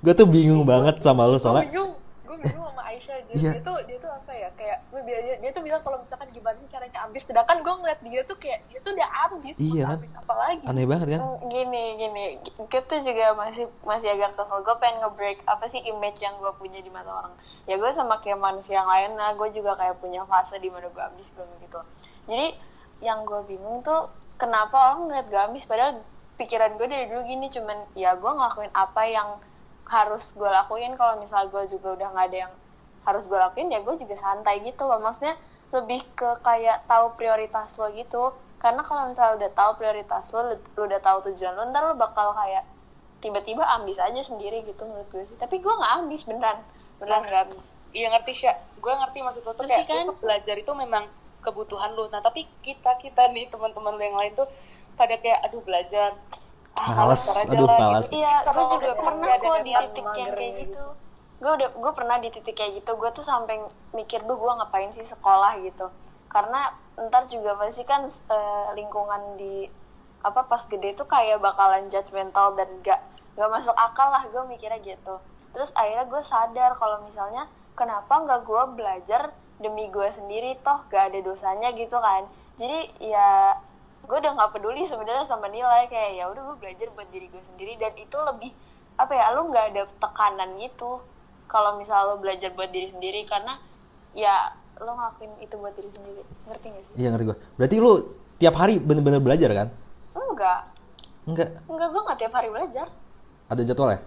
Gue 0.00 0.12
tuh 0.12 0.24
bingung 0.24 0.64
banget 0.64 1.00
sama 1.00 1.24
lo 1.24 1.34
gue 1.34 1.42
soalnya 1.42 1.64
bingung 1.66 1.92
gue 2.24 2.36
bingung 2.38 2.68
sama 2.68 2.82
Aisyah. 2.86 3.16
Dia, 3.22 3.34
Iya. 3.34 3.50
dia 3.52 3.62
tuh 3.62 3.76
dia 3.84 3.98
tuh 3.98 4.08
apa 4.08 4.32
ya? 4.32 4.48
Kayak 4.54 4.78
gue 4.86 5.00
dia, 5.02 5.18
dia 5.36 5.50
tuh 5.50 5.60
bilang 5.60 5.80
kalau 5.80 5.98
misalkan 5.98 6.28
gimana 6.30 6.56
sih 6.56 6.68
caranya 6.68 6.98
ambis. 7.02 7.22
Sedangkan 7.24 7.56
gue 7.58 7.74
ngeliat 7.74 8.00
dia 8.00 8.20
tuh 8.22 8.36
kayak 8.36 8.60
dia 8.66 8.78
tuh 8.80 8.92
udah 8.92 9.08
ambis 9.26 9.56
Iya 9.58 9.82
kan? 9.84 9.96
ambis 9.98 10.10
apa 10.14 10.34
lagi 10.34 10.64
aneh 10.64 10.84
banget 10.84 11.08
kan? 11.10 11.20
Mm, 11.20 11.36
gini 11.48 11.84
gini. 11.98 12.24
Gue 12.56 12.80
tuh 12.82 12.98
juga 12.98 13.24
masih 13.34 13.64
masih 13.82 14.08
agak 14.10 14.30
kesel. 14.34 14.60
Gue 14.60 14.76
pengen 14.78 14.96
nge-break 15.00 15.38
apa 15.44 15.64
sih 15.66 15.80
image 15.82 16.18
yang 16.18 16.32
gue 16.36 16.52
punya 16.54 16.78
di 16.78 16.88
mata 16.88 17.10
orang. 17.10 17.34
Ya 17.64 17.76
gue 17.76 17.90
sama 17.90 18.20
kayak 18.20 18.38
manusia 18.38 18.78
yang 18.78 18.88
lain 18.88 19.10
nah 19.14 19.32
gue 19.32 19.48
juga 19.50 19.74
kayak 19.74 19.98
punya 19.98 20.24
fase 20.24 20.56
di 20.56 20.68
mana 20.68 20.86
gue 20.86 21.02
ambis 21.02 21.28
gue 21.30 21.44
gitu 21.60 21.80
jadi 22.30 22.54
yang 23.02 23.26
gue 23.26 23.42
bingung 23.50 23.82
tuh 23.82 24.06
kenapa 24.38 24.94
orang 24.94 25.10
ngeliat 25.10 25.26
gue 25.26 25.40
ambis 25.40 25.66
padahal 25.66 25.98
pikiran 26.40 26.78
gue 26.80 26.88
dari 26.88 27.04
dulu 27.10 27.26
gini 27.28 27.52
cuman 27.52 27.84
ya 27.92 28.16
gue 28.16 28.30
ngelakuin 28.32 28.72
apa 28.72 29.02
yang 29.04 29.28
harus 29.90 30.32
gue 30.32 30.46
lakuin. 30.46 30.94
Kalau 30.94 31.18
misal 31.18 31.50
gue 31.50 31.66
juga 31.66 31.98
udah 31.98 32.08
nggak 32.14 32.26
ada 32.32 32.38
yang 32.48 32.52
harus 33.04 33.26
gue 33.26 33.36
lakuin 33.36 33.68
ya 33.68 33.82
gue 33.82 33.94
juga 33.98 34.16
santai 34.16 34.62
gitu 34.62 34.86
loh. 34.86 35.02
Maksudnya 35.02 35.34
lebih 35.74 36.06
ke 36.14 36.40
kayak 36.40 36.86
tahu 36.86 37.18
prioritas 37.18 37.76
lo 37.76 37.90
gitu. 37.92 38.32
Karena 38.62 38.80
kalau 38.86 39.10
misalnya 39.10 39.44
udah 39.44 39.50
tahu 39.52 39.70
prioritas 39.76 40.30
lo 40.32 40.40
lu 40.48 40.56
udah 40.78 41.00
tahu 41.02 41.18
tujuan 41.28 41.52
lo 41.58 41.68
ntar 41.68 41.82
lo 41.84 41.98
bakal 41.98 42.32
kayak 42.32 42.64
tiba-tiba 43.20 43.60
ambis 43.76 44.00
aja 44.00 44.22
sendiri 44.24 44.64
gitu 44.64 44.86
menurut 44.86 45.10
gue 45.12 45.26
sih. 45.26 45.36
Tapi 45.36 45.60
gue 45.60 45.72
nggak 45.74 45.92
ambis 46.00 46.24
beneran. 46.24 46.64
Beneran 46.96 47.20
nggak 47.26 47.42
ambis. 47.50 47.60
iya 47.90 48.06
ngerti 48.14 48.32
sih 48.38 48.46
gue 48.78 48.92
ngerti 48.94 49.18
maksud 49.18 49.42
lo 49.42 49.52
tuh 49.52 49.66
Ngerti 49.66 49.82
kayak 49.82 50.06
kan? 50.06 50.06
belajar 50.22 50.54
itu 50.56 50.72
memang 50.78 51.04
kebutuhan 51.40 51.92
lu 51.96 52.08
nah 52.12 52.20
tapi 52.20 52.46
kita 52.60 52.96
kita 53.00 53.32
nih 53.32 53.48
teman-teman 53.48 53.96
lu 53.96 54.02
yang 54.04 54.16
lain 54.16 54.32
tuh 54.36 54.48
pada 54.94 55.16
kayak 55.16 55.40
aduh 55.48 55.64
belajar 55.64 56.12
ah, 56.80 57.12
aja 57.12 57.44
aduh, 57.48 57.68
lah," 57.68 57.78
males. 57.78 58.08
gitu. 58.08 58.20
Iya, 58.20 58.34
Karena 58.44 58.62
gue 58.64 58.68
juga 58.72 58.92
pernah 58.96 59.28
ada 59.28 59.40
kok 59.44 59.58
di 59.60 59.72
titik 59.72 60.06
yang 60.16 60.32
kayak 60.32 60.52
gitu. 60.56 60.72
gitu. 60.72 60.84
Gue 61.40 61.52
udah, 61.56 61.68
gue 61.72 61.92
pernah 61.96 62.16
di 62.20 62.28
titik 62.28 62.54
kayak 62.56 62.72
gitu. 62.80 62.90
Gue 62.96 63.10
tuh 63.12 63.24
sampai 63.24 63.56
mikir, 63.96 64.24
duh 64.24 64.36
gue 64.36 64.52
ngapain 64.60 64.90
sih 64.92 65.04
sekolah 65.04 65.60
gitu. 65.64 65.88
Karena 66.28 66.72
ntar 67.08 67.28
juga 67.32 67.56
pasti 67.56 67.84
kan 67.84 68.08
eh, 68.08 68.68
lingkungan 68.76 69.40
di 69.40 69.68
apa 70.20 70.44
pas 70.44 70.60
gede 70.68 70.92
tuh 70.92 71.08
kayak 71.08 71.40
bakalan 71.40 71.88
judgmental 71.88 72.52
dan 72.52 72.68
gak 72.84 73.00
gak 73.40 73.48
masuk 73.48 73.72
akal 73.72 74.12
lah 74.12 74.20
gue 74.28 74.42
mikirnya 74.48 74.80
gitu. 74.84 75.16
Terus 75.56 75.72
akhirnya 75.72 76.04
gue 76.04 76.22
sadar 76.22 76.76
kalau 76.76 77.00
misalnya 77.08 77.48
kenapa 77.72 78.20
nggak 78.20 78.44
gue 78.44 78.62
belajar 78.76 79.32
demi 79.60 79.92
gue 79.92 80.08
sendiri 80.08 80.56
toh 80.64 80.80
gak 80.88 81.12
ada 81.12 81.18
dosanya 81.20 81.70
gitu 81.76 82.00
kan. 82.00 82.24
Jadi 82.56 83.12
ya 83.12 83.54
gue 84.00 84.16
udah 84.16 84.32
nggak 84.32 84.52
peduli 84.56 84.82
sebenarnya 84.88 85.22
sama 85.28 85.46
nilai. 85.52 85.86
Kayak 85.86 86.10
ya 86.16 86.24
udah 86.32 86.42
gue 86.50 86.56
belajar 86.56 86.88
buat 86.96 87.08
diri 87.12 87.28
gue 87.28 87.42
sendiri. 87.44 87.76
Dan 87.76 87.92
itu 88.00 88.16
lebih 88.16 88.50
apa 88.96 89.12
ya 89.12 89.32
lu 89.36 89.52
nggak 89.52 89.64
ada 89.76 89.82
tekanan 90.00 90.56
gitu. 90.56 91.04
Kalau 91.46 91.76
misal 91.76 92.16
lu 92.16 92.16
belajar 92.18 92.50
buat 92.56 92.72
diri 92.72 92.88
sendiri 92.88 93.28
karena 93.28 93.60
ya 94.16 94.56
lo 94.80 94.96
ngelakuin 94.96 95.32
itu 95.44 95.54
buat 95.60 95.76
diri 95.76 95.90
sendiri. 95.92 96.22
Ngerti 96.48 96.66
gak 96.72 96.82
sih? 96.88 96.94
Iya 96.96 97.08
ngerti 97.12 97.24
gue. 97.28 97.38
Berarti 97.60 97.76
lu 97.76 97.92
tiap 98.40 98.54
hari 98.56 98.80
bener-bener 98.80 99.20
belajar 99.20 99.52
kan? 99.52 99.68
enggak. 100.16 100.60
Enggak. 101.28 101.48
enggak 101.68 101.88
gue 101.92 102.02
nggak 102.08 102.18
tiap 102.18 102.32
hari 102.32 102.48
belajar. 102.48 102.86
Ada 103.52 103.62
jadwalnya? 103.68 104.00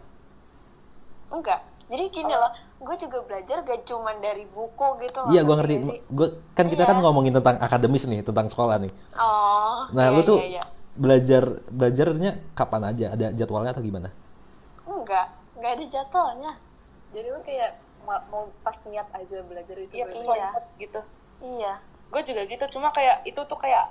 enggak. 1.29 1.61
Jadi 1.89 2.03
gini 2.09 2.33
loh 2.33 2.51
gue 2.83 2.95
juga 2.99 3.17
belajar 3.23 3.57
gak 3.61 3.81
cuman 3.83 4.19
dari 4.19 4.43
buku 4.45 4.87
gitu 4.99 5.17
loh 5.19 5.31
Iya 5.31 5.41
gue 5.41 5.55
ngerti. 5.55 5.75
sih? 5.79 5.99
Gua, 6.09 6.27
kan 6.51 6.65
kita 6.67 6.83
kan 6.83 6.95
Iya. 6.95 7.03
ngomongin 7.03 7.33
tentang 7.33 7.55
akademis 7.57 8.03
nih, 8.05 8.19
tentang 8.21 8.45
sekolah 8.45 8.75
nih. 8.77 8.91
oh 9.15 9.87
Nah 9.89 10.05
iya, 10.05 10.13
lu 10.13 10.21
tuh 10.21 10.37
iya, 10.37 10.59
iya. 10.59 10.63
belajar 10.93 11.43
belajarnya 11.67 12.31
kapan 12.53 12.81
aja? 12.85 13.05
Ada 13.09 13.27
jadwalnya 13.33 13.71
atau 13.71 13.81
gimana? 13.81 14.11
enggak 14.83 15.27
enggak 15.53 15.71
ada 15.73 15.85
jadwalnya 15.89 16.51
jadi 17.09 17.27
lu 17.29 17.39
kayak 17.41 17.71
ma- 18.01 18.23
mau 18.27 18.51
pas 18.59 18.75
niat 18.83 19.07
aja 19.09 19.37
belajar 19.41 19.75
itu 19.77 19.91
Iya 19.91 20.03
belajar. 20.03 20.11
sesuai 20.13 20.37
Iya. 20.37 20.49
gitu 20.77 20.99
iya 21.41 21.73
gue 22.07 22.21
juga 22.21 22.41
gitu 22.45 22.63
cuma 22.69 22.87
kayak 22.89 23.23
itu 23.23 23.41
tuh 23.41 23.57
kayak 23.57 23.85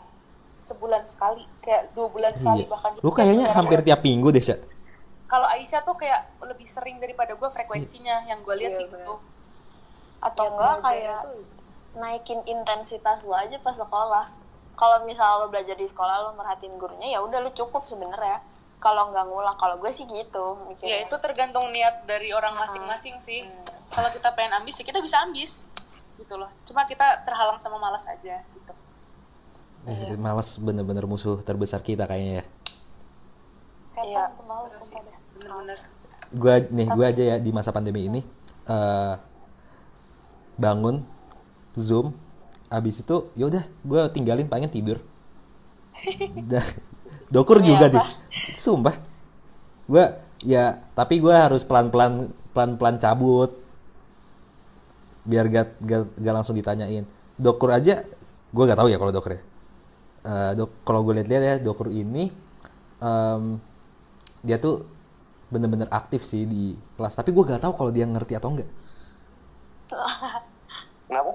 sebulan 0.58 1.02
sekali 1.04 1.42
kayak 1.58 1.90
dua 1.92 2.06
bulan 2.06 2.32
sekali 2.32 2.62
Iya. 2.62 2.70
bahkan 2.70 2.90
Lu 2.98 3.10
kayaknya 3.10 3.50
hampir 3.50 3.80
tiap 3.82 4.00
minggu 4.00 4.28
deh, 4.30 4.38
Sya. 4.38 4.56
Kalau 5.32 5.48
Aisyah 5.48 5.80
tuh 5.80 5.96
kayak 5.96 6.44
lebih 6.44 6.68
sering 6.68 7.00
daripada 7.00 7.32
gue 7.32 7.48
frekuensinya 7.48 8.28
yang 8.28 8.44
gue 8.44 8.52
lihat 8.52 8.76
Iya, 8.76 8.80
sih 8.84 8.86
gitu. 8.92 9.16
Atau 10.20 10.44
Niat 10.44 10.52
enggak 10.52 10.76
kayak 10.84 11.20
tuh 11.24 11.40
naikin 11.96 12.40
intensitas 12.44 13.24
lo 13.24 13.32
aja 13.32 13.56
pas 13.64 13.72
sekolah. 13.72 14.28
Kalau 14.76 15.08
misal 15.08 15.40
lo 15.40 15.46
belajar 15.48 15.72
di 15.72 15.88
sekolah 15.88 16.28
lo 16.28 16.30
merhatiin 16.36 16.76
gurunya 16.76 17.16
ya 17.16 17.24
udah 17.24 17.40
lo 17.40 17.48
cukup 17.56 17.88
sebenarnya. 17.88 18.44
Kalau 18.76 19.08
nggak 19.08 19.24
ngulang 19.24 19.56
kalau 19.56 19.80
gue 19.80 19.88
sih 19.88 20.04
gitu 20.04 20.58
ya 20.84 21.00
mikirnya. 21.00 21.08
itu 21.08 21.16
tergantung 21.16 21.72
niat 21.72 22.04
dari 22.04 22.28
orang 22.36 22.52
masing-masing 22.52 23.16
sih. 23.24 23.48
kalau 23.88 24.12
kita 24.12 24.36
pengen 24.36 24.60
ambis 24.60 24.76
ya 24.76 24.84
kita 24.84 25.00
bisa 25.00 25.16
ambis. 25.24 25.64
Gitu 26.20 26.34
loh. 26.36 26.52
Cuma 26.68 26.84
kita 26.84 27.24
terhalang 27.24 27.56
sama 27.56 27.80
malas 27.80 28.04
aja 28.04 28.44
gitu. 28.52 28.72
Eh, 29.88 30.12
Males 30.20 30.60
bener-bener 30.60 31.08
musuh 31.08 31.40
terbesar 31.40 31.80
kita 31.80 32.04
kayaknya 32.04 32.44
ya. 32.44 32.44
iya. 34.04 34.24
Parah 34.30 35.21
Gua 36.32 36.54
nih, 36.64 36.88
gua 36.92 37.06
aja 37.12 37.22
ya 37.22 37.36
di 37.36 37.50
masa 37.52 37.74
pandemi 37.74 38.08
ini 38.08 38.20
eh 38.62 39.14
bangun 40.56 41.02
Zoom 41.74 42.12
habis 42.70 43.02
itu 43.02 43.28
ya 43.34 43.50
udah 43.50 43.64
gua 43.84 44.08
tinggalin 44.08 44.48
pengen 44.48 44.70
tidur. 44.72 45.02
Dah. 46.50 46.64
Dokur 47.28 47.60
juga 47.60 47.88
apa? 47.88 47.94
deh. 47.98 48.04
Sumpah. 48.56 48.96
Gua 49.88 50.20
ya 50.42 50.80
tapi 50.96 51.20
gua 51.20 51.50
harus 51.50 51.66
pelan-pelan 51.66 52.32
pelan-pelan 52.52 52.96
cabut 53.00 53.56
biar 55.22 55.46
gak, 55.46 55.78
gak, 55.78 56.02
gak 56.18 56.34
langsung 56.34 56.58
ditanyain. 56.58 57.06
Dokur 57.38 57.70
aja 57.70 58.02
gua 58.50 58.64
gak 58.66 58.78
tahu 58.80 58.88
ya 58.90 58.98
kalau 58.98 59.14
dokur 59.14 59.38
ya. 59.38 59.42
Eh, 60.22 60.50
dok 60.54 60.86
kalau 60.86 61.02
gue 61.02 61.18
lihat-lihat 61.18 61.42
ya 61.42 61.54
dokur 61.58 61.90
ini 61.90 62.30
em, 63.02 63.58
dia 64.46 64.54
tuh 64.62 64.86
bener-bener 65.52 65.88
aktif 65.92 66.24
sih 66.24 66.48
di 66.48 66.72
kelas. 66.96 67.12
Tapi 67.12 67.30
gue 67.30 67.44
gak 67.44 67.60
tahu 67.60 67.76
kalau 67.76 67.92
dia 67.92 68.08
ngerti 68.08 68.32
atau 68.40 68.56
enggak 68.56 68.70
Kenapa? 71.08 71.32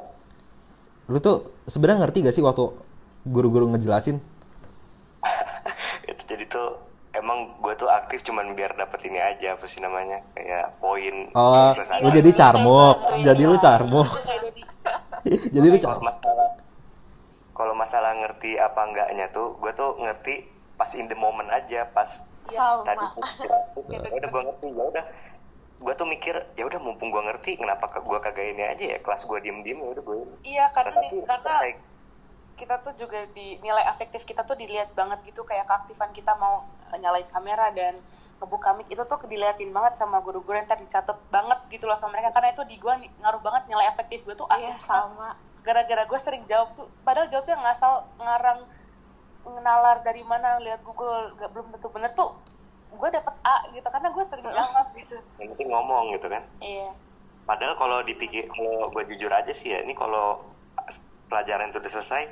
lu 1.08 1.24
tuh 1.24 1.54
sebenarnya 1.70 2.04
ngerti 2.04 2.18
gak 2.26 2.36
sih 2.36 2.44
waktu 2.44 2.74
guru-guru 3.30 3.70
ngejelasin? 3.72 4.18
Itu 6.10 6.24
jadi 6.26 6.50
tuh 6.50 6.82
emang 7.16 7.62
gue 7.62 7.74
tuh 7.78 7.88
aktif 7.88 8.26
cuman 8.26 8.58
biar 8.58 8.74
dapet 8.76 9.08
ini 9.08 9.22
aja 9.22 9.56
apa 9.56 9.66
sih 9.70 9.80
namanya 9.80 10.20
kayak 10.36 10.82
poin. 10.82 11.30
Oh 11.38 11.74
lu 12.02 12.10
jadi 12.14 12.32
carmuk 12.34 12.98
jadi 13.26 13.44
lu 13.48 13.58
carmuk 13.58 14.08
jadi 15.26 15.68
lu 15.68 15.80
carmuk 15.86 16.16
kalau 17.58 17.74
masalah 17.74 18.14
ngerti 18.22 18.62
apa 18.62 18.86
enggaknya 18.86 19.26
tuh 19.34 19.58
gue 19.58 19.74
tuh 19.74 19.98
ngerti 19.98 20.46
pas 20.78 20.94
in 20.94 21.10
the 21.10 21.18
moment 21.18 21.50
aja 21.50 21.90
pas 21.90 22.22
sama. 22.56 22.84
tadi 22.86 23.06
tuh 23.12 23.24
jelasin, 23.44 23.84
ya 23.92 23.98
udah 24.00 24.30
gue 24.30 24.42
ngerti 24.48 24.68
ya 24.72 24.84
udah. 24.88 25.06
Gue 25.78 25.94
tuh 25.94 26.08
mikir 26.10 26.36
ya 26.58 26.64
udah 26.66 26.80
mumpung 26.82 27.14
gue 27.14 27.22
ngerti 27.22 27.62
kenapa 27.62 27.86
gue 27.94 28.20
kagak 28.22 28.46
ini 28.58 28.64
aja 28.66 28.84
ya 28.96 28.98
kelas 28.98 29.30
gue 29.30 29.38
diem 29.46 29.62
diem 29.62 29.78
ya 29.78 29.90
udah 29.94 30.04
gue 30.04 30.18
iya 30.42 30.66
karena 30.74 30.98
nih 31.06 31.22
karena 31.22 31.54
kayak- 31.62 31.86
kita 32.58 32.82
tuh 32.82 32.98
juga 32.98 33.22
di 33.38 33.62
nilai 33.62 33.86
afektif 33.86 34.26
kita 34.26 34.42
tuh 34.42 34.58
dilihat 34.58 34.90
banget 34.98 35.22
gitu 35.30 35.46
kayak 35.46 35.70
keaktifan 35.70 36.10
kita 36.10 36.34
mau 36.42 36.66
nyalain 36.98 37.30
kamera 37.30 37.70
dan 37.70 38.02
ngebuka 38.42 38.74
mic 38.74 38.90
itu 38.90 39.06
tuh 39.06 39.22
diliatin 39.30 39.70
banget 39.70 39.94
sama 39.94 40.18
guru-guru 40.26 40.58
yang 40.58 40.66
tadi 40.66 40.90
dicatat 40.90 41.22
banget 41.30 41.60
gitu 41.70 41.86
loh 41.86 41.94
sama 41.94 42.18
mereka 42.18 42.34
karena 42.34 42.58
itu 42.58 42.66
di 42.66 42.82
gue 42.82 42.94
ngaruh 43.22 43.42
banget 43.46 43.70
nilai 43.70 43.86
efektif 43.86 44.26
gue 44.26 44.34
tuh 44.34 44.50
iya 44.58 44.74
asli 44.74 44.90
sama. 44.90 45.38
gara-gara 45.62 46.02
gue 46.10 46.20
sering 46.20 46.44
jawab 46.50 46.74
tuh 46.74 46.90
padahal 47.06 47.30
jawabnya 47.30 47.62
ngasal 47.62 48.10
ngarang 48.18 48.60
nalar 49.64 50.04
dari 50.04 50.22
mana 50.24 50.60
lihat 50.60 50.84
Google 50.84 51.34
gak 51.40 51.52
belum 51.56 51.72
tentu 51.76 51.88
bener 51.92 52.12
tuh 52.14 52.36
gue 52.98 53.10
dapet 53.14 53.36
A 53.46 53.58
gitu 53.72 53.88
karena 53.88 54.10
gue 54.10 54.24
sering 54.26 54.48
jawab 54.48 54.88
gitu. 54.98 55.18
Yang 55.38 55.48
penting 55.54 55.70
ngomong 55.70 56.18
gitu 56.18 56.28
kan. 56.28 56.44
Iya. 56.58 56.90
Padahal 57.46 57.76
kalau 57.80 57.98
dipikir, 58.04 58.50
kalau 58.52 58.92
gue 58.92 59.04
jujur 59.08 59.32
aja 59.32 59.54
sih 59.54 59.72
ya, 59.72 59.80
ini 59.86 59.96
kalau 59.96 60.44
pelajaran 61.32 61.72
itu 61.72 61.80
udah 61.80 61.94
selesai, 61.94 62.24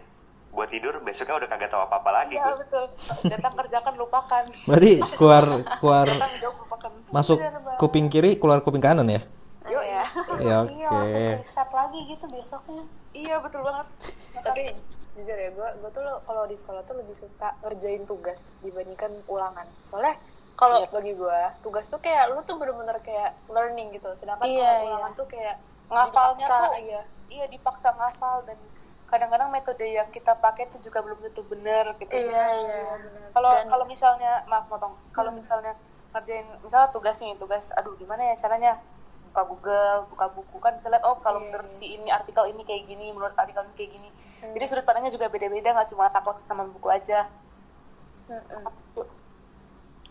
gue 0.56 0.66
tidur 0.72 1.00
besoknya 1.04 1.44
udah 1.44 1.50
kagak 1.52 1.70
tahu 1.72 1.84
apa-apa 1.84 2.10
lagi. 2.12 2.36
iya 2.36 2.52
gua. 2.52 2.58
betul. 2.60 2.86
Datang 3.30 3.54
kerjakan 3.56 3.94
lupakan. 4.00 4.44
Berarti 4.68 4.94
keluar 5.16 5.44
keluar 5.80 6.08
datang 6.08 6.34
jawab 6.40 6.56
lupakan. 6.64 6.92
masuk 7.12 7.38
kuping 7.80 8.08
kiri 8.12 8.36
keluar 8.40 8.60
kuping 8.64 8.84
kanan 8.84 9.08
ya? 9.08 9.22
Yo, 9.66 9.82
iya. 9.82 10.04
ya 10.40 10.58
Iya, 10.70 10.88
oke 10.94 10.94
langsung 10.94 11.26
riset 11.42 11.70
lagi 11.74 12.00
gitu 12.06 12.26
besoknya. 12.30 12.84
iya 13.12 13.36
betul 13.42 13.62
banget. 13.66 13.88
Tapi 14.46 14.64
jujur 15.16 15.34
ya 15.34 15.50
gue 15.50 15.70
gue 15.80 15.90
tuh 15.90 16.04
kalau 16.22 16.44
di 16.44 16.56
sekolah 16.56 16.84
tuh 16.84 16.96
lebih 16.96 17.16
suka 17.16 17.56
ngerjain 17.62 18.04
tugas 18.04 18.44
dibandingkan 18.60 19.12
ulangan. 19.26 19.64
Soalnya 19.88 20.16
kalau 20.54 20.78
Iya. 20.78 20.88
bagi 20.90 21.14
gue 21.14 21.40
tugas 21.62 21.86
tuh 21.88 22.00
kayak 22.00 22.32
lu 22.32 22.44
tuh 22.44 22.56
bener-bener 22.56 23.00
kayak 23.00 23.32
learning 23.48 23.92
gitu. 23.92 24.12
Sedangkan 24.16 24.44
Iya, 24.44 24.60
kalau 24.62 24.76
iya. 24.78 24.90
ulangan 24.92 25.12
tuh 25.14 25.28
kayak 25.28 25.56
ngafalnya 25.86 26.46
dipaksa, 26.46 26.60
tuh 26.62 26.74
iya. 26.78 27.02
iya 27.30 27.46
dipaksa 27.48 27.90
ngafal. 27.92 28.38
Dan 28.44 28.58
kadang-kadang 29.06 29.50
metode 29.50 29.86
yang 29.86 30.10
kita 30.10 30.34
pakai 30.36 30.66
itu 30.66 30.78
juga 30.84 31.00
belum 31.00 31.20
tentu 31.22 31.42
benar 31.46 31.96
gitu. 31.96 32.12
Iya, 32.12 32.44
iya. 32.58 32.80
kalau 33.32 33.52
Dan- 33.52 33.70
kalau 33.70 33.86
misalnya 33.86 34.44
maaf 34.46 34.68
potong 34.68 34.96
kalau 35.12 35.32
misalnya 35.32 35.76
ngerjain 36.12 36.48
misalnya 36.60 36.88
tugas 36.90 37.20
nih 37.20 37.36
tugas 37.36 37.72
aduh 37.72 37.92
gimana 37.96 38.24
ya 38.24 38.36
caranya 38.38 38.80
buka 39.36 39.52
Google 39.52 40.08
buka 40.08 40.26
buku 40.32 40.58
kan 40.64 40.72
bisa 40.80 40.88
lihat 40.88 41.04
oh 41.04 41.20
kalau 41.20 41.44
Iya, 41.44 41.52
menurut 41.52 41.72
si 41.76 41.86
ini 42.00 42.08
artikel 42.08 42.48
ini 42.48 42.64
kayak 42.64 42.88
gini 42.88 43.12
menurut 43.12 43.36
artikel 43.36 43.68
ini 43.68 43.76
kayak 43.76 43.92
gini. 43.92 44.10
Jadi 44.56 44.64
sudut 44.64 44.88
pandangnya 44.88 45.12
juga 45.12 45.28
beda-beda 45.28 45.76
nggak 45.76 45.92
cuma 45.92 46.08
saklek 46.08 46.40
sama 46.40 46.64
buku 46.64 46.88
aja. 46.88 47.28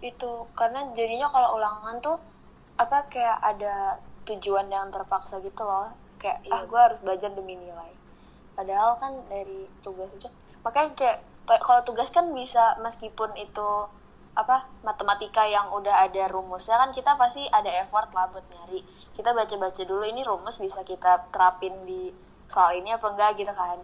Itu 0.04 0.44
karena 0.52 0.92
jadinya 0.92 1.32
kalau 1.32 1.56
ulangan 1.56 1.96
tuh 2.04 2.20
apa 2.76 3.08
kayak 3.08 3.40
ada 3.40 3.96
tujuan 4.28 4.68
yang 4.68 4.92
terpaksa 4.92 5.40
gitu 5.40 5.64
loh. 5.64 5.88
Kayak 6.20 6.44
ah 6.52 6.68
gue 6.68 6.80
harus 6.80 7.00
belajar 7.00 7.32
demi 7.32 7.56
nilai. 7.56 7.96
Padahal 8.52 9.00
kan 9.00 9.24
dari 9.32 9.64
tugas 9.80 10.12
itu 10.12 10.28
makanya 10.60 10.92
kayak 10.96 11.18
kalau 11.64 11.80
tugas 11.84 12.08
kan 12.12 12.32
bisa 12.32 12.76
meskipun 12.80 13.32
itu 13.40 13.68
apa 14.34 14.66
matematika 14.82 15.46
yang 15.46 15.70
udah 15.70 16.10
ada 16.10 16.26
rumusnya 16.26 16.74
kan 16.74 16.90
kita 16.90 17.14
pasti 17.14 17.46
ada 17.46 17.70
effort 17.86 18.10
lah 18.10 18.26
buat 18.34 18.42
nyari. 18.50 18.82
Kita 19.14 19.30
baca-baca 19.30 19.82
dulu 19.86 20.02
ini 20.02 20.26
rumus 20.26 20.58
bisa 20.58 20.82
kita 20.82 21.30
terapin 21.30 21.86
di 21.86 22.10
soal 22.50 22.74
ini 22.74 22.90
apa 22.90 23.06
enggak 23.14 23.38
gitu 23.38 23.54
kan. 23.54 23.78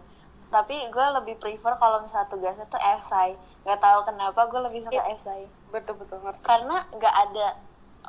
Tapi 0.51 0.91
gue 0.91 1.05
lebih 1.15 1.39
prefer 1.39 1.79
kalau 1.79 2.03
misalnya 2.03 2.27
tugasnya 2.27 2.67
tuh 2.67 2.83
esai. 2.83 3.39
Nggak 3.63 3.79
tahu 3.79 3.99
kenapa 4.03 4.41
gue 4.51 4.61
lebih 4.67 4.83
suka 4.83 5.03
esai. 5.07 5.47
Betul 5.71 5.95
betul 6.03 6.19
ngerti 6.19 6.43
karena 6.43 6.83
nggak 6.91 7.15
ada 7.31 7.47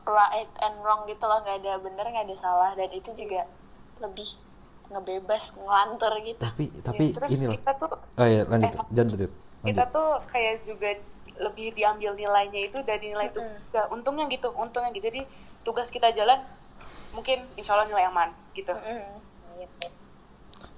right 0.03 0.51
and 0.67 0.83
wrong 0.83 1.07
gitu 1.07 1.23
loh 1.31 1.39
nggak 1.47 1.63
ada 1.63 1.79
bener 1.79 2.05
nggak 2.11 2.27
ada 2.27 2.37
salah 2.37 2.71
dan 2.75 2.91
itu 2.91 3.15
juga 3.15 3.47
lebih 4.03 4.27
ngebebas 4.91 5.55
ngelantur 5.55 6.13
gitu. 6.27 6.43
Tapi 6.43 6.65
tapi 6.83 7.05
terus 7.15 7.31
ini 7.39 7.45
loh. 7.47 7.55
kita 7.55 7.73
tuh 7.79 7.89
oh 7.95 8.27
iya 8.27 8.43
lanjut. 8.51 8.75
Eh, 8.75 8.83
jangan 8.91 9.11
lanjut. 9.15 9.31
kita 9.31 9.39
lanjut 9.63 9.89
tuh 9.95 10.11
kayak 10.27 10.55
juga 10.67 10.91
lebih 11.43 11.75
diambil 11.75 12.15
nilainya 12.15 12.71
itu 12.71 12.79
dari 12.87 13.11
nilai 13.11 13.29
itu 13.29 13.41
Ya, 13.75 13.89
untungnya 13.91 14.31
gitu 14.31 14.55
untungnya 14.55 14.95
gitu. 14.95 15.11
Jadi 15.11 15.27
tugas 15.67 15.91
kita 15.91 16.15
jalan 16.15 16.39
mungkin 17.13 17.43
insya 17.59 17.75
Allah 17.75 17.91
nilai 17.91 18.07
aman 18.07 18.31
gitu. 18.55 18.73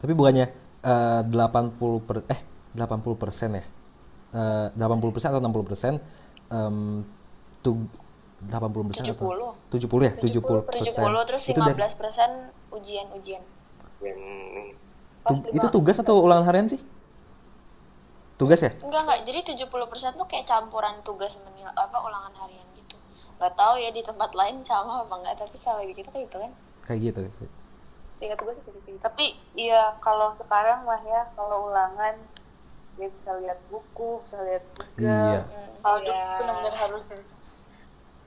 Tapi 0.00 0.12
bukannya 0.12 0.46
eh, 0.84 1.20
80 1.28 2.06
per 2.08 2.16
eh 2.28 2.40
80 2.74 3.20
persen 3.20 3.50
ya? 3.60 3.64
Eh, 4.34 4.66
80 4.74 5.14
persen 5.14 5.28
atau 5.30 5.40
60 5.40 5.68
persen 5.68 5.92
em, 6.50 7.04
tu 7.62 7.86
80 8.44 8.88
persen 8.90 9.04
atau 9.08 9.54
70 9.72 10.08
ya? 10.08 10.12
70 10.18 10.66
persen. 10.68 10.92
70 11.00 11.28
terus 11.28 11.42
itu 11.48 11.60
dari 11.60 11.78
15 11.80 12.00
persen 12.00 12.30
ujian-ujian 12.74 13.42
itu 15.54 15.66
tugas 15.72 15.96
atau 15.96 16.20
ulangan 16.20 16.44
harian 16.44 16.68
sih? 16.68 16.80
Tugas 18.34 18.60
ya? 18.60 18.72
Enggak 18.76 19.00
enggak. 19.02 19.18
Jadi 19.24 19.38
70% 19.54 19.70
tuh 20.14 20.26
kayak 20.26 20.44
campuran 20.44 20.98
tugas 21.00 21.32
sama 21.32 21.50
nil- 21.50 21.70
apa 21.70 21.96
ulangan 21.98 22.34
harian 22.36 22.66
gitu. 22.74 22.96
Gak 23.36 23.54
tahu 23.54 23.74
ya 23.76 23.90
di 23.90 24.00
tempat 24.00 24.30
lain 24.32 24.58
sama 24.60 25.02
apa 25.02 25.14
enggak, 25.16 25.34
tapi 25.38 25.56
kalau 25.58 25.80
di 25.80 25.92
kita 25.92 26.08
kayak 26.08 26.26
gitu 26.26 26.36
kan. 26.38 26.52
Kayak 26.82 27.00
gitu. 27.04 27.20
tingkat 28.14 28.38
tugas 28.38 28.56
sih 28.58 28.70
gitu 28.70 28.94
tapi 29.02 29.26
iya 29.52 29.98
kalau 29.98 30.30
sekarang 30.30 30.86
mah 30.86 31.02
ya 31.02 31.28
kalau 31.32 31.68
ulangan 31.68 32.14
dia 32.94 33.10
bisa 33.10 33.34
lihat 33.36 33.58
buku 33.66 34.22
bisa 34.22 34.38
lihat 34.40 34.62
Iya. 34.94 35.42
Google 35.42 35.44
kalau 35.82 35.98
dulu 35.98 36.14
Iya. 36.14 36.30
benar-benar 36.38 36.74
harus 36.78 37.06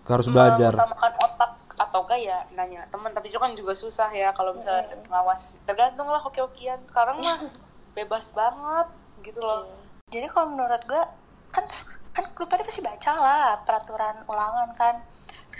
Harus 0.06 0.28
belajar. 0.28 0.72
mengutamakan 0.72 1.13
otak 1.17 1.52
atau 1.78 2.00
enggak 2.04 2.20
ya 2.20 2.38
nanya 2.52 2.82
teman 2.88 3.10
tapi 3.10 3.28
itu 3.28 3.39
kan 3.39 3.52
juga 3.54 3.74
susah 3.74 4.10
ya 4.10 4.30
kalau 4.32 4.52
misalnya 4.52 4.86
ada 4.88 4.98
pengawas 5.00 5.56
tergantung 5.63 6.08
lah 6.08 6.22
oke-okean 6.22 6.80
sekarang 6.86 7.17
mah 7.17 7.39
bebas 7.98 8.26
banget 8.32 8.88
gitu 9.24 9.39
loh 9.39 9.65
Jadi 10.08 10.24
kalau 10.32 10.56
menurut 10.56 10.80
gue 10.88 11.04
kan 11.52 11.67
kan 12.15 12.24
lu 12.39 12.48
pada 12.48 12.63
pasti 12.63 12.80
baca 12.80 13.12
lah 13.12 13.60
peraturan 13.67 14.24
ulangan 14.32 14.72
kan 14.72 15.04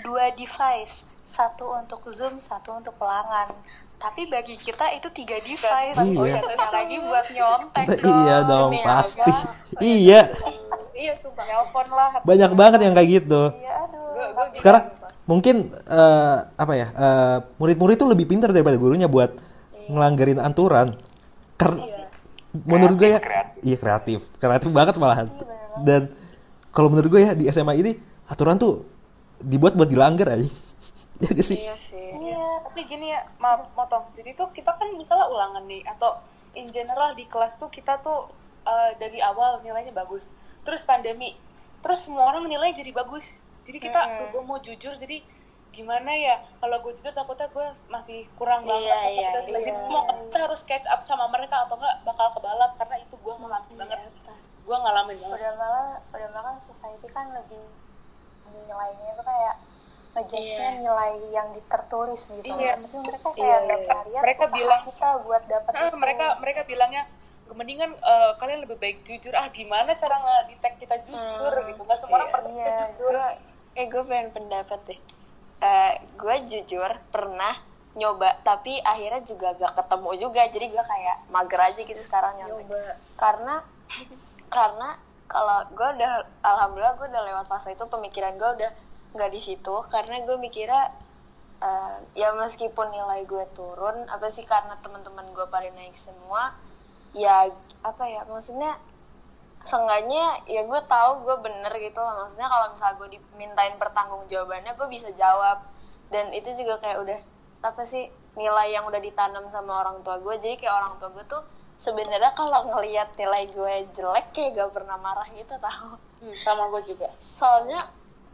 dua 0.08 0.32
device 0.32 1.04
satu 1.28 1.76
untuk 1.76 2.08
zoom 2.16 2.40
satu 2.40 2.80
untuk 2.80 2.96
ulangan 2.96 3.52
tapi 4.00 4.24
bagi 4.32 4.56
kita 4.56 4.96
itu 4.96 5.12
tiga 5.12 5.36
device 5.44 6.00
Iya. 6.00 6.40
satunya 6.40 6.70
lagi 6.72 6.96
buat 6.96 7.28
nyontek 7.28 7.88
iya 8.00 8.38
dong, 8.48 8.72
Demi 8.72 8.88
pasti. 8.88 9.28
apa? 9.28 9.52
iya. 9.84 10.22
iya 10.96 11.14
sumpah 11.20 11.44
telepon 11.44 11.88
lah 11.92 12.12
Banyak 12.24 12.52
banget 12.56 12.80
yang 12.88 12.96
kayak 12.96 13.10
gitu. 13.20 13.42
Iya, 13.52 13.74
aduh 13.84 14.48
Sekarang 14.56 14.96
mungkin 15.28 15.68
eh, 15.92 16.38
apa 16.56 16.72
ya? 16.72 16.88
eh, 16.88 17.38
murid-murid 17.60 18.00
tuh 18.00 18.08
lebih 18.08 18.32
pintar 18.32 18.56
daripada 18.56 18.80
gurunya 18.80 19.12
buat 19.12 19.36
ngelanggarin 19.92 20.40
aturan. 20.40 20.88
Karena 21.60 21.97
menurut 22.54 22.96
gue 22.96 23.10
ya, 23.12 23.20
Kreatif, 23.20 23.62
iya 23.64 23.78
kreatif, 23.78 24.20
kreatif 24.40 24.70
banget 24.72 24.96
malahan. 25.02 25.28
Dan 25.84 26.10
kalau 26.72 26.94
menurut 26.94 27.10
gue 27.12 27.22
ya 27.22 27.34
di 27.34 27.46
SMA 27.52 27.74
ini 27.80 27.92
aturan 28.30 28.56
tuh 28.56 28.86
dibuat 29.42 29.74
buat 29.76 29.90
dilanggar 29.90 30.34
aja. 30.34 30.48
ya 31.24 31.30
gak 31.34 31.46
sih? 31.46 31.58
iya 31.58 31.76
sih 31.78 31.98
Iya, 32.18 32.44
tapi 32.66 32.82
gini 32.86 33.14
ya, 33.14 33.22
maaf 33.38 33.70
motong. 33.78 34.10
Jadi 34.14 34.34
tuh 34.34 34.50
kita 34.52 34.74
kan 34.74 34.90
misalnya 34.96 35.28
ulangan 35.30 35.64
nih 35.66 35.86
atau 35.86 36.18
in 36.58 36.66
general 36.70 37.14
di 37.14 37.26
kelas 37.30 37.62
tuh 37.62 37.70
kita 37.70 38.02
tuh 38.02 38.30
uh, 38.66 38.92
dari 38.98 39.22
awal 39.22 39.62
nilainya 39.62 39.94
bagus. 39.94 40.34
Terus 40.66 40.84
pandemi, 40.84 41.38
terus 41.80 42.04
semua 42.04 42.28
orang 42.28 42.50
nilai 42.50 42.74
jadi 42.74 42.92
bagus. 42.92 43.40
Jadi 43.68 43.84
kita, 43.84 44.00
aduh, 44.00 44.28
gue 44.32 44.44
mau 44.48 44.60
jujur, 44.64 44.96
jadi 44.96 45.20
gimana 45.78 46.10
ya? 46.12 46.36
Kalau 46.58 46.78
gue 46.80 46.92
jujur 46.92 47.12
takutnya 47.12 47.48
gue 47.48 47.66
masih 47.88 48.26
kurang 48.34 48.62
Iya, 48.62 48.72
banget. 48.72 48.90
takut 48.90 49.46
iya, 49.46 49.60
kita 49.62 49.78
iya. 49.78 49.88
mau 49.88 50.04
kita 50.04 50.38
harus 50.42 50.62
catch 50.64 50.88
up 50.88 51.02
sama 51.02 51.26
mereka 51.28 51.56
atau 51.64 51.78
enggak 51.78 51.96
bakal 52.02 52.28
kebalap 52.34 52.72
karena 52.76 52.96
itu 52.98 53.16
gue 53.16 53.34
ngalamin 53.36 53.76
banget. 53.78 54.00
Gue 54.66 54.76
ngalamin 54.76 55.18
banget. 55.18 55.38
udah 55.38 55.54
malah 55.56 55.88
udah 56.10 56.30
malah 56.30 56.44
kan 56.48 56.58
society 56.64 57.08
kan 57.08 57.26
lebih 57.32 57.62
nilainya 58.48 59.08
itu 59.12 59.24
kayak 59.24 59.56
ngejudge-nya 60.10 60.70
nilai 60.82 61.14
yang 61.30 61.48
tertulis 61.64 62.22
gitu 62.26 62.42
Iya. 62.50 62.74
Tapi 62.76 62.98
mereka 63.00 63.28
kayak 63.30 63.38
Iya, 63.38 63.58
nggak 63.62 63.80
iya. 63.80 63.98
lihat 64.08 64.24
Mereka 64.26 64.44
bilang- 64.50 64.84
kita 64.88 65.10
buat 65.22 65.44
dapat 65.46 65.72
Eh, 65.72 65.82
itu. 65.84 65.96
mereka 65.96 66.26
mereka 66.38 66.62
bilangnya 66.64 67.04
mendingan 67.50 67.92
eh, 67.94 68.32
kalian 68.36 68.60
lebih 68.60 68.76
baik 68.76 68.98
jujur 69.04 69.32
ah 69.32 69.48
gimana 69.48 69.94
cara 69.94 70.16
nge-detect 70.18 70.76
kita 70.80 70.96
jujur 71.02 71.54
gitu 71.64 71.80
nggak 71.80 71.96
semua 71.96 72.16
orang 72.20 72.30
pernah 72.30 72.52
Iya, 72.52 72.76
jujur 72.90 73.14
gue, 73.14 73.28
eh 73.74 73.86
gue 73.86 74.04
pengen 74.04 74.30
pendapat 74.32 74.80
deh. 74.86 75.00
Eh, 75.58 75.94
gue 76.14 76.36
jujur 76.46 76.92
pernah 77.10 77.58
nyoba, 77.98 78.38
tapi 78.46 78.78
akhirnya 78.78 79.26
juga 79.26 79.58
gak 79.58 79.74
ketemu 79.74 80.12
juga. 80.30 80.42
Jadi 80.46 80.66
gue 80.70 80.84
kayak 80.86 81.18
mager 81.34 81.62
aja 81.62 81.82
gitu 81.82 81.98
sekarang 81.98 82.38
nyontek. 82.38 82.70
Karena, 83.18 83.66
karena 84.54 85.02
kalau 85.26 85.66
gue 85.74 85.88
udah, 85.98 86.14
alhamdulillah 86.46 86.96
gue 87.02 87.08
udah 87.10 87.24
lewat 87.26 87.46
fase 87.50 87.74
itu, 87.74 87.86
pemikiran 87.90 88.38
gue 88.38 88.50
udah 88.62 88.72
nggak 89.18 89.32
di 89.34 89.42
situ. 89.42 89.76
Karena 89.90 90.22
gue 90.22 90.38
mikirnya, 90.38 90.94
eh, 91.58 91.96
ya 92.14 92.38
meskipun 92.38 92.94
nilai 92.94 93.26
gue 93.26 93.46
turun, 93.58 94.06
apa 94.14 94.30
sih 94.30 94.46
karena 94.46 94.78
teman-teman 94.86 95.26
gue 95.34 95.46
pada 95.50 95.68
naik 95.74 95.98
semua, 95.98 96.54
ya 97.18 97.50
apa 97.82 98.04
ya, 98.06 98.22
maksudnya 98.30 98.78
seenggaknya 99.68 100.40
ya 100.48 100.64
gue 100.64 100.82
tahu 100.88 101.28
gue 101.28 101.38
bener 101.44 101.74
gitu 101.84 102.00
loh 102.00 102.24
maksudnya 102.24 102.48
kalau 102.48 102.72
misalnya 102.72 102.96
gue 102.96 103.10
dimintain 103.20 103.76
pertanggung 103.76 104.24
jawabannya 104.32 104.72
gue 104.80 104.88
bisa 104.88 105.12
jawab. 105.20 105.60
Dan 106.08 106.32
itu 106.32 106.56
juga 106.56 106.80
kayak 106.80 106.98
udah 107.04 107.20
apa 107.68 107.84
sih 107.84 108.08
nilai 108.40 108.72
yang 108.72 108.88
udah 108.88 109.02
ditanam 109.04 109.44
sama 109.52 109.84
orang 109.84 110.00
tua 110.08 110.24
gue. 110.24 110.40
Jadi 110.40 110.56
kayak 110.56 110.72
orang 110.72 110.94
tua 110.96 111.12
gue 111.12 111.26
tuh 111.28 111.44
sebenarnya 111.84 112.32
kalau 112.32 112.72
ngelihat 112.72 113.12
nilai 113.20 113.44
gue 113.52 113.74
jelek 113.92 114.32
kayak 114.32 114.56
gak 114.56 114.72
pernah 114.72 114.96
marah 114.96 115.28
gitu 115.36 115.52
tau. 115.60 116.00
Hmm, 116.24 116.36
sama 116.40 116.72
gue 116.72 116.82
juga. 116.88 117.12
Soalnya 117.20 117.84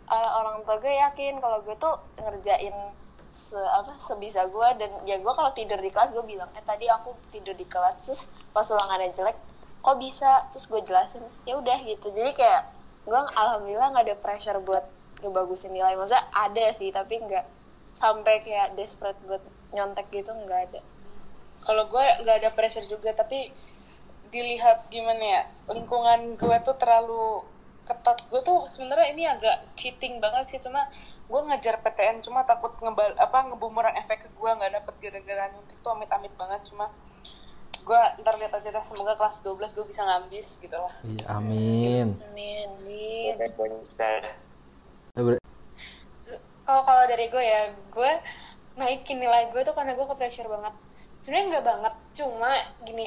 eh, 0.05 0.29
orang 0.37 0.61
tua 0.61 0.77
gue 0.77 0.93
yakin 0.93 1.41
kalau 1.41 1.65
gue 1.65 1.73
tuh 1.81 1.97
ngerjain 2.21 2.77
se 3.33 3.57
apa 3.57 3.97
sebisa 3.97 4.45
gue. 4.45 4.67
Dan 4.77 5.01
ya 5.09 5.17
gue 5.17 5.33
kalau 5.33 5.49
tidur 5.57 5.81
di 5.81 5.89
kelas 5.89 6.13
gue 6.13 6.21
bilang 6.29 6.53
eh 6.53 6.61
tadi 6.61 6.85
aku 6.85 7.17
tidur 7.33 7.57
di 7.57 7.65
kelas 7.65 8.05
terus 8.05 8.29
pas 8.53 8.69
ulangannya 8.69 9.09
jelek 9.17 9.52
kok 9.83 9.97
bisa. 9.99 10.47
Terus 10.55 10.65
gue 10.71 10.81
jelasin 10.87 11.23
ya 11.43 11.59
udah 11.59 11.77
gitu. 11.83 12.07
Jadi 12.15 12.31
kayak 12.33 12.71
gue 13.03 13.19
alhamdulillah 13.35 13.91
nggak 13.91 14.05
ada 14.07 14.17
pressure 14.17 14.59
buat 14.63 14.87
ngebagusin 15.19 15.75
nilai. 15.75 15.99
Maksudnya 15.99 16.25
ada 16.31 16.65
sih 16.71 16.89
tapi 16.89 17.19
nggak 17.19 17.45
sampai 17.99 18.41
kayak 18.41 18.73
desperate 18.79 19.19
buat 19.27 19.43
nyontek 19.75 20.07
gitu 20.09 20.31
nggak 20.31 20.71
ada. 20.71 20.81
Kalau 21.67 21.83
gue 21.91 22.05
nggak 22.23 22.37
ada 22.41 22.49
pressure 22.55 22.87
juga 22.87 23.11
tapi 23.11 23.51
dilihat 24.33 24.89
gimana 24.89 25.21
ya 25.21 25.41
lingkungan 25.69 26.39
gue 26.39 26.57
tuh 26.65 26.75
terlalu 26.79 27.43
ketat. 27.83 28.23
Gue 28.31 28.39
tuh 28.41 28.63
sebenarnya 28.63 29.07
ini 29.11 29.23
agak 29.27 29.75
cheating 29.75 30.23
banget 30.23 30.47
sih 30.47 30.59
cuma 30.63 30.87
gue 31.27 31.41
ngejar 31.49 31.83
PTN 31.83 32.23
cuma 32.23 32.47
takut 32.47 32.71
ngebal 32.79 33.15
apa 33.19 33.51
ngebumerang 33.51 33.95
efek 33.99 34.27
ke 34.27 34.29
gue 34.31 34.51
nggak 34.53 34.71
dapet 34.79 34.93
gara-gara 35.03 35.51
nyuntik 35.51 35.77
tuh 35.83 35.91
amit-amit 35.91 36.33
banget 36.39 36.61
cuma 36.71 36.87
gue 37.83 38.01
ntar 38.23 38.35
lihat 38.39 38.53
aja 38.55 38.69
dah 38.71 38.83
semoga 38.87 39.13
kelas 39.19 39.43
12 39.43 39.75
gue 39.75 39.85
bisa 39.85 40.01
ngambis 40.07 40.47
gitu 40.63 40.75
lah. 40.75 40.93
Iya, 41.03 41.23
amin. 41.35 42.07
amin 42.31 42.69
bisa. 42.87 44.07
Eh, 45.13 45.23
ber- 45.23 45.43
kalau 46.63 46.81
kalau 46.87 47.03
dari 47.05 47.27
gue 47.27 47.43
ya 47.43 47.75
gue 47.91 48.11
naikin 48.79 49.19
nilai 49.19 49.51
gue 49.51 49.61
tuh 49.67 49.75
karena 49.75 49.93
gue 49.93 50.05
ke 50.07 50.15
pressure 50.15 50.47
banget. 50.47 50.73
Sebenarnya 51.21 51.45
nggak 51.51 51.65
banget 51.67 51.93
cuma 52.17 52.51
gini 52.87 53.05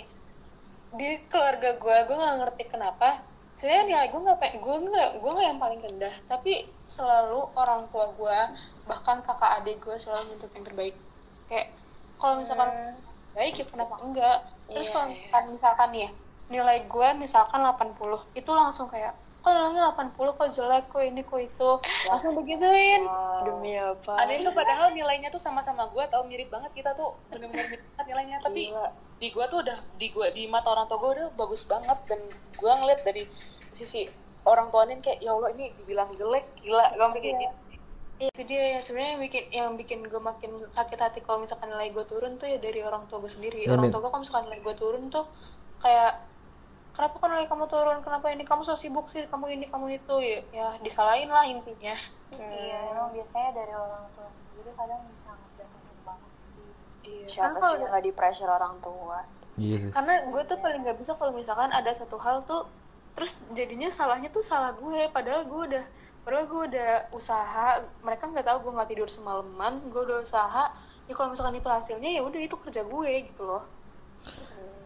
di 0.97 1.09
keluarga 1.29 1.77
gue 1.77 1.97
gue 2.09 2.17
nggak 2.17 2.37
ngerti 2.41 2.65
kenapa 2.73 3.21
sebenarnya 3.59 3.85
nilai 3.91 4.07
gue 4.12 4.21
nggak 4.23 4.39
gue 4.61 4.77
nggak 4.87 5.11
gue 5.21 5.31
nggak 5.35 5.49
yang 5.51 5.61
paling 5.61 5.81
rendah 5.83 6.15
tapi 6.31 6.65
selalu 6.89 7.53
orang 7.59 7.91
tua 7.91 8.09
gue 8.17 8.39
bahkan 8.87 9.21
kakak 9.21 9.61
adik 9.61 9.83
gue 9.83 9.97
selalu 9.99 10.33
menuntut 10.33 10.53
yang 10.55 10.65
terbaik. 10.65 10.97
Kayak 11.51 11.69
kalau 12.17 12.41
misalkan 12.41 12.71
baik 13.37 13.61
ya 13.61 13.67
kenapa 13.69 13.95
enggak 14.01 14.39
terus 14.66 14.87
Iya, 14.87 14.92
kalau 14.92 15.07
iya. 15.07 15.14
misalkan 15.16 15.44
misalkan 15.50 15.88
nih 15.90 16.02
ya 16.02 16.11
nilai 16.46 16.79
gue 16.85 17.09
misalkan 17.16 17.61
80 17.61 17.98
itu 18.35 18.50
langsung 18.52 18.87
kayak 18.87 19.12
kok 19.40 19.50
nilainya 19.52 19.94
80 19.94 20.14
kok 20.33 20.48
jelek 20.48 20.85
kok 20.88 20.98
ini 21.00 21.22
kok 21.22 21.38
itu. 21.38 21.70
Langsung 22.05 22.35
begituin 22.35 23.02
demi 23.42 23.74
apa? 23.74 24.12
Ada 24.16 24.33
itu 24.37 24.50
padahal 24.50 24.90
nilainya 24.90 25.29
tuh 25.29 25.38
sama-sama 25.38 25.87
gue 25.87 26.02
tau 26.05 26.22
mirip 26.22 26.46
banget 26.48 26.70
kita 26.72 26.90
tuh. 26.92 27.14
Bener-bener 27.29 27.66
mirip 27.68 27.83
banget 27.88 28.07
nilainya 28.11 28.37
tapi 28.40 28.70
Gila. 28.70 28.90
di 29.16 29.29
gue 29.31 29.44
tuh 29.46 29.59
udah 29.62 29.79
di 29.94 30.07
gue 30.09 30.26
di 30.31 30.42
mata 30.46 30.66
orang 30.68 30.87
tua 30.87 30.98
gue 30.98 31.11
udah 31.14 31.29
bagus 31.33 31.62
banget. 31.64 31.94
Dan 32.05 32.26
gue 32.52 32.72
ngeliat 32.74 33.00
dari 33.02 33.22
sisi 33.70 34.11
orang 34.42 34.66
tuanya 34.68 34.98
kayak 35.00 35.18
ya 35.20 35.31
allah 35.31 35.50
ini 35.52 35.70
dibilang 35.76 36.11
jelek 36.11 36.46
gila. 36.57 36.90
Gue 36.92 37.07
mikir 37.12 37.33
Iya. 37.33 37.38
gitu 37.40 37.55
Iya, 38.16 38.33
itu 38.33 38.42
dia 38.48 38.62
ya 38.76 38.81
sebenarnya 38.81 39.12
yang 39.12 39.22
bikin 39.22 39.44
yang 39.52 39.70
bikin 39.76 39.98
gue 40.09 40.16
makin 40.20 40.50
sakit 40.64 40.96
hati 40.96 41.20
kalau 41.20 41.44
misalkan 41.44 41.68
nilai 41.68 41.92
gue 41.92 42.05
turun 42.09 42.40
tuh 42.40 42.48
ya 42.48 42.57
dari 42.57 42.81
orang 42.81 43.05
tua 43.07 43.20
gue 43.20 43.29
sendiri 43.29 43.68
Iya, 43.68 43.76
orang 43.76 43.88
Min. 43.88 43.92
tua 43.92 44.00
gue 44.00 44.11
kalau 44.11 44.22
misalkan 44.24 44.44
nilai 44.48 44.61
gue 44.64 44.74
turun 44.74 45.02
tuh 45.12 45.24
kayak 45.85 46.12
kenapa 46.96 47.14
kok 47.20 47.29
nilai 47.29 47.44
kamu 47.44 47.64
turun 47.68 47.98
kenapa 48.00 48.26
ini 48.33 48.44
kamu 48.48 48.64
so 48.64 48.72
sibuk 48.72 49.12
sih 49.12 49.29
kamu 49.29 49.52
ini 49.52 49.64
kamu 49.68 50.00
itu 50.00 50.14
ya, 50.24 50.38
ya 50.48 50.66
disalahin 50.81 51.29
lah 51.29 51.44
intinya 51.44 51.92
Iya, 52.33 52.79
emang 52.90 53.12
biasanya 53.14 53.50
dari 53.55 53.70
orang 53.70 54.05
tua 54.16 54.26
sendiri 54.33 54.70
kadang 54.74 55.00
bisa 55.12 55.31
ngejatuhin 55.31 55.98
banget 56.02 56.31
sih. 56.35 56.68
Iya. 57.07 57.26
Siapa 57.31 57.57
sih 57.61 57.70
yang 57.79 57.87
nggak 57.87 58.02
di 58.02 58.12
pressure 58.12 58.50
orang 58.50 58.74
tua? 58.83 59.18
Iya 59.57 59.76
sih. 59.79 59.90
karena 59.92 60.14
gue 60.26 60.42
tuh 60.44 60.59
paling 60.61 60.81
nggak 60.85 60.98
bisa 61.00 61.12
kalau 61.16 61.33
misalkan 61.33 61.68
ada 61.72 61.88
satu 61.92 62.16
hal 62.16 62.44
tuh 62.44 62.64
terus 63.16 63.48
jadinya 63.57 63.88
salahnya 63.88 64.29
tuh 64.29 64.44
salah 64.44 64.76
gue 64.76 65.09
padahal 65.09 65.48
gue 65.48 65.61
udah 65.72 65.85
padahal 66.27 66.51
gue 66.51 66.62
udah 66.75 66.93
usaha 67.15 67.87
mereka 68.03 68.27
nggak 68.27 68.43
tahu 68.43 68.59
gue 68.67 68.73
nggak 68.75 68.91
tidur 68.91 69.07
semalaman 69.07 69.79
gue 69.87 70.03
udah 70.03 70.27
usaha 70.27 70.75
ya 71.07 71.15
kalau 71.15 71.31
misalkan 71.31 71.55
itu 71.55 71.71
hasilnya 71.71 72.11
ya 72.19 72.27
udah 72.27 72.41
itu 72.43 72.59
kerja 72.59 72.83
gue 72.83 73.11
gitu 73.31 73.47
loh 73.47 73.62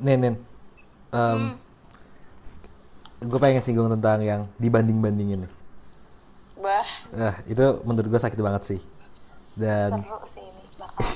Nen, 0.01 0.21
Nen. 0.21 0.37
Em, 1.13 1.61
gue 3.21 3.39
pengen 3.41 3.61
singgung 3.61 3.89
tentang 3.93 4.25
yang 4.25 4.49
dibanding-bandingin 4.57 5.45
nih. 5.45 5.53
Bah, 6.61 6.89
Nah, 7.13 7.37
itu 7.45 7.65
menurut 7.85 8.09
gue 8.09 8.21
sakit 8.21 8.41
banget 8.41 8.63
sih. 8.65 8.81
Dan 9.57 10.01
sih 10.29 10.45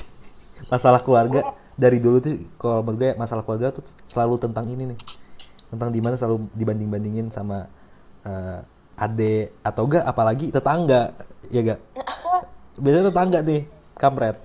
masalah 0.73 1.01
keluarga, 1.01 1.53
dari 1.73 1.97
dulu 1.97 2.21
tuh 2.21 2.37
kalau 2.61 2.85
menurut 2.85 2.97
gue 3.01 3.11
masalah 3.17 3.41
keluarga 3.41 3.73
tuh 3.73 3.85
selalu 4.05 4.37
tentang 4.37 4.65
ini 4.69 4.93
nih 4.93 4.99
tentang 5.69 5.89
di 5.91 5.99
mana 5.99 6.15
selalu 6.15 6.47
dibanding 6.55 6.87
bandingin 6.87 7.27
sama 7.33 7.67
eh, 8.23 8.59
ade 8.95 9.51
atau 9.59 9.83
enggak 9.87 10.03
apalagi 10.07 10.51
tetangga 10.55 11.11
ya 11.51 11.61
gak 11.61 11.79
biasanya 12.79 13.11
tetangga 13.11 13.39
nih 13.43 13.61
kampret. 13.95 14.37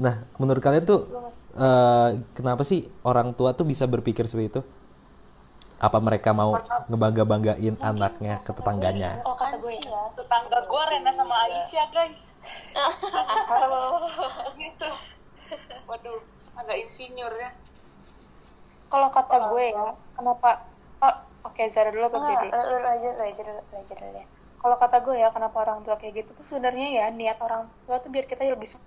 Nah 0.00 0.24
menurut 0.36 0.60
kalian 0.60 0.84
tuh 0.84 1.08
eh, 1.56 2.08
kenapa 2.36 2.62
sih 2.64 2.84
orang 3.04 3.32
tua 3.32 3.56
tuh 3.56 3.64
bisa 3.64 3.88
berpikir 3.88 4.28
seperti 4.28 4.48
itu? 4.58 4.62
Apa 5.80 6.00
mereka 6.00 6.32
mau 6.32 6.56
ngebangga 6.88 7.24
banggain 7.28 7.76
anaknya 7.80 8.40
ke 8.40 8.52
tetangganya? 8.56 9.20
Oh 9.24 9.36
kata 9.36 9.60
gue 9.60 9.74
ya. 9.76 10.00
tetangga 10.16 10.64
gue 10.64 10.82
Rena 10.88 11.12
sama 11.12 11.34
Aisyah 11.44 11.86
guys. 11.92 12.32
Gitu. 14.56 14.90
Waduh 15.88 16.20
agak 16.56 16.76
insinyur 16.88 17.32
ya. 17.36 17.50
Kalau 18.88 19.08
kata 19.12 19.36
gue 19.52 19.64
ya 19.72 19.92
kenapa 20.16 20.50
oh, 21.04 21.16
oke 21.44 21.62
Zara 21.66 21.88
dulu 21.88 22.04
apa 22.04 22.16
Enggak, 22.16 22.40
dulu 22.42 22.60
lu, 22.62 22.76
lu 22.76 22.88
aja, 22.88 23.08
lu 23.10 23.22
aja 23.22 23.42
dulu, 23.42 23.60
lu 23.62 23.76
aja 23.76 23.94
dulu 23.94 24.10
ya. 24.14 24.24
kalau 24.56 24.76
kata 24.76 24.96
gue 24.98 25.14
ya 25.14 25.28
kenapa 25.28 25.56
orang 25.60 25.78
tua 25.80 25.94
kayak 25.94 26.14
gitu 26.18 26.30
tuh 26.32 26.42
sebenarnya 26.42 26.86
ya 26.90 27.04
niat 27.10 27.38
orang 27.38 27.68
tua 27.84 27.96
tuh 27.98 28.08
biar 28.08 28.24
kita 28.24 28.42
lebih 28.46 28.64
s- 28.66 28.80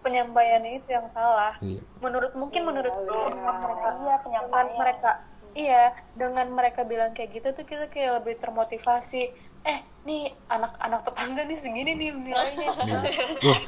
penyampaiannya 0.00 0.72
itu 0.76 0.90
yang 0.90 1.06
salah 1.06 1.54
Iya. 1.60 1.78
menurut 1.98 2.34
mungkin 2.34 2.62
menurut 2.64 2.90
dengan 2.90 3.54
mereka 3.56 3.88
Iya, 3.96 4.14
penyampaian. 4.18 4.66
mereka 4.74 5.10
iya 5.52 5.92
dengan 6.16 6.48
mereka 6.50 6.82
bilang 6.82 7.12
kayak 7.12 7.30
gitu 7.36 7.48
tuh 7.52 7.64
kita 7.64 7.88
kayak 7.88 8.22
lebih 8.22 8.34
termotivasi. 8.38 9.32
Eh 9.62 9.78
nih 10.02 10.34
anak-anak 10.50 11.06
tetangga 11.06 11.46
nih 11.46 11.54
segini 11.54 11.94
nih 11.94 12.10
nilainya. 12.10 12.68
Wah, 13.46 13.60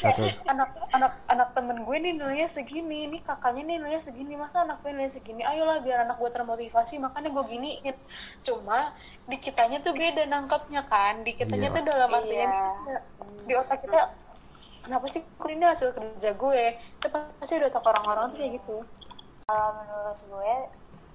kacau. 0.00 0.24
Anak 0.48 0.72
anak 0.96 1.12
anak 1.28 1.48
temen 1.52 1.84
gue 1.84 1.96
nih 2.00 2.16
nilainya 2.16 2.48
segini 2.48 3.04
nih 3.12 3.20
kakaknya 3.20 3.68
nih 3.68 3.76
nilainya 3.76 4.00
segini 4.00 4.40
masa 4.40 4.64
anak 4.64 4.80
gue 4.80 4.96
nilainya 4.96 5.12
segini? 5.12 5.44
Ayolah 5.44 5.84
biar 5.84 6.08
anak 6.08 6.16
gue 6.16 6.30
termotivasi 6.32 6.96
makanya 7.04 7.28
gue 7.28 7.44
giniin. 7.44 7.96
Cuma 8.40 8.96
di 9.28 9.36
kitanya 9.36 9.84
tuh 9.84 9.92
beda 9.92 10.24
nangkapnya 10.24 10.88
kan? 10.88 11.20
Di 11.20 11.36
kitanya 11.36 11.68
Iya. 11.68 11.76
tuh 11.76 11.82
dalam 11.84 12.10
artian 12.16 12.48
Iya. 12.88 13.00
di 13.44 13.52
otak 13.52 13.84
kita 13.84 14.00
kenapa 14.80 15.04
sih 15.12 15.20
kok 15.36 15.50
ini 15.52 15.68
hasil 15.68 15.92
kerja 15.92 16.32
gue? 16.32 16.62
Itu 16.96 17.06
pasti 17.12 17.60
di 17.60 17.68
otak 17.68 17.84
orang-orang 17.84 18.32
tuh 18.32 18.38
kayak 18.40 18.52
gitu. 18.64 18.76
Kalau 19.44 19.68
menurut 19.76 20.20
gue, 20.24 20.54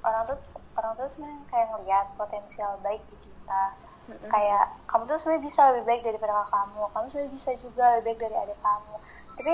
orang 0.03 0.23
tuh 0.27 0.37
orang 0.75 0.91
tuh 0.95 1.07
sebenarnya 1.07 1.43
kayak 1.47 1.67
ngeliat 1.71 2.05
potensial 2.15 2.71
baik 2.83 3.01
di 3.07 3.17
kita. 3.19 3.63
Kayak 4.27 4.65
kamu 4.83 5.03
tuh 5.07 5.15
sebenarnya 5.15 5.43
bisa 5.47 5.61
lebih 5.71 5.83
baik 5.87 6.01
daripada 6.03 6.31
kakak 6.37 6.51
kamu, 6.51 6.81
kamu 6.91 7.05
sebenarnya 7.07 7.33
bisa 7.39 7.51
juga 7.57 7.83
lebih 7.95 8.03
baik 8.11 8.19
dari 8.19 8.35
adik 8.35 8.59
kamu. 8.59 8.95
Tapi 9.39 9.53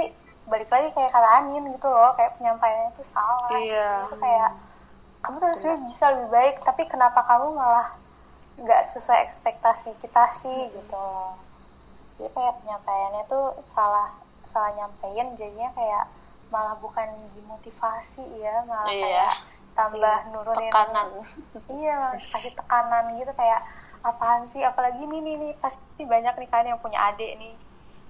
balik 0.50 0.70
lagi 0.74 0.88
kayak 0.98 1.12
kata 1.14 1.30
Anin 1.38 1.64
gitu 1.70 1.88
loh, 1.88 2.12
kayak 2.18 2.34
penyampaiannya 2.42 2.92
tuh 2.98 3.06
salah. 3.06 3.54
Iya. 3.54 4.10
Itu 4.10 4.18
kayak 4.18 4.50
kamu 5.22 5.36
tuh 5.38 5.48
sebenarnya 5.54 5.86
bisa 5.86 6.06
lebih 6.18 6.30
baik, 6.34 6.56
tapi 6.66 6.82
kenapa 6.90 7.20
kamu 7.22 7.48
malah 7.54 7.88
nggak 8.60 8.82
sesuai 8.84 9.20
ekspektasi 9.30 9.96
kita 10.02 10.24
sih 10.34 10.74
gitu 10.74 10.98
loh. 10.98 11.38
Jadi 12.18 12.30
kayak 12.34 12.54
penyampaiannya 12.66 13.24
tuh 13.30 13.54
salah 13.62 14.18
salah 14.44 14.74
nyampein 14.74 15.38
jadinya 15.38 15.70
kayak 15.78 16.10
malah 16.50 16.74
bukan 16.82 17.06
dimotivasi 17.38 18.26
ya 18.42 18.66
malah 18.66 18.90
Iya. 18.90 19.06
kayak 19.06 19.34
tambah 19.80 20.18
nurunin. 20.36 20.68
Tekanan. 20.68 21.08
iya 21.72 21.98
kasih 22.30 22.52
tekanan 22.52 23.04
gitu 23.16 23.32
kayak 23.32 23.60
apaan 24.04 24.44
sih? 24.44 24.60
Apalagi 24.60 25.08
nih 25.08 25.20
nih 25.24 25.36
nih. 25.40 25.52
Pasti 25.58 26.04
banyak 26.04 26.36
nih 26.36 26.50
kan 26.52 26.68
yang 26.68 26.80
punya 26.84 27.00
adik 27.08 27.40
nih. 27.40 27.56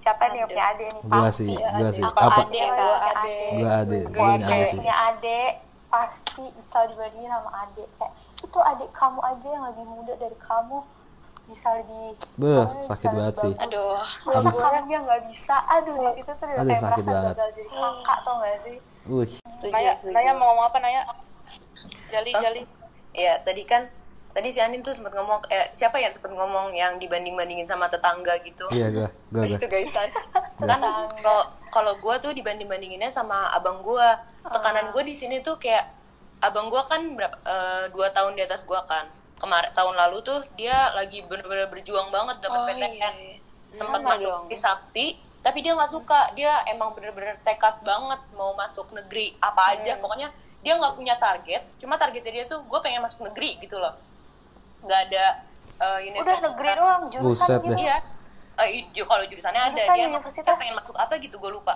Siapa 0.00 0.32
nih 0.32 0.42
yang 0.42 0.48
punya 0.50 0.66
adik 0.74 0.88
nih? 0.90 1.02
Gua 1.06 1.22
pasti 1.22 1.44
sih 1.46 1.48
gua 1.54 1.90
sih. 1.92 2.02
apa? 2.02 2.20
adik, 2.42 2.66
gua 2.66 2.96
adik. 3.14 3.46
gua 3.54 3.74
Punya 3.86 4.02
gua 4.10 4.26
punya 4.34 4.46
adik, 4.50 4.66
sih 4.66 4.78
punya 4.80 4.96
adik 5.08 5.52
pasti 5.90 6.44
selalu 6.66 6.86
dibandingin 6.94 7.30
sama 7.30 7.50
adik. 7.66 7.88
Kayak 7.98 8.12
itu 8.40 8.58
adik 8.58 8.90
kamu 8.90 9.20
aja 9.22 9.48
yang 9.50 9.64
lebih 9.70 9.84
muda 9.86 10.14
dari 10.18 10.38
kamu. 10.42 10.78
Bisa 11.50 11.66
lebih 11.82 12.14
Beuh, 12.38 12.62
sakit 12.78 13.10
lebih 13.10 13.18
banget 13.18 13.34
sih. 13.42 13.52
aduh. 13.58 13.98
Habis- 14.30 14.62
kamu 14.62 14.86
yang 14.86 15.02
nggak 15.02 15.22
bisa. 15.26 15.56
Aduh 15.66 15.94
di 15.98 16.08
situ 16.14 16.30
tuh 16.30 16.46
udah 16.46 16.58
Aduh, 16.62 16.68
kayak 16.70 16.82
sakit 16.82 17.02
merasa 17.02 17.10
banget. 17.10 17.34
gagal 17.34 17.48
jadi 17.58 17.70
kakak 17.74 18.18
tau 18.22 18.34
gak 18.38 18.58
sih? 18.62 18.76
Wih, 19.10 19.30
Naya 19.74 19.92
Naya 20.14 20.30
mau 20.38 20.46
ngomong 20.54 20.66
apa 20.70 20.78
Naya 20.78 21.02
Jali 22.08 22.32
Jali 22.32 22.62
Iya, 23.10 23.42
tadi 23.42 23.62
kan 23.64 23.90
tadi 24.30 24.46
si 24.48 24.62
Anin 24.62 24.78
tuh 24.78 24.94
sempat 24.94 25.10
ngomong 25.10 25.42
eh 25.48 25.66
siapa 25.70 25.98
yang 25.98 26.08
sempat 26.08 26.30
ngomong 26.30 26.70
yang 26.70 26.94
dibanding-bandingin 26.96 27.66
sama 27.66 27.86
tetangga 27.86 28.38
gitu. 28.40 28.62
iya 28.70 28.86
gua, 28.88 29.10
gua, 29.28 29.42
gua. 29.42 29.58
Itu 29.58 29.90
kan. 29.98 30.08
Kalau 31.18 31.42
kalau 31.68 31.92
gue 31.96 32.14
tuh 32.20 32.30
dibanding-bandinginnya 32.30 33.10
sama 33.10 33.50
abang 33.50 33.82
gue. 33.82 34.08
Tekanan 34.44 34.90
gue 34.90 35.02
di 35.02 35.14
sini 35.14 35.42
tuh 35.42 35.58
kayak 35.58 35.90
abang 36.40 36.70
gue 36.70 36.78
kan 36.80 37.02
berapa 37.12 37.36
eh, 37.42 37.84
dua 37.90 38.10
tahun 38.10 38.38
di 38.38 38.42
atas 38.42 38.62
gue 38.62 38.78
kan. 38.86 39.10
Kemarin 39.34 39.72
tahun 39.72 39.98
lalu 39.98 40.22
tuh 40.22 40.38
dia 40.54 40.92
lagi 40.92 41.26
bener-bener 41.26 41.66
berjuang 41.66 42.10
banget 42.10 42.38
dapat 42.38 42.54
Oh, 42.54 42.66
PTN. 42.68 42.92
iya. 42.92 43.10
Sempat 43.72 43.98
Sama 43.98 44.14
masuk 44.14 44.30
dong. 44.30 44.44
di 44.46 44.56
Sakti, 44.56 45.06
tapi 45.40 45.58
dia 45.60 45.72
nggak 45.72 45.90
suka. 45.90 46.30
Dia 46.34 46.62
emang 46.66 46.92
bener-bener 46.92 47.34
tekad 47.40 47.82
banget 47.82 48.20
mau 48.32 48.54
masuk 48.54 48.90
negeri 48.92 49.34
apa 49.40 49.74
aja. 49.74 49.96
Pokoknya 49.96 50.30
dia 50.60 50.72
nggak 50.74 50.94
punya 50.94 51.14
target. 51.16 51.62
Cuma 51.76 51.96
targetnya 51.96 52.32
dia 52.32 52.44
tuh 52.44 52.60
gue 52.62 52.80
pengen 52.80 53.00
masuk 53.00 53.24
negeri 53.24 53.56
gitu 53.58 53.76
loh. 53.76 53.94
Nggak 54.82 55.00
ada 55.08 55.24
eh, 55.70 55.80
udah 55.80 55.98
universitas. 56.02 56.44
negeri 56.46 56.68
doang 56.74 57.02
jurusan 57.08 57.28
Buset 57.48 57.60
gitu. 57.62 57.74
Iya. 57.78 57.96
Eh, 58.60 58.68
ju- 58.92 59.08
kalau 59.08 59.24
jurusannya 59.24 59.62
ada 59.62 59.72
Jurusan 59.74 59.96
dia 59.96 60.06
universitas. 60.06 60.44
dia 60.46 60.56
pengen 60.56 60.74
masuk 60.76 60.96
apa 60.96 61.12
gitu 61.16 61.36
gue 61.36 61.50
lupa. 61.50 61.74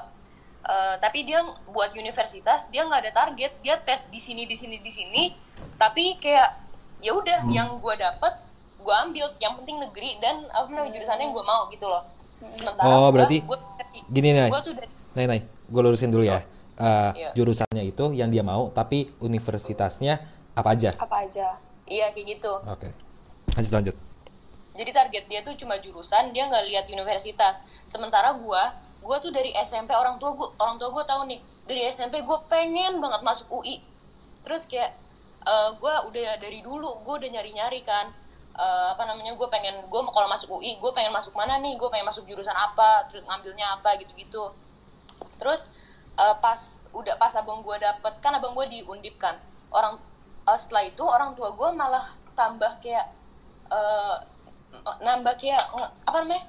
Eh, 0.64 0.94
tapi 0.96 1.24
dia 1.24 1.44
buat 1.68 1.92
universitas 1.92 2.68
dia 2.68 2.82
nggak 2.82 3.00
ada 3.04 3.12
target 3.14 3.52
dia 3.60 3.76
tes 3.76 4.08
di 4.08 4.16
sini 4.16 4.48
di 4.48 4.56
sini 4.56 4.80
di 4.80 4.88
sini 4.88 5.22
tapi 5.76 6.16
kayak 6.16 6.56
ya 7.04 7.12
udah 7.12 7.44
yang 7.52 7.76
gue 7.76 7.94
dapet 7.94 8.32
gue 8.80 8.94
ambil 8.96 9.28
yang 9.36 9.60
penting 9.60 9.76
negeri 9.76 10.16
dan 10.20 10.48
apa 10.48 10.64
namanya 10.68 10.96
jurusannya 10.96 11.20
yang 11.20 11.36
gue 11.36 11.44
mau 11.44 11.68
gitu 11.68 11.84
loh 11.84 12.00
sementara 12.56 12.88
Oh, 12.88 13.12
berarti 13.12 13.44
gua 13.44 13.60
Gini 14.08 14.32
nih, 14.32 14.48
gua 14.48 14.60
tuh 14.60 14.72
dari 14.72 14.88
Nay, 15.12 15.24
Nay, 15.28 15.40
gue 15.44 15.80
lurusin 15.84 16.08
dulu 16.08 16.24
ya. 16.24 16.40
Eh, 16.74 17.10
Iya. 17.14 17.30
jurusannya 17.38 17.86
itu 17.86 18.10
yang 18.18 18.34
dia 18.34 18.42
mau, 18.42 18.66
tapi 18.74 19.06
universitasnya 19.22 20.18
apa 20.58 20.74
aja? 20.74 20.90
apa 20.98 21.22
aja. 21.22 21.54
Iya 21.86 22.10
kayak 22.10 22.26
gitu. 22.38 22.52
Oke, 22.66 22.90
lanjut 23.54 23.72
lanjut. 23.74 23.96
jadi 24.74 24.90
target 24.90 25.24
dia 25.30 25.40
tuh 25.46 25.54
cuma 25.54 25.78
jurusan 25.78 26.34
dia 26.34 26.50
nggak 26.50 26.66
lihat 26.66 26.84
universitas. 26.90 27.62
Sementara 27.86 28.34
gua 28.34 28.74
gua 28.98 29.22
tuh 29.22 29.30
dari 29.30 29.54
SMP 29.54 29.94
orang 29.94 30.18
tua 30.18 30.34
gua 30.34 30.50
orang 30.58 30.74
tua 30.82 30.90
gua 30.90 31.06
tahu 31.06 31.30
nih. 31.30 31.38
Dari 31.62 31.86
SMP 31.94 32.18
gua 32.26 32.42
pengen 32.50 32.98
banget 32.98 33.22
masuk 33.22 33.46
UI 33.54 33.78
terus 34.42 34.66
kayak 34.66 34.90
eh, 35.46 35.70
gua 35.78 36.02
udah 36.10 36.42
dari 36.42 36.58
dulu 36.58 37.06
gua 37.06 37.22
udah 37.22 37.30
nyari 37.30 37.54
nyari 37.54 37.80
kan. 37.86 38.10
Eh, 38.54 38.88
apa 38.94 39.02
namanya 39.02 39.34
gue 39.34 39.48
pengen 39.50 39.82
gue 39.90 40.00
kalau 40.14 40.30
masuk 40.30 40.62
UI 40.62 40.78
gue 40.78 40.90
pengen 40.94 41.10
masuk 41.10 41.34
mana 41.34 41.58
nih? 41.58 41.74
Gue 41.74 41.90
pengen 41.90 42.06
masuk 42.06 42.22
jurusan 42.22 42.54
apa? 42.54 43.02
Terus 43.10 43.26
ngambilnya 43.26 43.78
apa? 43.78 43.98
Gitu 43.98 44.14
gitu 44.14 44.54
terus 45.38 45.70
eh, 46.14 46.36
pas 46.38 46.60
udah 46.94 47.14
pas 47.18 47.32
abang 47.34 47.60
gue 47.62 47.76
dapet 47.78 48.14
kan 48.22 48.32
abang 48.34 48.54
gue 48.54 48.66
di 48.70 48.78
undip 48.86 49.18
kan. 49.18 49.36
Orang 49.70 49.98
eh, 50.46 50.58
setelah 50.58 50.84
itu 50.86 51.02
orang 51.02 51.34
tua 51.34 51.52
gue 51.54 51.68
malah 51.74 52.14
tambah 52.38 52.78
kayak 52.82 53.06
eh, 53.70 54.16
nambah 55.02 55.34
kayak 55.38 55.62
apa 56.02 56.16
namanya 56.26 56.44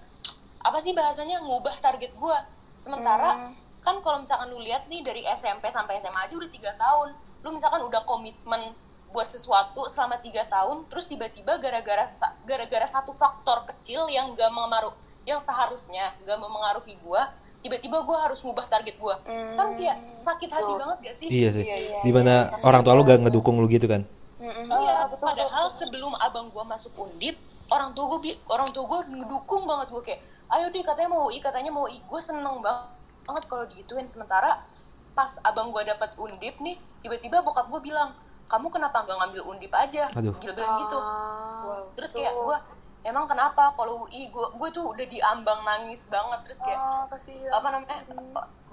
apa 0.66 0.78
sih 0.82 0.98
bahasanya 0.98 1.46
ngubah 1.46 1.78
target 1.78 2.10
gue 2.18 2.38
sementara 2.82 3.54
kan 3.86 4.02
kalau 4.02 4.18
misalkan 4.18 4.50
lu 4.50 4.58
lihat 4.58 4.90
nih 4.90 5.06
dari 5.06 5.22
SMP 5.30 5.70
sampai 5.70 6.02
SMA 6.02 6.26
aja 6.26 6.34
udah 6.34 6.50
tiga 6.50 6.74
tahun. 6.74 7.14
Lu 7.46 7.54
misalkan 7.54 7.86
udah 7.86 8.02
komitmen 8.02 8.74
buat 9.16 9.32
sesuatu 9.32 9.88
selama 9.88 10.20
tiga 10.20 10.44
tahun 10.52 10.84
terus 10.92 11.08
tiba-tiba 11.08 11.56
gara-gara 11.56 12.04
gara-gara 12.44 12.84
satu 12.84 13.16
faktor 13.16 13.64
kecil 13.64 14.12
yang 14.12 14.36
gak 14.36 14.52
mengaruh 14.52 14.92
yang 15.24 15.40
seharusnya 15.40 16.12
gak 16.28 16.36
memengaruhi 16.36 17.00
gue 17.00 17.22
tiba-tiba 17.66 17.98
gue 18.06 18.18
harus 18.22 18.46
ngubah 18.46 18.70
target 18.70 19.02
gue 19.02 19.16
kan 19.58 19.74
kayak 19.74 19.98
sakit 20.22 20.50
hati 20.54 20.74
banget 20.78 20.98
gak 21.02 21.16
sih 21.18 21.28
Iya 21.34 21.50
sih. 21.52 21.66
Di 22.06 22.12
mana 22.14 22.54
orang 22.62 22.86
tua 22.86 22.94
lu 22.94 23.02
gak 23.02 23.26
ngedukung 23.26 23.58
lu 23.58 23.66
gitu 23.66 23.90
kan? 23.90 24.06
Iya, 24.46 25.10
padahal 25.18 25.74
sebelum 25.74 26.14
abang 26.22 26.54
gua 26.54 26.62
masuk 26.62 26.94
undip, 27.02 27.34
orang 27.74 27.98
tua 27.98 28.06
gue 28.14 28.38
orang 28.46 28.70
tua 28.70 28.86
gue 28.86 29.00
ngedukung 29.18 29.66
banget 29.66 29.88
gue 29.90 30.02
kayak, 30.06 30.22
ayo 30.54 30.70
deh 30.70 30.86
katanya 30.86 31.10
mau 31.18 31.26
UI, 31.26 31.42
katanya 31.42 31.72
mau 31.74 31.90
UI, 31.90 31.98
gue 31.98 32.22
seneng 32.22 32.62
banget 32.62 32.94
banget 33.26 33.44
kalau 33.50 33.66
digituin. 33.66 34.06
Sementara 34.06 34.62
pas 35.18 35.42
abang 35.42 35.74
gua 35.74 35.82
dapat 35.82 36.14
undip 36.22 36.62
nih, 36.62 36.78
tiba-tiba 37.02 37.42
bokap 37.42 37.66
gue 37.74 37.82
bilang, 37.90 38.14
kamu 38.46 38.70
kenapa 38.70 39.02
nggak 39.02 39.18
ngambil 39.18 39.42
undip 39.50 39.74
aja? 39.74 40.14
Aduh. 40.14 40.38
Gila 40.38 40.54
bilang 40.54 40.78
gitu. 40.86 40.98
Terus 41.98 42.12
kayak 42.14 42.34
gue, 42.38 42.58
emang 43.06 43.30
kenapa 43.30 43.70
kalau 43.78 44.10
UI 44.10 44.34
gue 44.34 44.48
gue 44.58 44.70
tuh 44.74 44.92
udah 44.92 45.06
diambang 45.06 45.62
nangis 45.62 46.10
banget. 46.10 46.40
Terus 46.50 46.60
kayak 46.66 46.82
apa 47.54 47.68
namanya 47.70 48.02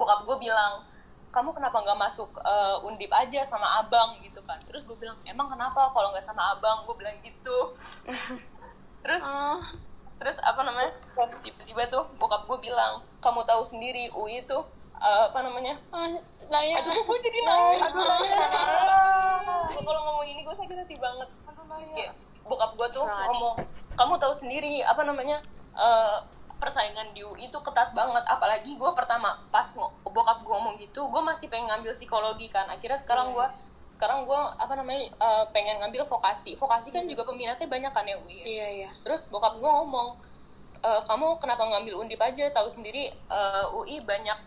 bokap 0.01 0.24
gue 0.24 0.37
bilang 0.49 0.89
kamu 1.33 1.49
kenapa 1.53 1.80
nggak 1.80 2.01
masuk 2.01 2.28
eh, 2.41 2.87
undip 2.89 3.12
aja 3.12 3.45
sama 3.45 3.85
abang? 3.85 4.16
Gitu 4.24 4.41
kan. 4.49 4.57
Terus 4.64 4.89
gue 4.89 4.97
bilang 4.97 5.20
emang 5.28 5.53
kenapa 5.53 5.93
kalau 5.93 6.09
nggak 6.11 6.24
sama 6.24 6.57
abang? 6.57 6.89
Gue 6.89 6.97
bilang 6.97 7.14
gitu. 7.20 7.76
Terus 9.05 9.24
terus 10.22 10.39
apa 10.39 10.62
namanya 10.62 10.87
tiba-tiba 11.43 11.83
tuh 11.91 12.07
bokap 12.14 12.47
gue 12.47 12.70
bilang 12.70 13.03
kamu 13.18 13.43
tahu 13.43 13.66
sendiri 13.66 14.07
UI 14.14 14.47
tuh 14.47 14.62
eh, 15.03 15.26
apa 15.26 15.43
namanya 15.43 15.74
ah, 15.91 16.07
aduh 16.78 16.95
gue 16.95 17.18
jadi 17.18 17.39
nangis. 17.43 17.83
Kalau 19.83 20.01
ngomong 20.07 20.26
ini 20.30 20.47
gue 20.47 20.55
sakit 20.55 20.78
hati 20.78 20.95
banget. 20.95 21.26
Terus 21.74 21.91
kayak 21.91 22.14
bokap 22.47 22.74
gue 22.74 22.88
tuh 22.90 23.07
ngomong 23.07 23.55
kamu 23.95 24.14
tahu 24.18 24.34
sendiri 24.34 24.82
apa 24.82 25.03
namanya 25.07 25.38
eh, 25.76 26.18
persaingan 26.62 27.11
di 27.11 27.26
UI 27.26 27.51
itu 27.51 27.59
ketat 27.59 27.90
banget. 27.90 28.22
Apalagi 28.30 28.78
gue 28.78 28.90
pertama 28.95 29.34
pas 29.51 29.66
bokap 30.07 30.47
gue 30.47 30.55
ngomong 30.55 30.78
gitu 30.78 31.11
gue 31.11 31.22
masih 31.22 31.51
pengen 31.51 31.66
ngambil 31.70 31.90
psikologi 31.90 32.47
kan. 32.47 32.70
Akhirnya 32.70 32.99
sekarang 32.99 33.34
gue 33.34 33.47
sekarang 33.90 34.24
gue 34.24 34.40
apa 34.57 34.72
namanya 34.78 35.11
eh, 35.11 35.45
pengen 35.51 35.82
ngambil 35.82 36.07
vokasi. 36.07 36.55
Vokasi 36.55 36.95
kan 36.95 37.07
juga 37.11 37.26
peminatnya 37.26 37.66
banyak 37.66 37.93
kan 37.93 38.07
ya 38.07 38.16
UI 38.22 38.38
ya? 38.40 38.45
iya 38.47 38.68
iya. 38.86 38.90
Terus 39.03 39.26
bokap 39.30 39.59
gue 39.59 39.70
ngomong 39.70 40.14
"E, 40.82 40.90
kamu 41.07 41.38
kenapa 41.38 41.62
ngambil 41.68 41.95
undip 42.03 42.18
aja? 42.18 42.47
Tahu 42.51 42.66
sendiri 42.66 43.11
eh, 43.11 43.64
UI 43.76 44.03
banyak 44.03 44.38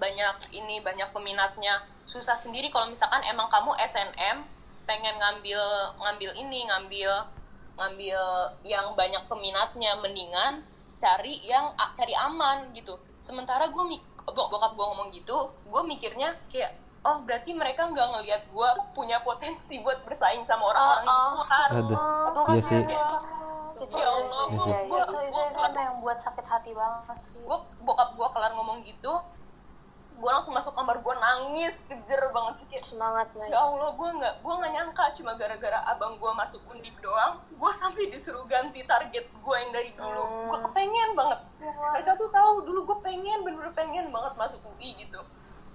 banyak 0.00 0.36
ini 0.56 0.80
banyak 0.80 1.08
peminatnya. 1.12 1.84
Susah 2.08 2.34
sendiri 2.34 2.72
kalau 2.72 2.88
misalkan 2.90 3.22
emang 3.28 3.46
kamu 3.52 3.76
SNM 3.78 4.59
pengen 4.90 5.14
ngambil 5.22 5.62
ngambil 6.02 6.30
ini 6.34 6.66
ngambil 6.66 7.10
ngambil 7.78 8.20
yang 8.66 8.90
banyak 8.98 9.22
peminatnya 9.30 9.94
mendingan 10.02 10.66
cari 10.98 11.38
yang 11.46 11.70
cari 11.94 12.12
aman 12.18 12.74
gitu. 12.74 12.98
Sementara 13.22 13.70
gue 13.70 13.84
bokap 14.34 14.72
gue 14.74 14.84
ngomong 14.84 15.08
gitu 15.14 15.38
gue 15.66 15.82
mikirnya 15.86 16.34
kayak 16.50 16.76
oh 17.02 17.24
berarti 17.24 17.56
mereka 17.56 17.88
nggak 17.88 18.08
ngelihat 18.12 18.42
gue 18.52 18.70
punya 18.92 19.18
potensi 19.24 19.80
buat 19.80 20.04
bersaing 20.04 20.44
sama 20.44 20.70
orang-orang 20.70 21.06
luar 21.08 21.68
Aduh, 21.72 21.98
iya 22.52 22.62
sih. 22.62 22.82
Ya 22.84 24.06
Allah, 24.12 24.44
Iya 24.52 24.60
sih. 24.60 24.72
itu, 24.76 24.92
itu, 24.92 25.16
itu, 25.24 25.40
itu 25.40 25.40
emang 25.56 25.72
yang 25.72 25.96
buat 26.04 26.20
sakit 26.20 26.44
hati 26.44 26.70
banget 26.76 27.16
sih. 27.32 27.40
Gue 27.48 27.58
bokap 27.80 28.12
gue 28.12 28.28
kelar 28.28 28.52
ngomong 28.52 28.84
gitu 28.84 29.12
gue 30.20 30.30
langsung 30.30 30.52
masuk 30.52 30.76
kamar 30.76 31.00
gue 31.00 31.14
nangis 31.16 31.88
kejer 31.88 32.20
banget 32.28 32.60
sih 32.60 32.66
kayak 32.68 32.84
semangat 32.84 33.26
ya 33.48 33.56
allah 33.56 33.96
gue 33.96 34.10
nggak 34.20 34.34
gue 34.44 34.54
nggak 34.54 34.72
nyangka 34.76 35.04
cuma 35.16 35.32
gara-gara 35.40 35.80
abang 35.88 36.20
gue 36.20 36.32
masuk 36.36 36.60
undip 36.68 36.92
doang 37.00 37.40
gue 37.60 37.72
sampai 37.72 38.12
disuruh 38.12 38.44
ganti 38.44 38.84
target 38.84 39.24
gue 39.28 39.56
yang 39.56 39.72
dari 39.74 39.90
dulu. 39.92 40.24
Gue 40.48 40.58
kepengen 40.64 41.10
banget. 41.12 41.40
Mereka 41.60 42.10
tuh 42.16 42.30
tahu 42.32 42.64
dulu 42.64 42.80
gue 42.88 42.98
pengen 43.04 43.42
bener-bener 43.44 43.72
pengen 43.76 44.06
banget 44.08 44.32
masuk 44.36 44.60
UI 44.76 44.96
gitu. 45.00 45.20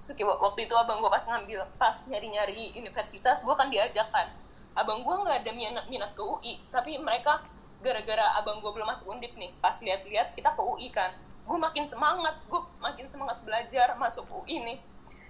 Terus 0.02 0.12
kayak 0.14 0.38
waktu 0.38 0.70
itu 0.70 0.76
abang 0.78 1.02
gue 1.02 1.12
pas 1.12 1.26
ngambil 1.26 1.60
pas 1.78 1.98
nyari-nyari 2.08 2.74
universitas 2.78 3.41
gue 3.41 3.56
kan 3.58 3.68
diajak 3.70 4.08
kan. 4.10 4.32
Abang 4.74 5.02
gue 5.06 5.16
nggak 5.16 5.46
ada 5.46 5.52
minat 5.54 5.86
minat 5.91 6.12
ke 6.14 6.24
UI 6.24 6.62
tapi 6.74 6.98
mereka 6.98 7.41
gara-gara 7.84 8.41
abang 8.41 8.64
gue 8.64 8.72
belum 8.74 8.88
masuk 8.89 9.14
undip 9.14 9.38
nih 9.38 9.54
pas 9.62 9.78
lihat-lihat 9.78 10.34
kita 10.34 10.58
ke 10.58 10.62
UI 10.64 10.89
kan 10.89 11.14
gue 11.46 11.58
makin 11.58 11.86
semangat 11.86 12.36
gue 12.46 12.62
makin 12.82 13.06
semangat 13.06 13.38
belajar 13.46 13.93
masuk 13.96 14.26
UI 14.34 14.66
nih 14.66 14.78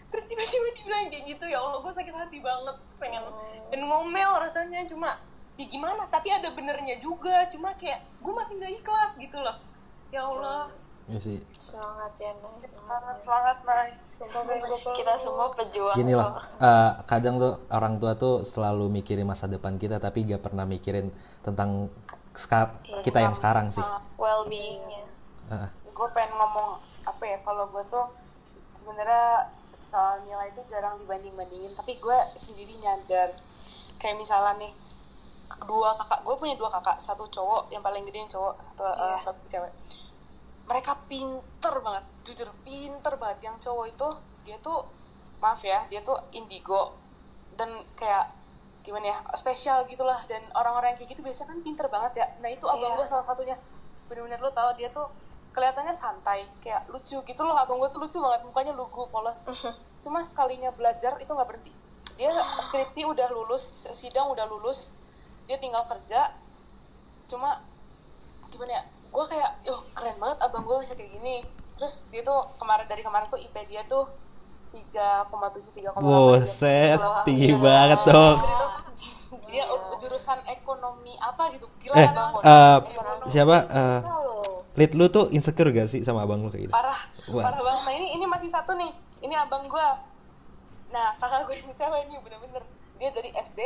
terus 0.07 0.25
tiba-tiba 0.25 0.67
dibilang 0.79 1.11
kayak 1.11 1.23
gitu 1.27 1.45
ya 1.45 1.59
Allah 1.59 1.83
gue 1.83 1.91
sakit 1.91 2.15
hati 2.15 2.39
banget 2.39 2.75
pengen 2.95 3.23
pengen 3.67 3.83
ngomel 3.85 4.31
rasanya 4.39 4.87
cuma 4.87 5.19
ya 5.55 5.65
gimana? 5.67 6.03
Tapi 6.11 6.27
ada 6.35 6.51
benernya 6.51 6.99
juga 6.99 7.47
cuma 7.47 7.71
kayak 7.79 8.03
gue 8.19 8.33
masih 8.35 8.59
nggak 8.59 8.73
ikhlas 8.75 9.11
gitu 9.15 9.39
loh. 9.39 9.55
Ya 10.11 10.27
Allah. 10.27 10.67
Iya 11.07 11.19
sih. 11.21 11.37
semangat 11.55 12.11
ya 12.19 12.35
Nay. 12.35 12.67
semangat. 12.67 13.15
Semangat. 13.23 13.57
Nay 13.63 13.89
kita 14.95 15.13
semua 15.19 15.51
pejuang 15.51 15.95
Gini 15.95 16.15
loh, 16.15 16.39
eh, 16.39 16.91
kadang 17.03 17.35
tuh 17.35 17.59
orang 17.67 17.99
tua 17.99 18.15
tuh 18.15 18.47
selalu 18.47 18.87
mikirin 18.87 19.27
masa 19.27 19.43
depan 19.45 19.75
kita 19.75 19.99
tapi 19.99 20.23
gak 20.23 20.39
pernah 20.39 20.63
mikirin 20.63 21.11
tentang 21.43 21.91
ska- 22.31 22.79
kita 23.03 23.19
yang 23.19 23.35
sekarang 23.35 23.67
sih. 23.69 23.83
well 24.15 24.47
beingnya 24.47 25.03
Heeh. 25.51 25.69
Gue 25.95 26.07
pengen 26.11 26.35
ngomong 26.35 26.75
apa 27.07 27.23
ya 27.23 27.37
kalau 27.39 27.71
gue 27.71 27.83
tuh 27.87 28.05
sebenarnya 28.75 29.47
soal 29.71 30.19
nilai 30.27 30.51
itu 30.51 30.61
jarang 30.67 30.99
dibanding 30.99 31.31
bandingin 31.35 31.71
tapi 31.71 31.95
gue 31.95 32.17
sendiri 32.35 32.75
nyadar. 32.83 33.31
Kayak 33.95 34.19
misalnya 34.19 34.53
nih 34.59 34.73
dua 35.63 35.95
kakak 35.95 36.19
gue 36.27 36.35
punya 36.35 36.55
dua 36.59 36.67
kakak 36.67 36.99
satu 36.99 37.23
cowok 37.31 37.71
yang 37.71 37.79
paling 37.79 38.03
gede 38.03 38.27
yang 38.27 38.31
cowok 38.31 38.53
atau 38.75 38.91
eh, 38.91 39.19
satu 39.23 39.41
cewek. 39.47 39.73
Mereka 40.67 40.91
pinter 41.07 41.73
banget 41.79 42.03
jujur 42.27 42.49
pinter 42.67 43.13
banget. 43.15 43.39
Yang 43.47 43.55
cowok 43.71 43.85
itu 43.87 44.07
dia 44.43 44.57
tuh 44.59 44.83
maaf 45.39 45.63
ya 45.63 45.79
dia 45.87 46.03
tuh 46.03 46.19
indigo 46.35 46.91
dan 47.55 47.71
kayak 47.95 48.35
gimana 48.83 49.15
ya 49.15 49.17
spesial 49.31 49.87
gitulah. 49.87 50.19
Dan 50.27 50.43
orang-orang 50.51 50.91
yang 50.93 50.99
kayak 50.99 51.15
gitu 51.15 51.21
biasanya 51.23 51.55
kan 51.55 51.59
pinter 51.63 51.87
banget 51.87 52.11
ya. 52.19 52.27
Nah 52.43 52.51
itu 52.51 52.67
abang 52.67 52.91
Iya. 52.91 52.99
gue 52.99 53.07
salah 53.07 53.25
satunya. 53.25 53.55
Bener-bener 54.11 54.43
lo 54.43 54.51
tau 54.51 54.75
dia 54.75 54.91
tuh 54.91 55.07
kelihatannya 55.55 55.95
santai 55.95 56.43
kayak 56.59 56.83
lucu 56.85 57.15
gitu 57.17 57.41
loh 57.41 57.55
abang 57.55 57.79
gue 57.79 57.87
tuh 57.87 57.97
lucu 57.97 58.19
banget 58.19 58.43
mukanya 58.43 58.75
lugu 58.75 59.07
polos 59.07 59.47
cuma 60.03 60.19
sekalinya 60.19 60.69
belajar 60.69 61.15
itu 61.17 61.31
nggak 61.31 61.47
berhenti 61.47 61.71
dia 62.15 62.27
skripsi 62.61 63.03
udah 63.03 63.27
lulus 63.29 63.63
sidang 63.89 64.27
udah 64.29 64.43
lulus 64.45 64.91
dia 65.47 65.55
tinggal 65.55 65.83
kerja 65.85 66.35
cuma 67.25 67.63
gimana 68.47 68.71
ya 68.73 68.83
gue 68.85 69.25
kayak 69.25 69.51
yo 69.63 69.79
keren 69.91 70.15
banget 70.15 70.37
abang 70.39 70.63
gue 70.63 70.75
bisa 70.77 70.93
kayak 70.93 71.11
gini 71.11 71.39
terus 71.75 72.03
dia 72.07 72.19
tuh 72.19 72.51
kemarin 72.55 72.83
dari 72.85 72.99
kemarin 72.99 73.27
tuh 73.27 73.35
IP 73.37 73.55
dia 73.65 73.83
tuh 73.85 74.07
3,7 74.71 75.71
3,8 75.71 76.03
Buset, 76.03 76.99
Gila. 76.99 77.23
tinggi 77.23 77.47
Gila. 77.47 77.63
banget 77.63 77.99
dong. 78.03 78.35
Dia 79.47 79.63
jurusan 79.95 80.43
ekonomi 80.45 81.15
apa 81.15 81.47
gitu 81.49 81.63
gila 81.79 81.95
Eh, 81.95 82.09
eh, 82.43 82.77
siapa? 83.23 83.57
eh, 83.71 83.99
Lid 84.75 84.91
lu 84.91 85.07
tuh 85.07 85.31
insecure 85.31 85.71
gak 85.71 85.87
sih 85.87 86.03
sama 86.03 86.23
abang 86.23 86.39
lu 86.39 86.49
kayak 86.49 86.67
gitu? 86.67 86.73
parah 86.73 86.99
Wah. 87.31 87.43
parah 87.45 87.61
banget. 87.61 87.81
Nah 87.81 87.93
ini 87.93 88.07
ini 88.13 88.25
masih 88.25 88.47
satu 88.47 88.75
nih. 88.75 88.91
Ini 89.19 89.35
abang 89.37 89.63
gue 89.65 89.87
nah 90.87 91.11
kakak 91.19 91.43
gue 91.45 91.55
yang 91.57 91.71
cewek 91.73 91.99
ini 92.05 92.15
bener-bener. 92.19 92.63
Dia 92.95 93.09
dari 93.09 93.31
SD 93.31 93.59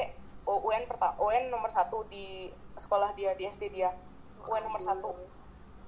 UN 0.45 0.86
pertama 0.86 1.14
UN 1.20 1.49
nomor 1.49 1.70
satu 1.70 2.05
di 2.05 2.49
sekolah 2.76 3.14
dia 3.14 3.34
di 3.34 3.43
SD 3.43 3.70
dia. 3.70 3.93
UN 4.41 4.64
nomor 4.64 4.80
satu. 4.80 5.14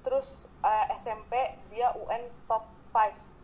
Terus 0.02 0.50
eh, 0.60 0.86
SMP 0.92 1.34
dia 1.70 1.94
UN 1.96 2.26
top 2.46 2.66
5 2.92 3.38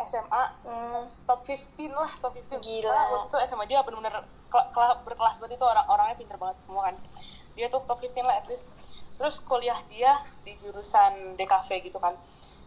SMA 0.00 0.42
Hmm, 0.64 1.04
top 1.22 1.44
15 1.44 1.60
lah 1.90 2.08
top 2.18 2.32
15 2.32 2.56
Gila. 2.58 2.88
Karena 2.88 3.04
waktu 3.14 3.28
itu 3.30 3.38
SMA 3.46 3.64
dia 3.66 3.80
bener-bener 3.80 4.16
kela- 4.48 4.68
kela- 4.70 5.00
berkelas 5.02 5.36
banget 5.36 5.60
itu 5.60 5.66
orang 5.66 5.84
orangnya 5.86 6.16
pinter 6.16 6.36
banget 6.36 6.56
semua 6.58 6.88
kan. 6.88 6.96
Dia 7.52 7.68
tuh 7.68 7.84
top 7.84 8.00
15 8.00 8.16
lah 8.22 8.34
at 8.34 8.48
least 8.48 8.72
terus 9.20 9.36
kuliah 9.44 9.76
dia 9.92 10.16
di 10.40 10.56
jurusan 10.56 11.36
DKV 11.36 11.68
gitu 11.84 12.00
kan. 12.00 12.16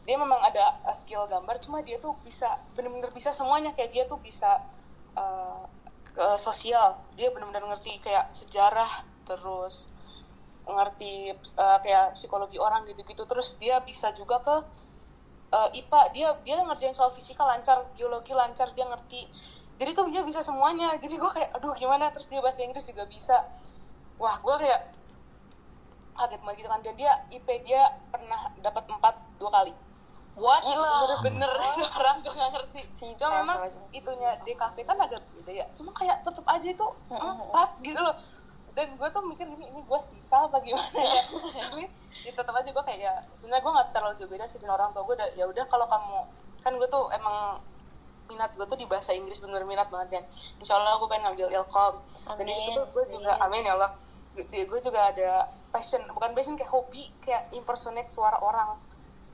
Dia 0.05 0.21
memang 0.21 0.37
ada 0.37 0.77
uh, 0.85 0.93
skill 0.93 1.25
gambar 1.25 1.57
cuma 1.57 1.81
dia 1.81 1.97
tuh 1.97 2.13
bisa 2.21 2.61
bener-bener 2.77 3.09
bisa 3.09 3.33
semuanya. 3.33 3.73
Kayak 3.73 3.89
dia 3.89 4.03
tuh 4.05 4.21
bisa 4.21 4.61
uh, 5.17 5.65
ke 6.05 6.37
sosial. 6.37 7.01
Dia 7.17 7.33
bener-bener 7.33 7.65
ngerti 7.73 7.97
kayak 8.05 8.29
sejarah 8.37 9.01
terus 9.25 9.89
ngerti 10.69 11.33
uh, 11.57 11.81
kayak 11.81 12.13
psikologi 12.13 12.61
orang 12.61 12.85
gitu-gitu. 12.85 13.25
Terus 13.25 13.57
dia 13.57 13.81
bisa 13.81 14.13
juga 14.13 14.37
ke 14.45 14.55
uh, 15.57 15.69
IPA 15.73 16.01
dia 16.13 16.29
dia 16.45 16.61
ngerjain 16.61 16.93
soal 16.93 17.09
fisika 17.09 17.41
lancar 17.49 17.81
biologi 17.97 18.37
lancar 18.37 18.69
dia 18.77 18.85
ngerti. 18.85 19.25
Jadi 19.81 19.89
tuh 19.97 20.05
dia 20.13 20.21
bisa 20.21 20.37
semuanya. 20.37 20.93
Jadi 21.01 21.17
gue 21.17 21.31
kayak 21.33 21.57
aduh 21.57 21.73
gimana? 21.73 22.13
Terus 22.13 22.29
dia 22.29 22.45
bahasa 22.45 22.61
Inggris 22.61 22.85
juga 22.85 23.09
bisa. 23.09 23.41
Wah 24.21 24.37
gue 24.37 24.55
kayak 24.61 25.01
kaget 26.13 26.41
banget 26.45 26.57
gitu 26.61 26.69
kan. 26.69 26.79
Dan 26.85 26.93
dia 26.95 27.11
IP 27.33 27.47
dia 27.65 27.81
pernah 28.13 28.53
dapat 28.61 28.83
empat 28.87 29.15
dua 29.37 29.51
kali. 29.51 29.73
What? 30.33 30.65
Bener-bener. 30.65 31.51
Orang 32.01 32.17
gue 32.25 32.33
gak 32.33 32.51
ngerti. 32.57 32.81
Cuma 33.17 33.29
kayak 33.29 33.41
memang 33.45 33.57
itunya 33.93 34.31
DKV 34.41 34.75
kan 34.81 34.97
agak 34.97 35.21
beda 35.37 35.51
ya. 35.53 35.65
Cuma 35.77 35.93
kayak 35.93 36.25
tetep 36.25 36.45
aja 36.45 36.67
itu 36.73 36.87
empat 37.09 37.69
gitu 37.85 38.01
loh. 38.01 38.17
Dan 38.73 38.97
gue 38.97 39.09
tuh 39.13 39.21
mikir 39.29 39.45
gini 39.45 39.69
ini 39.69 39.81
gue 39.85 39.99
sisa 40.01 40.49
apa 40.49 40.57
gimana 40.57 40.89
ya? 40.97 41.21
Ini 41.77 41.85
ya 42.25 42.31
tetap 42.33 42.57
aja 42.57 42.65
gue 42.73 42.83
kayak 42.89 42.99
ya 43.05 43.13
sebenarnya 43.37 43.61
gue 43.61 43.71
nggak 43.77 43.87
terlalu 43.93 44.13
jauh 44.17 44.31
beda 44.33 44.45
sih 44.49 44.57
dengan 44.57 44.81
orang 44.81 44.89
tua 44.97 45.05
gue 45.05 45.13
udah 45.13 45.29
ya 45.37 45.45
udah 45.45 45.65
kalau 45.69 45.85
kamu 45.85 46.25
kan 46.57 46.73
gue 46.73 46.89
tuh 46.89 47.05
emang 47.13 47.61
minat 48.25 48.49
gue 48.57 48.65
tuh 48.65 48.73
di 48.73 48.89
bahasa 48.89 49.13
Inggris 49.13 49.37
bener 49.45 49.61
minat 49.61 49.93
banget 49.93 50.17
kan 50.17 50.23
insya 50.57 50.81
Allah 50.81 50.97
gue 50.97 51.05
pengen 51.05 51.29
ngambil 51.29 51.53
ilkom. 51.53 52.01
Dan 52.33 52.45
di 52.49 52.53
situ 52.57 52.69
tuh 52.73 52.85
gue 52.89 53.05
juga 53.13 53.37
amin. 53.45 53.61
ya 53.61 53.77
Allah. 53.77 53.93
Gue 54.41 54.79
juga 54.81 54.99
ada 55.13 55.53
passion 55.73 56.05
bukan 56.13 56.37
passion 56.37 56.53
kayak 56.53 56.69
hobi 56.69 57.09
kayak 57.25 57.49
impersonate 57.49 58.13
suara 58.13 58.37
orang. 58.37 58.77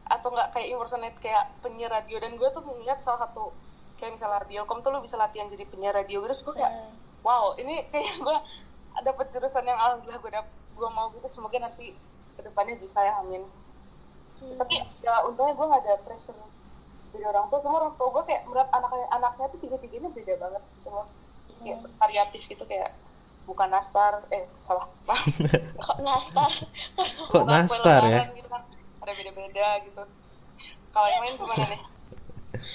Atau 0.07 0.31
enggak 0.31 0.55
kayak 0.55 0.71
impersonate 0.71 1.17
kayak 1.19 1.51
penyiar 1.59 1.91
radio. 1.91 2.17
Dan 2.23 2.39
gue 2.39 2.47
tuh 2.49 2.63
melihat 2.63 2.97
salah 3.03 3.27
satu 3.27 3.51
kayak 3.99 4.15
misalnya 4.15 4.39
radio 4.39 4.63
kom 4.63 4.79
tuh 4.79 4.95
lu 4.95 5.03
bisa 5.03 5.19
latihan 5.19 5.51
jadi 5.51 5.67
penyiar 5.67 5.91
radio. 5.91 6.23
Terus 6.23 6.39
gue 6.47 6.55
kayak 6.55 6.73
wow 7.21 7.53
ini 7.59 7.83
kayak 7.91 8.23
gue 8.23 8.37
dapet 9.03 9.27
jurusan 9.35 9.67
yang 9.67 9.77
alhamdulillah 9.77 10.23
gue 10.23 10.31
dapet 10.31 10.53
gue 10.79 10.89
mau 10.89 11.11
gitu. 11.11 11.27
Semoga 11.27 11.59
nanti 11.59 11.91
ke 12.33 12.41
depannya 12.41 12.79
bisa 12.79 13.03
ya 13.03 13.19
amin. 13.19 13.43
Tapi 14.39 14.79
ya 15.03 15.27
untungnya 15.27 15.51
gue 15.51 15.65
gak 15.67 15.83
ada 15.83 15.93
pressure 16.07 16.39
dari 17.11 17.25
orang 17.27 17.51
tua. 17.51 17.59
Cuma 17.59 17.83
orang 17.83 17.93
tua 17.99 18.07
gue 18.15 18.23
kayak 18.31 18.47
melihat 18.47 18.71
anaknya 18.71 19.05
anaknya 19.11 19.45
tuh 19.51 19.59
tiga 19.59 19.75
tiganya 19.75 20.09
beda 20.09 20.33
banget 20.39 20.63
gitu 20.79 20.89
loh. 20.89 21.07
Kayak 21.59 21.77
variatif 21.99 22.41
gitu 22.47 22.63
kayak 22.63 22.95
bukan 23.49 23.69
nastar 23.73 24.21
eh 24.29 24.45
salah. 24.61 24.85
Kok 25.83 25.99
nastar? 26.05 26.51
Kok 27.25 27.45
nastar 27.49 28.01
ya? 28.05 28.29
gitu 28.29 28.45
kan. 28.45 28.61
Ada 29.01 29.11
beda-beda 29.17 29.67
gitu. 29.89 30.03
Kalau 30.93 31.07
yang 31.09 31.21
lain 31.25 31.35
gimana 31.41 31.65
nih? 31.73 31.81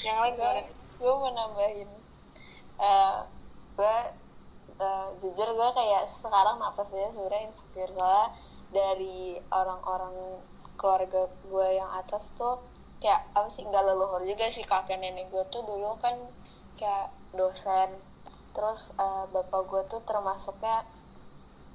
Yang 0.03 0.19
lain 0.19 0.33
gimana? 0.35 0.61
Gue 0.99 1.13
mau 1.15 1.31
nambahin. 1.31 1.91
Eh, 2.83 3.17
gue 3.79 3.97
eh, 4.83 5.09
jujur 5.23 5.49
gue 5.55 5.69
kayak 5.79 6.11
sekarang 6.11 6.59
napasnya 6.59 7.15
sebenarnya 7.15 7.47
insecure 7.47 7.93
soalnya 7.95 8.27
dari 8.75 9.39
orang-orang 9.55 10.43
keluarga 10.75 11.31
gue 11.47 11.69
yang 11.79 11.91
atas 11.95 12.35
tuh 12.35 12.59
kayak 12.99 13.31
apa 13.31 13.47
sih? 13.47 13.63
Nggak 13.63 13.95
leluhur 13.95 14.27
juga 14.27 14.51
sih 14.51 14.67
kakek 14.67 14.99
nenek 14.99 15.31
gue 15.31 15.45
tuh 15.47 15.63
dulu 15.63 15.95
kan 16.03 16.19
kayak 16.75 17.15
dosen 17.31 17.95
terus 18.55 18.95
eh, 18.97 19.25
bapak 19.29 19.61
gue 19.67 19.83
tuh 19.91 20.01
termasuknya 20.07 20.87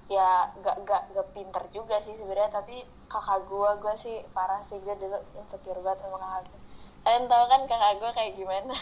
ya 0.09 0.49
gak 0.65 0.89
gak 0.89 1.03
gak 1.13 1.27
pinter 1.37 1.63
juga 1.69 2.01
sih 2.01 2.17
sebenarnya 2.17 2.49
tapi 2.49 2.81
kakak 3.05 3.45
gue 3.45 3.69
gue 3.77 3.93
sih 3.93 4.15
parah 4.33 4.63
sih 4.65 4.81
gue 4.81 4.95
dulu 4.97 5.21
insecure 5.37 5.77
banget 5.85 6.01
sama 6.01 6.17
kakak 6.17 6.49
gue 6.49 6.59
kalian 6.99 7.25
tahu 7.25 7.43
kan 7.47 7.61
kakak 7.65 7.93
gue 7.97 8.11
kayak 8.11 8.33
gimana? 8.35 8.75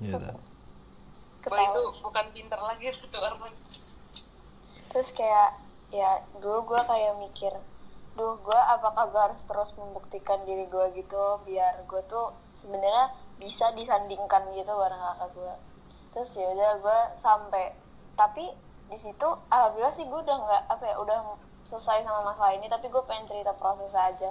Iya. 0.00 0.16
Bahwa 1.44 1.60
itu 1.60 1.82
bukan 2.00 2.26
pinter 2.32 2.60
lagi 2.60 2.88
itu 2.94 3.18
orang. 3.18 3.52
Terus 4.88 5.08
kayak 5.12 5.60
ya 5.92 6.22
dulu 6.40 6.74
gue 6.74 6.80
kayak 6.88 7.20
mikir 7.20 7.52
duh 8.14 8.38
gue 8.38 8.60
apakah 8.70 9.10
gue 9.10 9.20
harus 9.30 9.42
terus 9.42 9.74
membuktikan 9.74 10.46
diri 10.46 10.70
gue 10.70 10.86
gitu 10.94 11.42
biar 11.42 11.82
gue 11.82 12.02
tuh 12.06 12.30
sebenarnya 12.54 13.10
bisa 13.42 13.74
disandingkan 13.74 14.54
gitu 14.54 14.70
bareng 14.70 15.02
kakak 15.02 15.30
gue 15.34 15.54
terus 16.14 16.38
ya 16.38 16.46
udah 16.54 16.72
gue 16.78 17.00
sampai 17.18 17.74
tapi 18.14 18.54
di 18.86 18.94
situ 18.94 19.26
alhamdulillah 19.50 19.90
sih 19.90 20.06
gue 20.06 20.20
udah 20.22 20.36
nggak 20.38 20.62
apa 20.70 20.84
ya 20.86 20.96
udah 21.02 21.18
selesai 21.64 22.04
sama 22.04 22.20
masalah 22.22 22.52
ini 22.54 22.68
tapi 22.68 22.92
gue 22.92 23.02
pengen 23.08 23.26
cerita 23.26 23.50
proses 23.56 23.90
aja. 23.96 24.30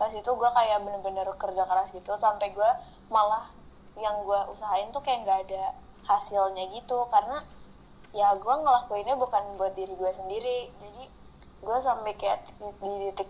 Pas 0.00 0.08
itu 0.08 0.26
gue 0.26 0.50
kayak 0.50 0.80
bener-bener 0.80 1.28
kerja 1.36 1.62
keras 1.68 1.92
gitu 1.92 2.16
sampai 2.16 2.50
gue 2.56 2.70
malah 3.12 3.52
yang 4.00 4.24
gue 4.24 4.40
usahain 4.48 4.88
tuh 4.88 5.04
kayak 5.04 5.28
nggak 5.28 5.38
ada 5.48 5.76
hasilnya 6.08 6.66
gitu. 6.72 7.04
Karena 7.12 7.44
ya 8.16 8.32
gue 8.34 8.54
ngelakuinnya 8.64 9.14
bukan 9.20 9.60
buat 9.60 9.76
diri 9.76 9.92
gue 9.92 10.10
sendiri. 10.10 10.72
Jadi 10.80 11.04
gue 11.60 11.78
sampai 11.78 12.16
kayak 12.16 12.48
di, 12.80 13.12
titik 13.12 13.28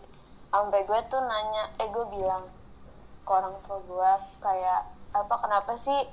sampai 0.50 0.86
gue 0.86 0.98
tuh 1.10 1.22
nanya 1.22 1.74
eh 1.78 1.90
gue 1.90 2.06
bilang 2.10 2.46
ke 3.26 3.30
orang 3.30 3.54
tua 3.66 3.78
gue 3.82 4.10
kayak 4.42 4.86
apa 5.10 5.34
kenapa 5.42 5.74
sih 5.74 6.06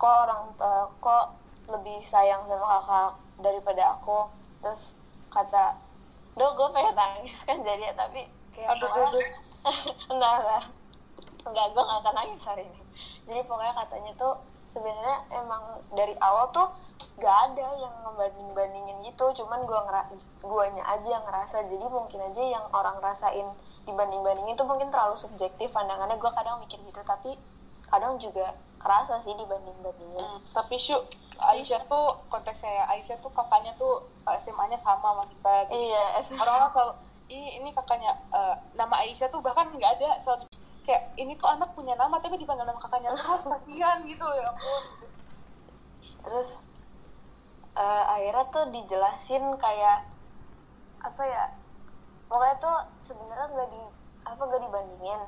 kok 0.00 0.14
orang 0.24 0.48
tua 0.56 0.88
kok 0.96 1.24
lebih 1.68 2.00
sayang 2.02 2.48
sama 2.48 2.64
kakak 2.80 3.10
daripada 3.44 3.82
aku. 4.00 4.24
Terus 4.64 4.96
kata 5.28 5.76
Duh 6.30 6.56
gue 6.56 6.68
pengen 6.72 6.94
nangis 6.96 7.42
kan 7.44 7.58
jadi 7.60 7.92
tapi 7.92 8.24
kayak 8.54 8.72
Aduh, 8.78 8.88
pokoknya- 8.88 9.12
aduh. 9.12 9.26
enggak 10.16 10.32
enggak. 10.40 10.64
Enggak 11.44 11.66
gue 11.74 11.82
gak 11.84 11.98
akan 12.00 12.14
nangis 12.16 12.42
hari 12.48 12.64
ini. 12.64 12.80
Jadi 13.28 13.40
pokoknya 13.44 13.74
katanya 13.76 14.12
tuh 14.16 14.34
sebenarnya 14.70 15.16
emang 15.34 15.62
dari 15.92 16.14
awal 16.22 16.48
tuh 16.48 16.70
gak 17.18 17.36
ada 17.52 17.66
yang 17.76 17.92
ngebanding 18.06 18.50
bandingin 18.56 18.96
gitu. 19.04 19.26
Cuman 19.42 19.66
gue 19.68 19.78
ngera 19.84 20.02
guanya 20.40 20.84
aja 20.86 21.08
yang 21.18 21.24
ngerasa. 21.28 21.66
Jadi 21.66 21.86
mungkin 21.90 22.20
aja 22.24 22.42
yang 22.46 22.64
orang 22.72 22.96
rasain 23.02 23.46
dibanding 23.84 24.22
bandingin 24.22 24.54
tuh 24.56 24.64
mungkin 24.64 24.88
terlalu 24.88 25.18
subjektif 25.18 25.68
pandangannya. 25.74 26.16
Gue 26.16 26.30
kadang 26.32 26.56
mikir 26.62 26.78
gitu 26.86 27.02
tapi 27.04 27.36
kadang 27.90 28.16
juga 28.16 28.54
kerasa 28.80 29.20
sih 29.20 29.36
dibanding 29.36 29.76
bandingin 29.78 30.24
Hmm, 30.24 30.40
tapi 30.50 30.74
Syu, 30.74 30.96
Aisyah 31.38 31.84
tuh 31.84 32.16
konteksnya 32.26 32.72
ya 32.72 32.84
Aisyah 32.90 33.20
tuh 33.20 33.28
kakaknya 33.30 33.72
tuh 33.76 34.08
SMA-nya 34.40 34.76
sama 34.76 35.12
sama 35.12 35.24
kita 35.28 35.52
Jadi 35.68 35.76
iya 35.86 36.04
SMA. 36.20 36.40
orang-orang 36.40 36.70
selalu 36.70 36.92
Ih, 37.30 37.62
ini 37.62 37.70
kakaknya 37.70 38.10
eh, 38.32 38.54
nama 38.74 38.96
Aisyah 39.00 39.28
tuh 39.28 39.38
bahkan 39.38 39.68
nggak 39.70 40.00
ada 40.00 40.18
selalu 40.18 40.48
kayak 40.82 41.14
ini 41.14 41.36
tuh 41.36 41.46
anak 41.46 41.70
punya 41.72 41.94
nama 41.94 42.18
tapi 42.18 42.34
dipanggil 42.34 42.66
nama 42.66 42.74
kakaknya 42.76 43.12
terus 43.14 43.44
kasihan 43.44 44.02
gitu 44.02 44.24
loh 44.24 44.34
ya 44.34 44.48
ampun. 44.48 44.82
Terus 46.20 46.64
eh, 47.76 48.04
akhirnya 48.08 48.44
tuh 48.50 48.64
dijelasin 48.68 49.44
kayak 49.56 50.08
apa 51.00 51.22
ya 51.24 51.44
pokoknya 52.26 52.56
tuh 52.58 52.76
sebenarnya 53.04 53.46
nggak 53.48 53.68
di 53.70 53.82
apa 54.20 54.40
gak 54.42 54.62
dibandingin. 54.62 55.20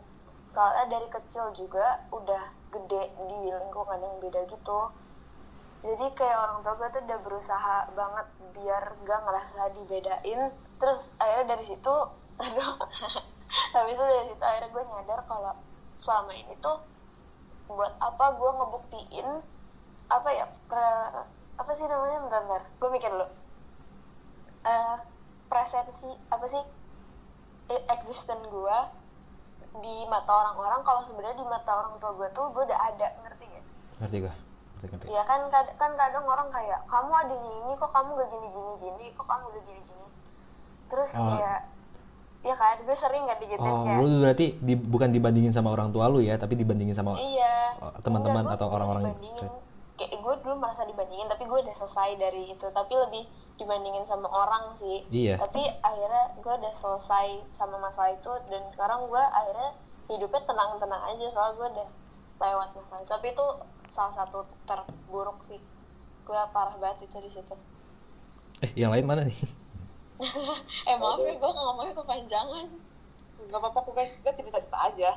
Soalnya 0.53 0.85
dari 0.91 1.09
kecil 1.09 1.47
juga 1.55 2.03
udah 2.13 2.45
gede 2.73 3.03
di 3.29 3.39
lingkungan 3.53 4.01
yang 4.01 4.17
beda 4.19 4.41
gitu. 4.49 4.81
Jadi 5.83 6.07
kayak 6.15 6.39
orang 6.39 6.59
tua 6.63 6.75
gue 6.79 6.89
tuh 6.95 7.03
udah 7.05 7.19
berusaha 7.27 7.77
banget 7.93 8.27
biar 8.57 8.85
gak 9.05 9.21
ngerasa 9.29 9.61
dibedain. 9.77 10.41
Terus 10.81 11.13
akhirnya 11.21 11.55
dari 11.55 11.65
situ 11.69 11.95
aduh 12.43 12.75
habis 13.77 13.95
itu 13.95 14.05
dari 14.05 14.27
situ 14.33 14.43
akhirnya 14.43 14.71
gue 14.73 14.85
nyadar 14.89 15.21
kalau 15.29 15.53
selama 16.01 16.33
ini 16.33 16.57
tuh 16.59 16.81
buat 17.69 17.93
apa 18.01 18.25
gue 18.41 18.51
ngebuktiin 18.51 19.29
apa 20.09 20.29
ya 20.33 20.47
pre- 20.67 21.29
apa 21.61 21.71
sih 21.77 21.87
namanya 21.87 22.25
bentar 22.25 22.43
bentar 22.49 22.63
gue 22.81 22.89
mikir 22.89 23.11
dulu. 23.13 23.29
Eh 24.65 24.97
presensi 25.53 26.09
apa 26.33 26.47
sih 26.49 26.65
existen 27.93 28.41
gue 28.49 28.79
di 29.75 30.05
mata 30.05 30.29
orang-orang 30.31 30.81
kalau 30.81 31.01
sebenarnya 31.01 31.35
di 31.35 31.47
mata 31.47 31.73
orang 31.75 31.97
tua 31.97 32.13
gue 32.13 32.29
tuh 32.31 32.47
gue 32.49 32.63
udah 32.63 32.81
ada 32.85 33.07
ngerti 33.19 33.45
gak? 33.47 33.65
Ngerti 33.99 34.17
gue. 34.21 34.35
Iya 35.07 35.23
kan 35.23 35.47
kad- 35.47 35.75
kan 35.77 35.95
kadang 35.95 36.27
orang 36.27 36.51
kayak 36.51 36.83
kamu 36.85 37.13
adanya 37.17 37.51
ini 37.57 37.73
kok 37.73 37.89
kamu 37.89 38.11
gak 38.15 38.29
gini 38.29 38.49
gini 38.51 38.73
gini 38.77 39.05
kok 39.15 39.25
kamu 39.25 39.45
gak 39.49 39.65
gini 39.65 39.81
gini 39.81 40.07
terus 40.89 41.11
Oh. 41.15 41.31
kayak 41.31 41.61
ya 42.43 42.55
kan 42.55 42.77
gue 42.77 42.91
sering 42.93 43.23
gak 43.25 43.39
digituin 43.39 43.63
Oh, 43.65 43.87
kayak 43.87 44.03
lu 44.03 44.09
berarti 44.19 44.47
di, 44.59 44.75
bukan 44.75 45.09
dibandingin 45.09 45.55
sama 45.55 45.71
orang 45.71 45.89
tua 45.89 46.11
lu 46.11 46.19
ya, 46.19 46.35
tapi 46.35 46.59
dibandingin 46.59 46.93
sama 46.93 47.15
iya 47.15 47.79
teman-teman 48.03 48.43
atau 48.45 48.67
orang-orang 48.69 49.15
kayak 50.11 50.19
gue 50.19 50.35
dulu 50.43 50.59
merasa 50.59 50.83
dibandingin 50.83 51.31
tapi 51.31 51.47
gue 51.47 51.59
udah 51.63 51.75
selesai 51.79 52.19
dari 52.19 52.51
itu. 52.51 52.67
Tapi 52.67 52.93
lebih 52.99 53.23
dibandingin 53.55 54.03
sama 54.03 54.27
orang 54.27 54.75
sih. 54.75 55.07
Iya. 55.13 55.39
tapi 55.39 55.63
akhirnya 55.85 56.35
gue 56.43 56.55
udah 56.59 56.75
selesai 56.75 57.47
sama 57.55 57.79
masalah 57.79 58.11
itu 58.11 58.33
dan 58.51 58.67
sekarang 58.73 59.07
gue 59.07 59.23
akhirnya 59.23 59.71
hidupnya 60.11 60.43
tenang-tenang 60.43 61.03
aja 61.07 61.27
soalnya 61.31 61.55
gue 61.55 61.69
udah 61.79 61.89
lewat 62.43 62.69
masalah. 62.75 63.01
Itu 63.07 63.11
tapi 63.13 63.27
itu 63.31 63.47
salah 63.93 64.15
satu 64.17 64.43
terburuk 64.67 65.39
sih. 65.47 65.61
Gue 66.27 66.39
parah 66.51 66.75
banget 66.81 67.07
itu 67.07 67.17
di 67.23 67.31
situ. 67.31 67.55
Eh, 68.67 68.71
yang 68.75 68.91
lain 68.91 69.07
mana 69.07 69.23
nih? 69.23 69.39
eh 70.91 70.97
maaf 70.99 71.23
ya 71.23 71.35
gue 71.39 71.51
ngomongnya 71.55 71.95
kepanjangan. 71.95 72.67
Nggak 73.47 73.59
apa-apa 73.59 73.79
kok 73.87 73.95
guys 73.95 74.13
kita 74.23 74.33
cerita-cerita 74.35 74.79
aja. 74.81 75.11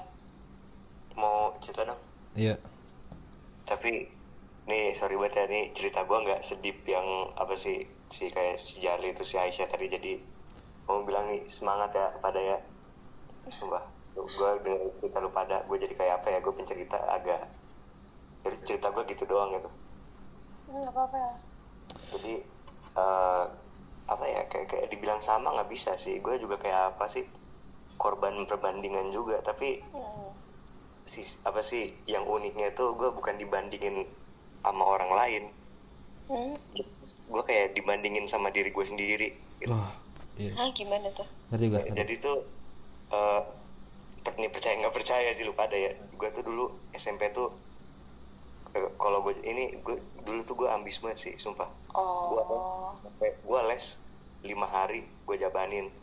Mau 1.18 1.56
cerita 1.64 1.88
dong? 1.88 2.02
Iya. 2.36 2.60
tapi 3.66 4.06
nih 4.66 4.98
sorry 4.98 5.14
banget 5.14 5.34
ya 5.38 5.46
nih 5.46 5.64
cerita 5.78 6.02
gue 6.10 6.18
nggak 6.26 6.42
sedip 6.42 6.82
yang 6.90 7.06
apa 7.38 7.54
sih 7.54 7.86
si 8.10 8.34
kayak 8.34 8.58
si 8.58 8.82
Jali 8.82 9.14
itu 9.14 9.22
si 9.22 9.38
Aisyah 9.38 9.70
tadi. 9.70 9.86
Jadi 9.90 10.12
mau 10.90 11.06
bilang 11.06 11.30
nih 11.30 11.46
semangat 11.46 11.94
ya 11.94 12.10
kepada 12.18 12.40
ya. 12.42 12.58
Sumpah 13.50 13.86
gue 14.16 14.52
dengan 14.64 14.90
cerita 14.98 15.20
lu 15.22 15.30
pada 15.30 15.62
gue 15.68 15.78
jadi 15.78 15.94
kayak 15.94 16.14
apa 16.24 16.28
ya 16.34 16.40
gue 16.40 16.54
pencerita 16.56 16.98
agak 17.12 17.46
jadi 18.48 18.58
cerita 18.66 18.88
gue 18.90 19.04
gitu 19.06 19.24
doang 19.30 19.54
gitu. 19.54 19.70
Nggak 20.72 20.92
apa-apa. 20.94 21.18
Ya 21.18 21.34
jadi 22.16 22.34
eh, 22.96 23.44
apa 24.06 24.26
ya 24.30 24.42
kayak 24.50 24.68
kayak 24.70 24.88
dibilang 24.90 25.22
sama 25.22 25.54
nggak 25.54 25.70
bisa 25.70 25.94
sih. 25.94 26.18
Gue 26.26 26.42
juga 26.42 26.58
kayak 26.58 26.98
apa 26.98 27.06
sih 27.06 27.26
korban 28.02 28.50
perbandingan 28.50 29.14
juga. 29.14 29.42
Tapi 29.46 29.82
Hmm. 29.94 30.34
si 31.06 31.22
apa 31.46 31.62
sih 31.62 31.94
yang 32.10 32.26
uniknya 32.26 32.74
tuh 32.74 32.98
gue 32.98 33.14
bukan 33.14 33.38
dibandingin 33.38 34.10
sama 34.66 34.84
orang 34.84 35.12
lain. 35.14 35.44
Hmm. 36.26 36.58
gue 37.06 37.44
kayak 37.46 37.78
dibandingin 37.78 38.26
sama 38.26 38.50
diri 38.50 38.74
gue 38.74 38.86
sendiri. 38.86 39.30
Gitu. 39.62 39.70
Wah, 39.70 39.94
iya. 40.42 40.58
ah 40.58 40.70
gimana 40.74 41.06
tuh? 41.14 41.28
Ngerti 41.54 41.66
gue. 41.70 41.82
jadi 41.94 42.14
tuh 42.18 42.38
eh 43.14 43.42
per- 44.26 44.42
nih 44.42 44.50
percaya 44.50 44.74
nggak 44.82 44.96
percaya 44.96 45.30
sih 45.38 45.46
lu 45.46 45.54
pada 45.54 45.78
ya. 45.78 45.94
Gue 46.18 46.34
tuh 46.34 46.42
dulu 46.42 46.66
SMP 46.98 47.30
tuh 47.30 47.54
eh, 48.74 48.90
kalau 48.98 49.22
gue 49.22 49.38
ini 49.46 49.78
gue 49.86 50.02
dulu 50.26 50.42
tuh 50.42 50.56
gue 50.58 50.70
ambis 50.74 50.98
banget 50.98 51.30
sih 51.30 51.34
sumpah. 51.38 51.70
Gue 51.94 52.42
oh. 52.42 52.98
sampai 53.06 53.38
gue 53.38 53.60
les 53.70 53.86
lima 54.42 54.66
hari 54.66 55.06
gue 55.06 55.36
jabanin. 55.38 55.94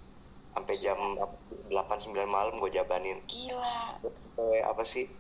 Sampai 0.55 0.77
jam 0.79 1.19
8 1.19 1.75
9 1.75 2.15
malam 2.31 2.63
gue 2.63 2.71
jabanin. 2.71 3.19
Gila. 3.27 3.99
Sampai 3.99 4.63
apa 4.63 4.87
sih 4.87 5.11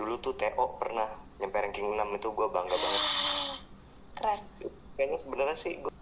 dulu 0.00 0.16
tuh 0.24 0.32
TO 0.40 0.80
pernah 0.80 1.27
nyampe 1.38 1.56
ranking 1.56 1.86
6 1.88 1.98
itu 2.14 2.28
gue 2.28 2.46
bangga 2.48 2.76
banget 2.76 3.02
keren 4.16 4.38
kayaknya 4.94 5.16
sebenarnya 5.16 5.56
sih 5.56 5.74
gue 5.76 5.92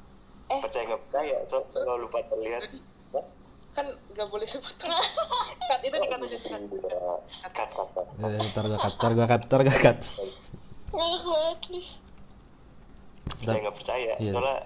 Eh. 0.47 0.61
percaya 0.63 0.87
nggak 0.87 1.03
percaya 1.05 1.37
so 1.43 1.59
soal 1.67 1.99
lupa 1.99 2.23
terlihat 2.25 2.71
kan 3.73 3.83
nggak 4.09 4.25
boleh 4.27 4.47
sebut 4.47 4.73
cut 4.79 4.89
itu 5.85 5.93
dikata 5.93 6.23
aja 6.23 6.39
cut 6.41 6.63
Iya, 6.63 7.13
cut 7.51 7.71
cut. 7.71 8.07
Eh, 8.17 8.41
ntar 8.47 8.65
gue 8.65 8.79
cut, 8.79 8.95
ntar 8.95 9.11
gue 9.13 9.27
cut, 9.27 9.43
ntar 9.45 9.61
gue 9.61 9.77
cut. 9.77 10.01
nggak 13.27 13.35
percaya 13.37 13.59
nggak 13.59 13.77
percaya 13.77 14.13
Iya. 14.17 14.33
soalnya 14.33 14.57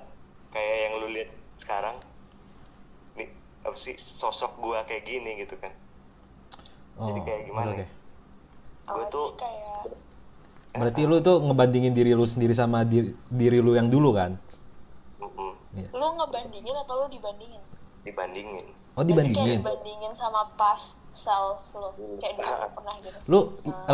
kayak 0.50 0.76
yang 0.78 0.92
lu 0.96 1.08
lihat 1.10 1.30
sekarang 1.56 1.96
nih 3.16 3.28
apa 3.60 3.76
sih 3.76 3.96
sosok 3.96 4.52
gue 4.58 4.78
kayak 4.84 5.04
gini 5.04 5.40
gitu 5.40 5.56
kan 5.56 5.72
Oh, 6.94 7.08
Jadi 7.08 7.20
kayak 7.24 7.42
gimana 7.48 7.70
oke, 7.72 7.80
ya? 7.80 7.88
gue 8.86 9.04
tuh 9.08 9.26
kayak 9.34 9.96
Berarti 10.70 11.02
lu 11.02 11.18
tuh 11.18 11.42
ngebandingin 11.42 11.90
diri 11.90 12.14
lu 12.14 12.22
sendiri 12.22 12.54
sama 12.54 12.86
diri, 12.86 13.10
diri 13.26 13.58
lu 13.58 13.74
yang 13.74 13.90
dulu 13.90 14.14
kan? 14.14 14.38
Mm-mm. 15.18 15.50
Lu 15.90 16.06
ngebandingin 16.18 16.76
atau 16.86 17.04
lu 17.04 17.06
dibandingin? 17.10 17.62
dibandingin 18.00 18.64
Oh 18.96 19.04
Berarti 19.04 19.12
Kayak 19.12 19.12
dibandingin. 19.12 19.58
dibandingin 19.60 20.12
sama 20.16 20.48
past 20.56 20.96
self 21.12 21.60
lu. 21.76 22.16
Kayak 22.16 22.40
dulu 22.40 22.52
lu 22.54 22.68
pernah 22.72 22.94
gitu. 22.96 23.18
Lu 23.28 23.38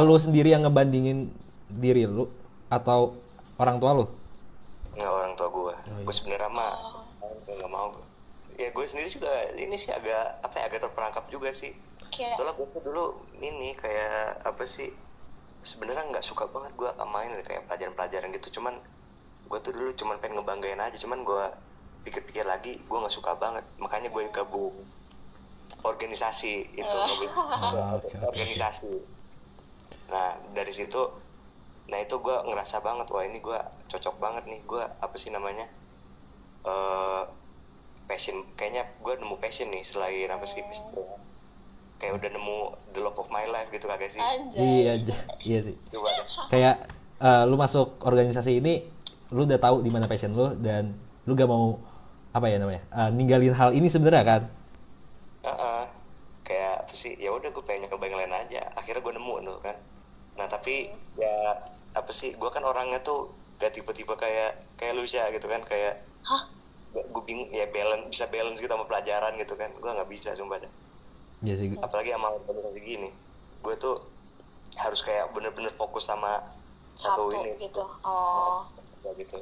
lu 0.07 0.17
sendiri 0.17 0.55
yang 0.55 0.63
ngebandingin 0.63 1.33
diri 1.67 2.07
lu 2.07 2.31
atau 2.71 3.19
orang 3.59 3.79
tua 3.83 3.93
lu? 3.97 4.07
nggak 4.97 5.13
orang 5.13 5.33
tua 5.37 5.49
gue 5.53 5.75
gue 6.09 6.15
sebenarnya 6.17 6.49
mah 6.49 6.73
nggak 7.21 7.69
mau 7.69 7.93
ya 8.57 8.73
gue 8.73 8.85
sendiri 8.89 9.13
juga 9.13 9.29
ini 9.53 9.77
sih 9.77 9.93
agak 9.93 10.41
apa 10.41 10.57
ya 10.57 10.65
agak 10.73 10.81
terperangkap 10.89 11.25
juga 11.29 11.53
sih 11.53 11.77
Kayak 12.09 12.41
soalnya 12.41 12.57
gue 12.57 12.81
dulu 12.81 13.21
ini 13.45 13.77
kayak 13.77 14.41
apa 14.41 14.65
sih 14.65 14.89
sebenarnya 15.67 16.07
nggak 16.07 16.23
suka 16.23 16.47
banget 16.47 16.71
gue 16.79 16.91
main 17.11 17.35
kayak 17.43 17.67
pelajaran-pelajaran 17.67 18.31
gitu. 18.39 18.63
Cuman 18.63 18.79
gue 19.51 19.59
tuh 19.59 19.75
dulu 19.75 19.91
cuman 19.99 20.23
pengen 20.23 20.39
ngebanggain 20.39 20.79
aja 20.79 20.95
cuman 20.95 21.27
gue 21.27 21.45
pikir-pikir 22.07 22.47
lagi 22.47 22.79
gue 22.79 22.99
nggak 23.03 23.11
suka 23.11 23.35
banget. 23.35 23.67
Makanya 23.83 24.15
gue 24.15 24.31
gabung 24.31 24.79
organisasi 25.83 26.79
itu 26.79 26.97
oke. 27.03 27.27
organisasi. 28.31 29.03
Nah 30.15 30.39
dari 30.55 30.71
situ 30.71 31.03
nah 31.91 31.99
itu 32.03 32.19
gue 32.19 32.37
ngerasa 32.47 32.83
banget 32.83 33.07
wah 33.11 33.27
ini 33.27 33.43
gue 33.43 33.59
cocok 33.91 34.15
banget 34.23 34.47
nih. 34.47 34.63
Gue 34.63 34.87
apa 34.87 35.17
sih 35.19 35.35
namanya 35.35 35.67
eh 36.63 37.23
passion 38.07 38.47
kayaknya 38.55 38.87
gue 39.03 39.15
nemu 39.19 39.35
passion 39.43 39.67
nih 39.67 39.83
selain 39.83 40.31
apa 40.31 40.47
sih 40.47 40.63
kayak 41.97 42.13
udah 42.21 42.31
nemu 42.31 42.59
the 42.93 43.01
love 43.01 43.17
of 43.17 43.29
my 43.29 43.45
life 43.45 43.69
gitu 43.69 43.85
kagak 43.85 44.13
sih 44.13 44.21
Anjay. 44.21 44.61
Iya, 44.61 44.93
iya 45.41 45.59
sih. 45.65 45.75
coba 45.89 46.13
deh. 46.13 46.27
Kayak 46.53 46.75
eh, 47.19 47.43
lu 47.49 47.57
masuk 47.57 47.97
organisasi 48.05 48.61
ini, 48.61 48.85
lu 49.33 49.49
udah 49.49 49.57
tahu 49.57 49.81
di 49.81 49.89
mana 49.89 50.05
passion 50.05 50.37
lu 50.37 50.53
dan 50.61 50.93
lu 51.25 51.33
gak 51.33 51.49
mau 51.49 51.81
apa 52.31 52.47
ya 52.47 52.61
namanya? 52.61 52.85
eh, 52.93 53.11
ninggalin 53.11 53.57
hal 53.57 53.73
ini 53.73 53.89
sebenarnya 53.89 54.25
kan? 54.25 54.43
Heeh. 55.43 55.83
kayak 56.43 56.87
apa 56.87 56.95
sih 56.95 57.19
ya 57.19 57.35
udah 57.35 57.51
gue 57.51 57.65
pengen 57.67 57.91
nyoba 57.91 58.07
yang 58.07 58.19
lain 58.23 58.35
aja 58.47 58.71
akhirnya 58.79 59.03
gue 59.03 59.15
nemu 59.19 59.35
tuh 59.43 59.59
kan 59.67 59.75
nah 60.39 60.47
tapi 60.47 60.95
ya 61.19 61.59
apa 61.91 62.11
sih 62.15 62.39
gue 62.39 62.51
kan 62.55 62.63
orangnya 62.63 63.03
tuh 63.03 63.35
gak 63.59 63.75
tipe-tipe 63.75 64.15
kayak 64.15 64.55
kayak 64.79 64.95
lu 64.95 65.03
sih 65.03 65.19
gitu 65.19 65.47
kan 65.51 65.67
kayak 65.67 66.07
Hah? 66.23 66.47
gue 66.95 67.23
bingung 67.27 67.51
ya 67.51 67.67
balance 67.67 68.07
bisa 68.15 68.31
balance 68.31 68.63
gitu 68.63 68.71
sama 68.71 68.87
pelajaran 68.87 69.35
gitu 69.43 69.59
kan 69.59 69.75
gue 69.75 69.91
nggak 69.91 70.07
bisa 70.07 70.39
sumpah 70.39 70.63
dah. 70.63 70.71
Iya 71.45 71.55
sih. 71.57 71.69
apalagi 71.77 72.11
sama 72.17 72.33
organisasi 72.33 72.81
gini 72.81 73.11
gue 73.61 73.75
tuh 73.77 73.97
harus 74.77 75.01
kayak 75.05 75.33
bener-bener 75.33 75.73
fokus 75.77 76.09
sama 76.09 76.41
satu 76.97 77.29
satu, 77.29 77.45
ini 77.45 77.51
gitu. 77.61 77.85
Oh. 78.05 78.65
Gitu 79.17 79.39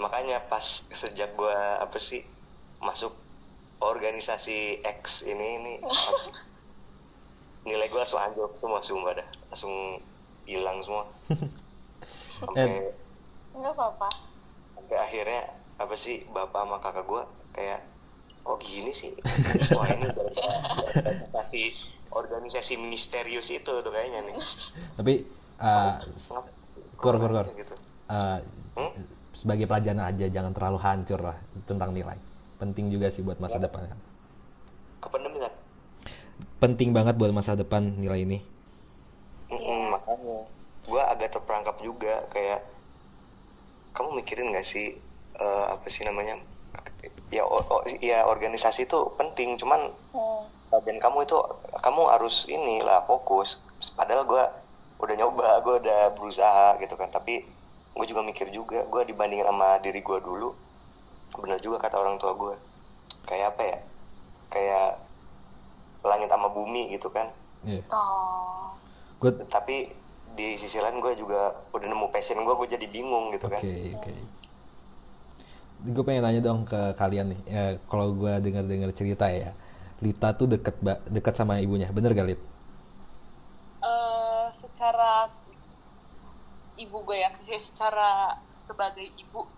makanya 0.00 0.40
pas 0.48 0.64
sejak 0.90 1.36
gue 1.36 1.56
apa 1.76 1.98
sih 2.00 2.24
masuk 2.80 3.12
organisasi 3.84 4.80
X 4.80 5.28
ini 5.28 5.46
ini 5.60 5.74
nilai 7.68 7.86
gue 7.92 8.00
langsung 8.00 8.16
anjlok 8.16 8.56
semua 8.56 8.80
sumpah 8.80 9.12
dah 9.20 9.28
langsung 9.52 10.00
hilang 10.48 10.80
semua 10.80 11.04
sampai 12.40 12.96
Enggak 13.52 13.76
apa-apa. 13.76 14.08
sampai 14.80 14.96
akhirnya 14.96 15.42
apa 15.76 15.94
sih 16.00 16.24
bapak 16.32 16.64
sama 16.64 16.76
kakak 16.80 17.04
gue 17.04 17.22
kayak 17.52 17.80
oh 18.46 18.56
gini 18.56 18.90
sih 18.90 19.12
wah 19.74 19.88
ini 19.88 20.06
organisasi 20.08 21.62
organisasi 22.10 22.72
misterius 22.76 23.48
itu 23.48 23.70
tuh 23.70 23.90
kayaknya 23.90 24.20
nih 24.26 24.34
Tapi 24.96 25.14
Ngap- 25.60 26.48
Kur, 27.00 27.16
kur, 27.16 27.32
kur. 27.32 27.46
gitu 27.52 27.74
eh, 28.10 28.38
Hmm? 28.76 28.92
sebagai 29.32 29.64
pelajaran 29.64 30.04
aja 30.04 30.26
jangan 30.28 30.52
terlalu 30.52 30.78
hancur 30.80 31.20
lah 31.20 31.36
tentang 31.64 31.92
nilai. 31.92 32.16
Penting 32.56 32.92
juga 32.92 33.08
sih 33.08 33.24
buat 33.24 33.40
masa 33.40 33.56
depan 33.56 33.88
kan. 33.88 33.98
kependem 35.00 35.32
kan 35.36 35.52
Penting 36.60 36.92
banget 36.92 37.16
buat 37.16 37.32
masa 37.32 37.56
depan 37.56 37.96
nilai 37.96 38.24
ini. 38.24 38.38
Mm-mm, 39.48 39.90
makanya 39.90 40.44
gue 40.86 41.02
agak 41.02 41.28
terperangkap 41.32 41.76
juga 41.80 42.24
kayak 42.30 42.60
kamu 43.92 44.20
mikirin 44.20 44.52
gak 44.52 44.64
sih 44.64 44.94
eh, 45.36 45.64
apa 45.66 45.86
sih 45.88 46.04
namanya 46.04 46.36
ya 47.30 47.42
o- 47.42 47.66
o- 47.72 47.84
ya 48.00 48.24
organisasi 48.24 48.84
itu 48.84 48.98
penting 49.14 49.54
cuman 49.54 49.90
Hmm. 50.10 50.42
bagian 50.68 50.98
kamu 50.98 51.24
itu 51.24 51.38
kamu 51.76 52.02
harus 52.08 52.46
inilah 52.46 53.02
fokus 53.04 53.58
padahal 53.94 54.22
gue 54.24 54.42
udah 54.98 55.14
nyoba 55.16 55.58
gue 55.60 55.74
udah 55.80 56.00
berusaha 56.12 56.76
gitu 56.76 56.94
kan 56.94 57.08
tapi 57.08 57.42
gue 57.90 58.06
juga 58.06 58.20
mikir 58.20 58.50
juga 58.50 58.82
gue 58.82 59.02
dibandingin 59.04 59.44
sama 59.44 59.78
diri 59.78 59.98
gue 59.98 60.18
dulu 60.18 60.52
bener 61.32 61.58
juga 61.58 61.78
kata 61.78 61.96
orang 61.96 62.16
tua 62.16 62.34
gue 62.34 62.54
kayak 63.24 63.54
apa 63.54 63.62
ya 63.64 63.78
kayak 64.48 64.88
langit 66.02 66.28
sama 66.28 66.48
bumi 66.48 66.90
gitu 66.90 67.08
kan 67.08 67.30
Iya. 67.60 67.84
Oh. 67.92 68.72
Gue 69.18 69.36
tapi 69.46 69.92
di 70.32 70.56
sisi 70.56 70.80
lain 70.80 70.96
gue 70.98 71.12
juga 71.12 71.52
udah 71.70 71.84
nemu 71.84 72.08
passion 72.08 72.40
gue 72.40 72.54
gue 72.56 72.68
jadi 72.70 72.86
bingung 72.86 73.28
gitu 73.30 73.46
Oke, 73.46 73.52
kan 73.52 74.00
oke. 74.00 74.14
Gue 75.80 76.04
pengen 76.04 76.20
nanya 76.20 76.42
dong 76.42 76.62
ke 76.62 76.76
kalian 76.94 77.32
nih. 77.32 77.40
Ya, 77.46 77.64
kalau 77.88 78.12
gue 78.12 78.32
dengar-dengar 78.38 78.92
cerita 78.92 79.26
ya, 79.26 79.56
Lita 79.98 80.32
tuh 80.32 80.44
deket 80.46 80.76
deket 81.08 81.34
sama 81.34 81.56
ibunya. 81.58 81.88
Bener 81.88 82.12
gak 82.12 82.28
Lit? 82.28 82.40
eh 83.80 84.46
secara 84.52 85.32
ibu 86.76 87.00
gue 87.00 87.16
ya 87.16 87.32
secara 87.56 88.36
sebagai 88.52 89.08
ibu 89.10 89.48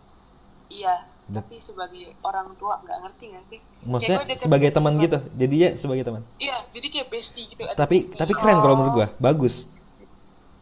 iya 0.68 1.02
Bet- 1.26 1.42
tapi 1.42 1.58
sebagai 1.58 2.14
orang 2.20 2.54
tua 2.54 2.78
nggak 2.78 2.98
ngerti 3.00 3.24
nggak 3.28 3.44
sih 3.48 3.60
Maksudnya 3.82 4.18
sebagai 4.38 4.70
teman 4.70 4.94
gitu. 4.96 5.18
Jadi 5.34 5.54
ya 5.58 5.70
sebagai 5.74 6.06
teman. 6.06 6.22
iya 6.38 6.54
jadi 6.70 6.86
kayak 6.86 7.08
bestie 7.10 7.50
gitu 7.50 7.66
Tapi 7.66 8.06
bestie. 8.06 8.14
tapi 8.14 8.32
keren 8.32 8.62
kalau 8.62 8.78
menurut 8.78 8.94
gue. 8.94 9.06
Bagus. 9.18 9.66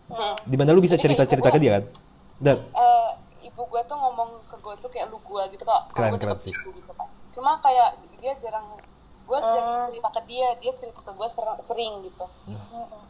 Hmm. 0.09 0.37
Di 0.43 0.57
mana 0.57 0.73
lu 0.73 0.81
bisa 0.81 0.97
Jadi 0.97 1.05
kayak 1.13 1.29
cerita-cerita 1.29 1.49
ibu 1.49 1.55
ke 1.55 1.61
dia 1.61 1.73
kan? 1.77 1.85
Dan 2.41 2.57
Eh, 2.57 3.11
ibu 3.45 3.61
gue 3.63 3.83
tuh 3.85 3.95
ngomong 3.95 4.31
gue 4.61 4.75
tuh 4.79 4.91
kayak 4.93 5.09
lu 5.09 5.19
gue 5.19 5.43
gitu 5.57 5.63
kok 5.65 5.83
Keren, 5.97 6.15
gue 6.15 6.21
keren 6.21 6.37
tetap 6.37 6.41
sih. 6.45 6.53
ibu 6.53 6.69
gitu 6.77 6.93
kan 6.95 7.09
cuma 7.33 7.57
kayak 7.65 7.97
dia 8.21 8.33
jarang 8.39 8.67
gue 9.31 9.39
jarang 9.55 9.87
cerita 9.87 10.09
ke 10.11 10.21
dia 10.27 10.49
dia 10.59 10.73
cerita 10.75 11.01
ke 11.07 11.13
gue 11.15 11.29
sering, 11.31 11.59
sering 11.63 11.93
gitu. 12.03 12.27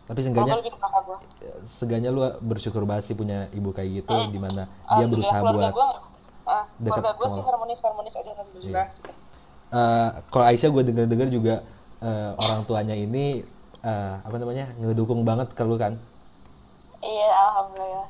Tapi 0.05 0.20
kalau 0.36 0.46
seenggaknya 0.53 1.16
seenggaknya 1.64 2.11
lu 2.12 2.20
bersyukur 2.44 2.84
banget 2.84 3.09
sih 3.09 3.16
punya 3.16 3.48
ibu 3.57 3.72
kayak 3.72 4.05
gitu 4.05 4.14
di 4.28 4.36
mana 4.36 4.68
dia 4.68 5.09
Alhamdulillah, 5.09 5.09
berusaha 5.09 5.40
buat 5.40 5.72
gue 5.72 5.88
ah, 6.44 6.64
dekat 6.76 7.03
gue 7.16 7.28
sama 7.30 7.36
sih 7.40 7.42
harmonis 7.46 7.80
harmonis 7.80 8.14
aja 8.20 8.30
alhamdulillah. 8.36 8.86
Gitu. 8.92 9.11
Eh, 9.70 10.09
kalau 10.28 10.44
Aisyah 10.51 10.68
gue 10.68 10.82
dengar-dengar 10.92 11.28
juga 11.32 11.55
eh, 12.05 12.30
orang 12.36 12.61
tuanya 12.68 12.92
ini 12.98 13.40
eh, 13.80 14.14
apa 14.20 14.36
namanya 14.36 14.68
ngedukung 14.76 15.24
banget 15.24 15.57
ke 15.57 15.62
lu 15.64 15.80
kan? 15.80 15.96
Iya, 17.01 17.28
alhamdulillah. 17.32 18.09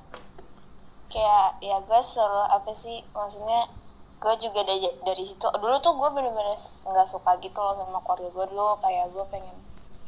Kayak 1.11 1.59
ya 1.59 1.77
gue 1.83 2.01
selalu 2.01 2.43
apa 2.47 2.71
sih 2.71 3.03
maksudnya 3.11 3.67
gue 4.21 4.35
juga 4.37 4.61
dari, 4.63 4.87
dari 5.03 5.25
situ 5.25 5.49
dulu 5.59 5.81
tuh 5.81 5.97
gue 5.97 6.09
bener-bener 6.13 6.53
nggak 6.87 7.09
suka 7.09 7.41
gitu 7.41 7.57
loh 7.57 7.73
sama 7.73 7.99
keluarga 8.05 8.29
gue 8.31 8.47
dulu 8.53 8.77
kayak 8.85 9.09
gue 9.17 9.25
pengen 9.33 9.57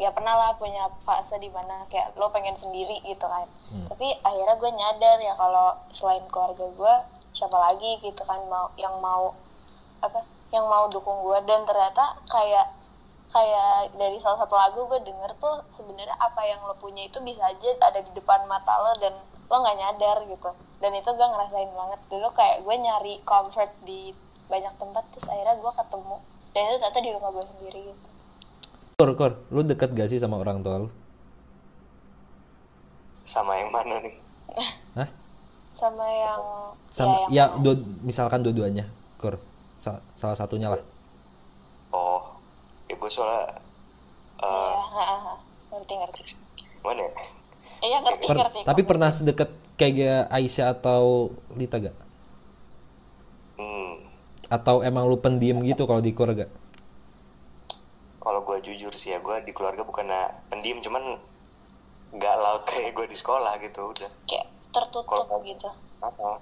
ya 0.01 0.13
pernah 0.13 0.35
lah 0.35 0.51
punya 0.59 0.89
fase 1.07 1.39
di 1.39 1.49
mana 1.49 1.85
kayak 1.87 2.17
lo 2.19 2.29
pengen 2.33 2.57
sendiri 2.59 2.99
gitu 3.07 3.23
kan. 3.23 3.47
Tapi 3.93 4.19
akhirnya 4.25 4.57
gue 4.59 4.71
nyadar 4.73 5.17
ya 5.23 5.35
kalau 5.39 5.79
selain 5.95 6.25
keluarga 6.27 6.67
gue 6.67 6.95
siapa 7.33 7.57
lagi 7.57 8.03
gitu 8.03 8.23
kan 8.27 8.43
mau 8.51 8.69
yang 8.77 8.99
mau 8.99 9.33
apa 10.03 10.27
yang 10.51 10.67
mau 10.67 10.91
dukung 10.91 11.23
gue. 11.23 11.39
Dan 11.47 11.63
ternyata 11.63 12.19
kayak 12.27 12.67
kayak 13.33 13.95
dari 13.97 14.19
salah 14.21 14.45
satu 14.45 14.53
lagu 14.59 14.85
gue 14.91 15.01
denger 15.07 15.31
tuh 15.41 15.65
sebenarnya 15.73 16.13
apa 16.21 16.45
yang 16.45 16.61
lo 16.67 16.77
punya 16.77 17.09
itu 17.09 17.17
bisa 17.25 17.49
aja 17.49 17.69
ada 17.81 18.01
di 18.05 18.13
depan 18.13 18.45
mata 18.45 18.77
lo 18.83 18.93
dan 19.01 19.17
lo 19.49 19.57
nggak 19.57 19.79
nyadar 19.81 20.17
gitu 20.29 20.51
dan 20.83 20.93
itu 20.93 21.07
gue 21.09 21.29
ngerasain 21.31 21.71
banget 21.71 22.01
dulu 22.11 22.29
kayak 22.35 22.57
gue 22.61 22.75
nyari 22.77 23.15
comfort 23.23 23.71
di 23.87 24.11
banyak 24.51 24.75
tempat 24.77 25.05
terus 25.15 25.31
akhirnya 25.31 25.55
gue 25.57 25.73
ketemu 25.73 26.17
dan 26.53 26.63
itu 26.67 26.77
ternyata 26.77 27.01
di 27.01 27.11
rumah 27.15 27.31
gue 27.31 27.45
sendiri 27.47 27.81
gitu 27.89 28.09
Kor, 28.93 29.11
Kor, 29.15 29.33
lu 29.49 29.63
deket 29.63 29.95
gak 29.95 30.07
sih 30.07 30.19
sama 30.19 30.37
orang 30.37 30.61
tua 30.61 30.77
lu? 30.79 30.89
sama 33.25 33.57
yang 33.57 33.71
mana 33.73 34.03
nih 34.03 34.15
Hah? 34.99 35.09
sama 35.73 36.05
yang 36.05 36.43
Sama, 36.93 37.09
ya, 37.09 37.17
ya, 37.17 37.29
yang 37.33 37.51
dua, 37.65 37.75
misalkan 38.05 38.45
dua-duanya, 38.45 38.85
Kor. 39.17 39.41
Sa- 39.81 40.05
salah 40.13 40.37
satunya 40.37 40.69
lah. 40.69 40.83
oh 41.91 42.37
ya 42.87 42.95
gue 42.95 43.11
soalnya 43.11 43.49
ya, 44.39 44.45
eh 44.45 44.77
ha, 44.77 45.03
ha, 45.03 45.17
ha. 45.19 45.35
ngerti 45.73 45.93
ngerti 45.97 46.23
mana 46.85 47.01
ya 47.03 47.11
iya 47.81 47.99
ngerti 47.99 48.25
Per- 48.29 48.39
ngerti 48.39 48.59
tapi 48.63 48.81
pernah 48.85 49.09
sedekat 49.09 49.49
kayak 49.81 50.29
Aisyah 50.31 50.77
atau 50.79 51.33
Lita 51.57 51.77
gak? 51.81 51.97
hmm 53.59 53.93
Atau 54.53 54.85
emang 54.85 55.09
lu 55.09 55.17
pendiam 55.17 55.59
gitu 55.65 55.89
kalau 55.89 56.05
di 56.05 56.13
keluarga? 56.13 56.47
kalau 58.23 58.39
gue 58.47 58.63
jujur 58.63 58.95
sih 58.95 59.11
ya 59.11 59.19
gue 59.19 59.37
di 59.43 59.51
keluarga 59.51 59.83
bukan 59.83 60.07
pendiam 60.47 60.79
cuman 60.79 61.19
nggak 62.15 62.37
laut 62.39 62.63
kayak 62.71 62.95
gue 62.95 63.07
di 63.11 63.17
sekolah 63.19 63.59
gitu 63.59 63.91
udah 63.91 64.11
kayak 64.31 64.47
tertutup 64.71 65.27
Kalau- 65.27 65.43
gitu 65.43 65.69
Apa? 65.99 66.39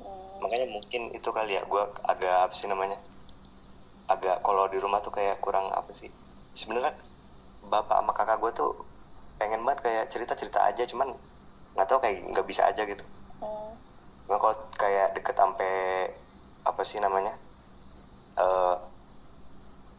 Hmm. 0.00 0.36
makanya 0.40 0.66
mungkin 0.72 1.12
itu 1.12 1.28
kali 1.28 1.60
ya 1.60 1.62
gue 1.68 1.82
agak 2.08 2.36
apa 2.48 2.54
sih 2.56 2.72
namanya 2.72 2.96
agak 4.08 4.40
kalau 4.40 4.64
di 4.72 4.80
rumah 4.80 5.04
tuh 5.04 5.12
kayak 5.12 5.44
kurang 5.44 5.68
apa 5.76 5.92
sih 5.92 6.08
sebenarnya 6.56 6.96
bapak 7.68 8.00
sama 8.00 8.12
kakak 8.16 8.40
gue 8.40 8.50
tuh 8.56 8.70
pengen 9.36 9.60
banget 9.68 9.80
kayak 9.84 10.04
cerita 10.08 10.32
cerita 10.32 10.64
aja 10.64 10.88
cuman 10.88 11.12
nggak 11.74 11.86
tahu 11.88 11.98
kayak 12.02 12.16
nggak 12.30 12.46
bisa 12.46 12.62
aja 12.66 12.82
gitu. 12.84 13.04
Hmm. 13.40 13.74
Kalau 14.30 14.54
kayak 14.78 15.14
deket 15.18 15.36
sampai 15.36 15.72
apa 16.60 16.82
sih 16.84 17.00
namanya 17.00 17.34
eh 18.38 18.76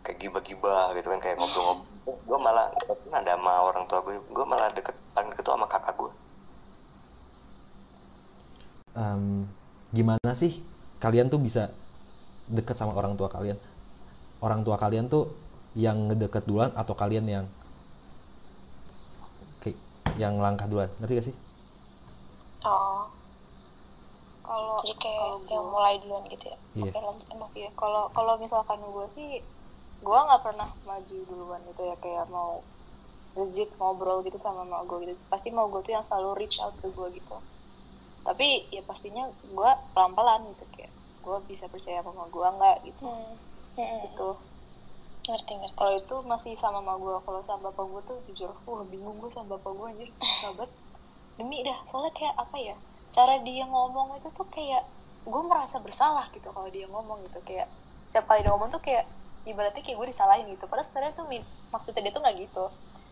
kayak 0.02 0.18
gibah-gibah 0.18 0.98
gitu 0.98 1.08
kan 1.14 1.20
kayak 1.22 1.38
ngobrol-ngobrol. 1.38 1.90
Gue 2.28 2.40
malah 2.42 2.74
nggak 2.74 2.98
pernah 2.98 3.20
ada 3.22 3.38
sama 3.38 3.54
orang 3.62 3.86
tua 3.86 4.02
gue 4.02 4.18
gue 4.18 4.46
malah 4.50 4.74
deket 4.74 4.98
paling 5.14 5.30
deket 5.30 5.44
tuh 5.46 5.54
sama 5.54 5.70
kakak 5.70 5.94
gue 6.02 6.12
Em, 8.92 9.48
gimana 9.96 10.36
sih 10.36 10.60
kalian 11.00 11.32
tuh 11.32 11.40
bisa 11.40 11.72
deket 12.52 12.76
sama 12.76 12.92
orang 12.92 13.16
tua 13.16 13.32
kalian? 13.32 13.56
Orang 14.44 14.68
tua 14.68 14.76
kalian 14.76 15.08
tuh 15.08 15.32
yang 15.78 16.12
ngedeket 16.12 16.44
duluan 16.44 16.76
atau 16.76 16.92
kalian 16.92 17.24
yang 17.24 17.46
kayak 19.64 19.80
yang 20.20 20.36
langkah 20.44 20.68
duluan? 20.68 20.92
Ngerti 21.00 21.14
gak 21.16 21.28
sih 21.32 21.36
oh 22.64 23.10
kalau 24.42 24.76
jadi 24.80 24.96
kayak 24.98 25.20
kalau 25.20 25.38
yang 25.46 25.62
gua- 25.62 25.72
mulai 25.72 25.96
duluan 26.02 26.24
gitu 26.28 26.46
ya 26.48 26.58
Iya. 26.74 26.84
oke 26.88 27.00
lanjut 27.00 27.28
emang 27.30 27.50
Iya, 27.54 27.70
kalau 27.74 28.04
kalau 28.10 28.34
misalkan 28.38 28.80
gue 28.82 29.06
sih, 29.10 29.30
gue 30.00 30.18
nggak 30.20 30.42
pernah 30.42 30.70
maju 30.82 31.18
duluan 31.26 31.62
gitu 31.64 31.82
ya 31.84 31.96
kayak 31.96 32.26
mau 32.28 32.64
legit 33.32 33.70
ngobrol 33.78 34.20
gitu 34.22 34.36
sama 34.36 34.64
mak 34.64 34.84
gue 34.86 34.98
gitu. 35.06 35.22
Pasti 35.28 35.50
mau 35.50 35.68
gue 35.68 35.80
tuh 35.80 35.94
yang 35.94 36.02
selalu 36.02 36.36
reach 36.38 36.58
out 36.58 36.74
ke 36.76 36.88
gue 36.88 37.08
gitu. 37.14 37.38
Tapi 38.22 38.48
ya 38.70 38.82
pastinya 38.82 39.24
gue 39.42 39.70
pelan-pelan 39.94 40.48
gitu 40.50 40.66
kayak 40.70 40.92
gue 41.22 41.38
bisa 41.46 41.68
percaya 41.68 42.02
sama 42.02 42.26
gue 42.26 42.48
nggak 42.50 42.78
gitu. 42.84 43.04
Hmm. 43.04 43.36
Hmm. 43.78 44.00
Gitu. 44.04 44.30
ngerti 45.22 45.54
ngerti 45.54 45.76
Kalau 45.76 45.94
itu 45.94 46.16
masih 46.24 46.54
sama 46.56 46.82
mama 46.82 46.98
gue, 46.98 47.16
kalau 47.22 47.40
sama 47.42 47.70
bapak 47.70 47.86
gue 47.86 48.02
tuh 48.04 48.18
jujur, 48.26 48.52
wah 48.66 48.82
bingung 48.84 49.16
gue 49.16 49.30
sama 49.30 49.54
bapak 49.54 49.72
gue 49.72 49.88
anjir, 49.88 50.10
sahabat. 50.42 50.70
Demi 51.42 51.66
dah, 51.66 51.74
soalnya 51.90 52.14
kayak 52.14 52.38
apa 52.38 52.58
ya, 52.62 52.76
cara 53.10 53.42
dia 53.42 53.66
ngomong 53.66 54.14
itu 54.22 54.30
tuh 54.30 54.46
kayak, 54.54 54.86
gue 55.26 55.42
merasa 55.42 55.82
bersalah 55.82 56.30
gitu 56.30 56.54
kalau 56.54 56.70
dia 56.70 56.86
ngomong 56.86 57.18
gitu, 57.26 57.42
kayak 57.42 57.66
setiap 58.14 58.30
kali 58.30 58.46
dia 58.46 58.54
ngomong 58.54 58.70
tuh 58.70 58.78
kayak, 58.78 59.10
ibaratnya 59.42 59.82
kayak 59.82 59.98
gue 59.98 60.08
disalahin 60.14 60.46
gitu, 60.54 60.70
padahal 60.70 60.86
sebenarnya 60.86 61.18
tuh 61.18 61.26
min- 61.26 61.50
maksudnya 61.74 62.06
dia 62.06 62.14
tuh 62.14 62.22
nggak 62.22 62.38
gitu. 62.46 62.66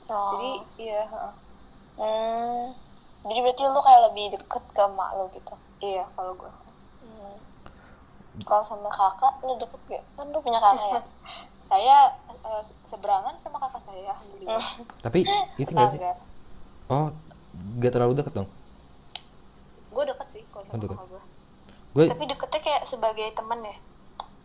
Oh. 0.10 0.30
Jadi, 0.38 0.52
iya, 0.78 1.02
heeh. 1.06 1.34
hmm. 1.98 2.66
jadi 3.20 3.40
berarti 3.44 3.62
lu 3.68 3.82
kayak 3.84 4.02
lebih 4.10 4.26
deket 4.38 4.64
ke 4.72 4.82
emak 4.82 5.10
lu 5.20 5.26
gitu 5.36 5.54
iya 5.84 6.08
kalau 6.16 6.32
gue. 6.34 6.52
Hmm. 7.04 7.36
kalau 8.48 8.64
sama 8.64 8.88
kakak 8.88 9.34
lu 9.44 9.60
deket 9.60 9.82
gak 9.92 10.04
kan 10.16 10.26
lu 10.32 10.40
punya 10.40 10.60
kakak 10.62 10.88
ya 10.88 11.02
Saya 11.70 11.98
eh, 12.26 12.64
seberangan 12.90 13.38
sama 13.46 13.62
kakak 13.62 13.84
saya, 13.86 14.10
alhamdulillah. 14.10 14.66
tapi 15.06 15.22
itu 15.60 15.70
gak 15.70 15.90
sih 15.94 16.02
oh 16.90 17.12
gak 17.78 17.92
terlalu 17.92 18.14
deket 18.16 18.34
dong? 18.34 18.50
Gue 19.90 20.04
deket 20.06 20.28
sih 20.30 20.44
kalau 20.48 20.64
sama 20.64 20.74
Oh, 20.74 20.80
deket. 20.80 20.96
kakak 20.96 21.10
gue. 21.10 21.22
gue 21.90 22.04
tapi 22.08 22.26
deketnya 22.26 22.62
kayak 22.62 22.84
sebagai 22.84 23.28
temen 23.32 23.60
ya? 23.62 23.76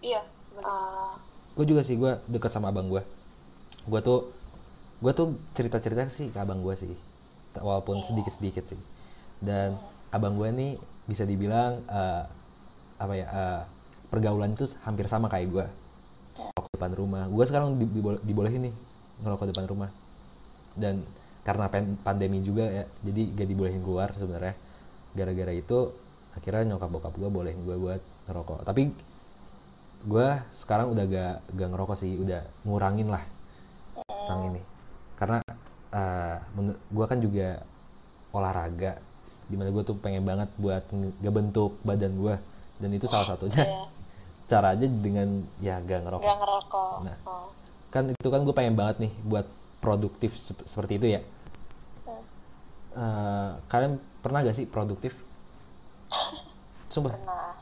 Iya, 0.01 0.21
sebagai 0.45 0.65
Ah. 0.67 1.15
gue 1.53 1.65
juga 1.65 1.81
sih 1.81 1.95
gue 1.95 2.13
deket 2.27 2.49
sama 2.49 2.69
abang 2.69 2.89
gue 2.89 3.05
gue 3.85 4.01
tuh 4.01 4.33
gue 4.99 5.13
tuh 5.13 5.27
cerita 5.53 5.77
cerita 5.77 6.09
sih 6.09 6.29
ke 6.29 6.39
abang 6.39 6.59
gue 6.59 6.73
sih. 6.75 6.89
Walaupun 7.55 8.01
sedikit 8.01 8.33
sedikit 8.33 8.65
sih. 8.65 8.81
Dan 9.39 9.77
abang 10.09 10.35
gue 10.35 10.49
nih 10.49 10.73
bisa 11.05 11.23
dibilang 11.23 11.85
eh, 11.85 12.23
apa 12.97 13.13
ya 13.13 13.27
eh, 13.27 13.63
pergaulan 14.09 14.53
itu 14.53 14.65
hampir 14.81 15.05
sama 15.05 15.29
kayak 15.29 15.47
gue 15.49 15.67
ngerokok 16.35 16.71
depan 16.73 16.93
rumah. 16.95 17.25
Gue 17.29 17.45
sekarang 17.45 17.77
di- 17.77 17.93
dibole- 17.93 18.23
dibolehin 18.23 18.63
nih 18.65 18.75
ngerokok 19.21 19.53
depan 19.53 19.67
rumah. 19.67 19.91
Dan 20.73 21.05
karena 21.45 21.69
pandemi 22.01 22.41
juga 22.41 22.65
ya 22.65 22.85
jadi 23.01 23.23
gak 23.37 23.47
dibolehin 23.47 23.81
keluar 23.81 24.09
sebenarnya 24.13 24.57
gara-gara 25.13 25.53
itu 25.53 25.93
akhirnya 26.35 26.75
nyokap 26.75 26.91
bokap 26.91 27.15
gue 27.15 27.29
bolehin 27.29 27.61
gue 27.63 27.77
buat 27.77 28.01
ngerokok 28.27 28.65
tapi 28.65 28.91
gue 30.05 30.29
sekarang 30.51 30.91
udah 30.91 31.05
gak 31.05 31.35
gak 31.53 31.69
ngerokok 31.71 31.97
sih 31.97 32.17
udah 32.17 32.43
ngurangin 32.65 33.09
lah 33.09 33.23
tentang 34.25 34.51
ini 34.51 34.63
karena 35.15 35.39
gue 36.91 37.05
kan 37.07 37.19
juga 37.21 37.63
olahraga 38.35 38.99
di 39.45 39.55
mana 39.55 39.69
gue 39.71 39.85
tuh 39.85 39.95
pengen 39.95 40.25
banget 40.25 40.49
buat 40.57 40.83
nge- 40.91 41.17
ngebentuk 41.21 41.77
badan 41.85 42.17
gue 42.17 42.35
dan 42.81 42.91
itu 42.91 43.07
salah 43.07 43.29
satunya 43.29 43.63
Iya. 43.63 43.85
cara 44.51 44.77
aja 44.77 44.87
dengan 44.89 45.29
ya 45.61 45.79
gak 45.79 46.01
ngerokok 46.03 46.25
gak 46.25 46.39
ngerokok 46.41 46.95
Nah. 47.05 47.17
oh. 47.25 47.49
kan 47.89 48.11
itu 48.11 48.29
kan 48.29 48.41
gue 48.43 48.53
pengen 48.53 48.75
banget 48.75 48.97
nih 48.99 49.13
buat 49.23 49.47
produktif 49.85 50.33
sep- 50.41 50.65
seperti 50.65 50.97
itu 50.97 51.07
ya? 51.21 51.21
Eh, 52.95 53.51
kalian 53.69 54.01
pernah 54.25 54.41
gak 54.41 54.57
sih 54.57 54.65
produktif? 54.71 55.19
Sumpah. 56.89 57.13
Nah, 57.27 57.59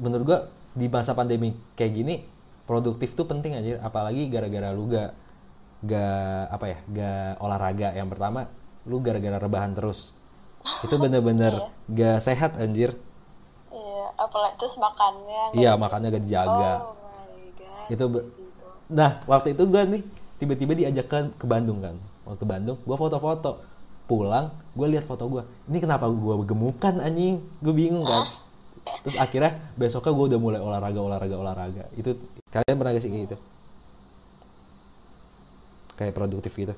menurut 0.00 0.24
gua 0.24 0.40
di 0.72 0.88
masa 0.88 1.12
pandemi 1.12 1.52
kayak 1.74 1.92
gini 1.92 2.14
produktif 2.64 3.12
tuh 3.18 3.26
penting 3.26 3.58
aja 3.58 3.82
apalagi 3.82 4.30
gara-gara 4.30 4.70
lu 4.70 4.86
gak 4.88 5.10
gak 5.84 6.42
apa 6.54 6.64
ya 6.70 6.78
gak 6.88 7.30
olahraga 7.42 7.88
yang 7.92 8.08
pertama 8.08 8.48
lu 8.88 8.98
gara-gara 9.04 9.36
rebahan 9.36 9.76
terus. 9.76 10.16
Itu 10.80 10.96
bener-bener 11.02 11.68
gak 11.92 12.24
sehat 12.24 12.56
anjir. 12.56 12.96
Iya 13.68 14.06
apalagi 14.16 14.56
terus 14.56 14.80
makannya 14.80 15.52
iya 15.52 15.76
makannya 15.76 16.08
gak 16.16 16.24
dijaga. 16.24 16.72
Oh 16.80 16.96
my 16.96 17.44
god. 17.60 17.86
itu 17.92 18.04
nah 18.88 19.20
waktu 19.28 19.52
itu 19.52 19.62
gua 19.68 19.84
nih 19.84 20.02
tiba-tiba 20.40 20.72
diajak 20.72 21.06
ke, 21.36 21.44
Bandung 21.44 21.84
kan. 21.84 21.96
Mau 22.24 22.36
ke 22.36 22.46
Bandung 22.48 22.78
gua 22.84 22.96
foto-foto. 22.96 23.60
Pulang 24.08 24.48
gue 24.72 24.86
lihat 24.88 25.04
foto 25.04 25.28
gua. 25.28 25.44
Ini 25.68 25.84
kenapa 25.84 26.08
gua 26.08 26.40
gemukan 26.40 26.96
anjing? 27.04 27.44
Gue 27.60 27.76
bingung 27.76 28.08
kan. 28.08 28.24
Terus 29.04 29.16
akhirnya 29.20 29.60
besoknya 29.76 30.12
gue 30.16 30.26
udah 30.32 30.40
mulai 30.40 30.60
olahraga 30.64 31.00
olahraga 31.00 31.36
olahraga. 31.36 31.84
Itu 31.92 32.16
kalian 32.48 32.76
pernah 32.80 32.92
gak 32.96 33.04
sih 33.04 33.12
kayak 33.12 33.24
gitu? 33.28 33.36
Kayak 35.98 36.14
produktif 36.16 36.52
gitu? 36.56 36.74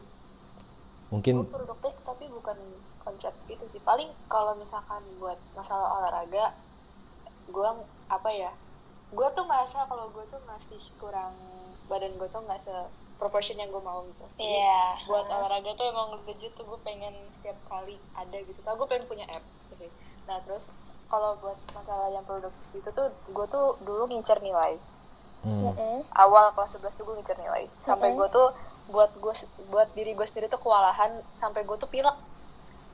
Mungkin 1.14 1.46
Gue 1.46 1.54
produktif 1.54 1.94
tapi 2.02 2.26
bukan 2.34 2.56
konsep 3.06 3.30
itu 3.46 3.64
sih. 3.70 3.80
Paling 3.86 4.10
kalau 4.26 4.58
misalkan 4.58 5.02
buat 5.22 5.38
masalah 5.54 6.02
olahraga 6.02 6.54
gue 7.50 7.70
apa 8.10 8.30
ya 8.30 8.50
gue 9.10 9.28
tuh 9.30 9.44
merasa 9.44 9.82
kalau 9.84 10.06
gue 10.08 10.24
tuh 10.26 10.38
masih 10.44 10.78
kurang 10.96 11.34
badan 11.86 12.14
gue 12.14 12.28
tuh 12.28 12.40
nggak 12.40 12.60
se 12.60 12.70
proportion 13.18 13.58
yang 13.58 13.68
gue 13.68 13.82
mau 13.82 14.00
gitu 14.06 14.24
Iya. 14.38 14.96
buat 15.04 15.26
olahraga 15.28 15.74
tuh 15.74 15.86
emang 15.86 16.14
legit 16.24 16.54
tuh 16.54 16.64
gue 16.64 16.78
pengen 16.80 17.12
setiap 17.30 17.58
kali 17.64 17.98
ada 18.14 18.38
gitu 18.38 18.58
soalnya 18.60 18.80
gue 18.80 18.88
pengen 18.88 19.06
punya 19.06 19.26
app 19.28 19.44
gitu. 19.68 19.84
nah 20.24 20.38
terus 20.40 20.70
kalau 21.06 21.34
buat 21.36 21.58
masalah 21.70 22.08
yang 22.08 22.22
produktif 22.22 22.70
itu 22.72 22.88
tuh 22.88 23.10
gue 23.10 23.46
tuh 23.46 23.76
dulu 23.80 24.08
ngincer 24.08 24.38
nilai 24.40 24.78
hmm, 25.42 25.62
Mm-mm. 25.68 25.98
awal 26.14 26.54
kelas 26.54 26.78
11 26.78 26.94
tuh 26.94 27.04
gue 27.04 27.14
ngincer 27.18 27.36
nilai 27.36 27.66
sampai 27.82 28.14
gue 28.14 28.28
tuh 28.30 28.54
buat 28.88 29.10
gue 29.12 29.34
buat 29.68 29.88
diri 29.92 30.14
gue 30.14 30.24
sendiri 30.24 30.46
tuh 30.46 30.58
kewalahan 30.58 31.10
sampai 31.34 31.66
gue 31.66 31.76
tuh 31.76 31.90
pilek 31.90 32.14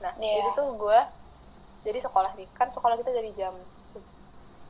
nah 0.00 0.12
Iya. 0.16 0.42
jadi 0.42 0.50
tuh 0.54 0.68
gue 0.74 0.98
jadi 1.84 1.98
sekolah 2.02 2.34
nih 2.34 2.48
kan 2.50 2.68
sekolah 2.68 2.98
kita 2.98 3.12
dari 3.12 3.30
jam 3.32 3.54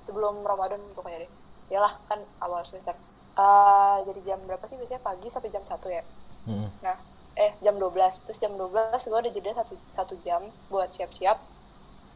sebelum 0.07 0.47
Ramadan 0.47 0.79
pokoknya 0.95 1.27
deh. 1.27 1.31
Yalah 1.75 1.99
kan 2.07 2.23
awal 2.39 2.63
semester. 2.63 2.95
Eh, 3.37 3.97
jadi 4.07 4.21
jam 4.33 4.39
berapa 4.47 4.65
sih? 4.65 4.79
Biasanya 4.79 5.03
pagi 5.03 5.29
sampai 5.29 5.51
jam 5.51 5.61
1 5.67 5.91
ya? 5.91 6.03
Hmm, 6.47 6.71
nah 6.81 6.95
eh 7.37 7.53
jam 7.61 7.77
12 7.77 7.93
terus 8.25 8.39
jam 8.41 8.55
12 8.57 8.97
gue 8.97 9.19
ada 9.21 9.29
jeda 9.29 9.51
satu 9.53 9.75
satu 9.93 10.15
jam 10.25 10.41
buat 10.73 10.89
siap-siap. 10.95 11.37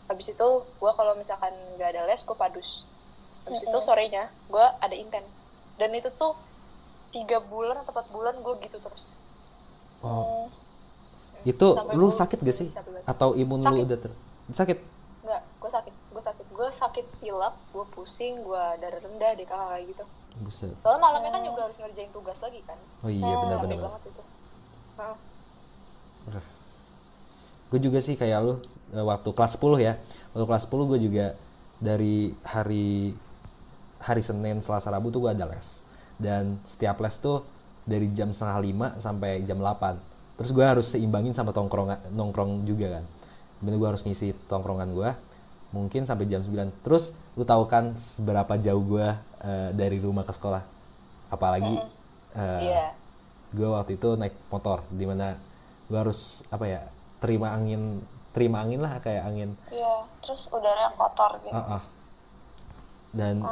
Habis 0.09 0.32
itu 0.32 0.49
gue 0.80 0.93
kalau 0.97 1.12
misalkan 1.18 1.53
nggak 1.76 1.88
ada 1.93 2.07
les 2.09 2.22
gue 2.22 2.36
padus. 2.38 2.86
Habis 3.45 3.66
itu 3.66 3.78
sorenya 3.82 4.30
gue 4.49 4.64
ada 4.80 4.95
inten 4.97 5.26
dan 5.76 5.91
itu 5.93 6.09
tuh 6.14 6.32
tiga 7.11 7.43
bulan 7.43 7.82
atau 7.82 7.91
empat 7.93 8.07
bulan 8.14 8.38
gue 8.38 8.55
gitu 8.64 8.78
terus. 8.80 9.18
Oh. 10.01 10.49
Itu 11.45 11.72
Sampai 11.76 11.97
lu 11.97 12.09
sakit 12.12 12.38
gak 12.41 12.57
sih? 12.57 12.68
atau 13.05 13.32
imun 13.34 13.61
lu 13.64 13.76
Sakit. 13.76 13.84
udah 13.88 13.99
ter 13.99 14.12
sakit? 14.53 14.78
Nggak 15.24 15.41
gue 15.61 15.70
sakit 15.72 15.95
gue 16.61 16.68
sakit 16.76 17.06
pilek 17.24 17.56
gue 17.72 17.84
pusing 17.96 18.44
gue 18.44 18.64
darah 18.84 19.00
rendah 19.00 19.32
deh 19.32 19.48
kakak 19.48 19.68
kayak 19.72 19.84
gitu. 19.96 20.04
Buset. 20.44 20.76
Soalnya 20.84 21.00
malamnya 21.00 21.32
kan 21.32 21.42
juga 21.48 21.61
harus 21.64 21.80
ngerjain 21.80 22.12
tugas 22.12 22.36
lagi 22.44 22.61
kan. 22.68 22.76
Oh 23.00 23.08
iya 23.08 23.32
benar 23.32 23.56
capek 23.56 23.64
benar 23.64 23.76
benar. 23.80 23.86
banget 23.88 24.02
itu. 24.12 24.22
Heeh. 25.00 25.16
gue 27.70 27.80
juga 27.80 27.98
sih 28.04 28.14
kayak 28.20 28.38
lu 28.44 28.54
eh, 28.92 29.00
waktu 29.00 29.30
kelas 29.32 29.56
10 29.56 29.80
ya. 29.80 29.96
Waktu 30.36 30.44
kelas 30.44 30.64
10 30.68 30.90
gue 30.92 30.98
juga 31.00 31.26
dari 31.80 32.36
hari 32.44 33.16
hari 34.04 34.20
Senin 34.20 34.61
Selasa 34.61 34.92
Rabu 34.92 35.08
tuh 35.08 35.24
gue 35.24 35.32
ada 35.32 35.48
les. 35.48 35.80
Dan 36.20 36.61
setiap 36.68 37.00
les 37.00 37.16
tuh 37.16 37.40
dari 37.88 38.12
jam 38.12 38.36
setengah 38.36 38.61
lima 38.61 38.86
sampai 39.00 39.40
jam 39.48 39.56
8 39.56 40.12
terus 40.36 40.56
gue 40.56 40.64
harus 40.64 40.88
seimbangin 40.88 41.32
sama 41.32 41.56
tongkrong 41.56 42.12
nongkrong 42.12 42.68
juga 42.68 43.00
kan. 43.00 43.04
Di 43.56 43.62
mana 43.64 43.80
gue 43.80 43.88
harus 43.96 44.04
ngisi 44.04 44.36
tongkrongan 44.44 44.92
gue 44.92 45.29
mungkin 45.70 46.02
sampai 46.02 46.26
jam 46.26 46.42
9 46.42 46.82
terus 46.82 47.14
lu 47.38 47.46
tahu 47.46 47.66
kan 47.70 47.94
seberapa 47.94 48.58
jauh 48.58 48.82
gue 48.82 49.08
eh, 49.46 49.70
dari 49.74 49.98
rumah 50.02 50.26
ke 50.26 50.32
sekolah? 50.34 50.62
Apalagi 51.30 51.78
eh, 52.34 52.60
Iya. 52.66 52.86
gue 53.50 53.68
waktu 53.70 53.98
itu 53.98 54.14
naik 54.14 54.34
motor 54.50 54.82
di 54.90 55.04
mana 55.06 55.34
gue 55.90 55.98
harus 55.98 56.46
apa 56.50 56.66
ya 56.66 56.82
terima 57.18 57.50
angin 57.54 58.02
terima 58.30 58.62
angin 58.62 58.82
lah 58.82 58.98
kayak 59.02 59.26
angin. 59.26 59.58
Iya, 59.74 60.06
terus 60.22 60.46
udara 60.54 60.90
yang 60.90 60.94
kotor 60.94 61.42
gitu. 61.42 61.54
Ah, 61.54 61.74
ah. 61.74 61.82
dan 63.10 63.42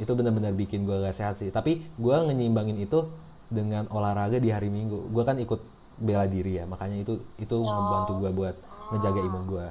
itu 0.00 0.08
benar-benar 0.16 0.56
bikin 0.56 0.88
gue 0.88 0.96
gak 1.04 1.12
sehat 1.12 1.36
sih. 1.36 1.52
Tapi 1.52 1.84
gue 2.00 2.16
ngeyimbangin 2.24 2.80
itu 2.80 3.04
dengan 3.52 3.84
olahraga 3.92 4.40
di 4.40 4.48
hari 4.48 4.72
minggu. 4.72 5.12
Gue 5.12 5.28
kan 5.28 5.36
ikut 5.36 5.60
bela 5.98 6.26
diri 6.26 6.58
ya 6.58 6.64
makanya 6.66 7.06
itu 7.06 7.22
itu 7.38 7.56
membantu 7.62 8.18
gue 8.18 8.30
buat 8.34 8.56
ngejaga 8.90 9.20
imun 9.22 9.44
gue 9.46 9.66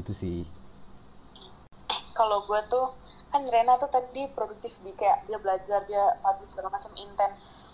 gitu 0.00 0.12
sih 0.16 0.38
kalau 2.12 2.44
gue 2.48 2.60
tuh 2.68 2.92
kan 3.32 3.42
Rena 3.48 3.80
tuh 3.80 3.88
tadi 3.88 4.28
produktif 4.32 4.76
di 4.84 4.92
kayak 4.92 5.24
dia 5.24 5.40
belajar 5.40 5.80
dia 5.88 6.20
padu 6.20 6.44
segala 6.44 6.68
macam 6.68 6.92
inten 7.00 7.32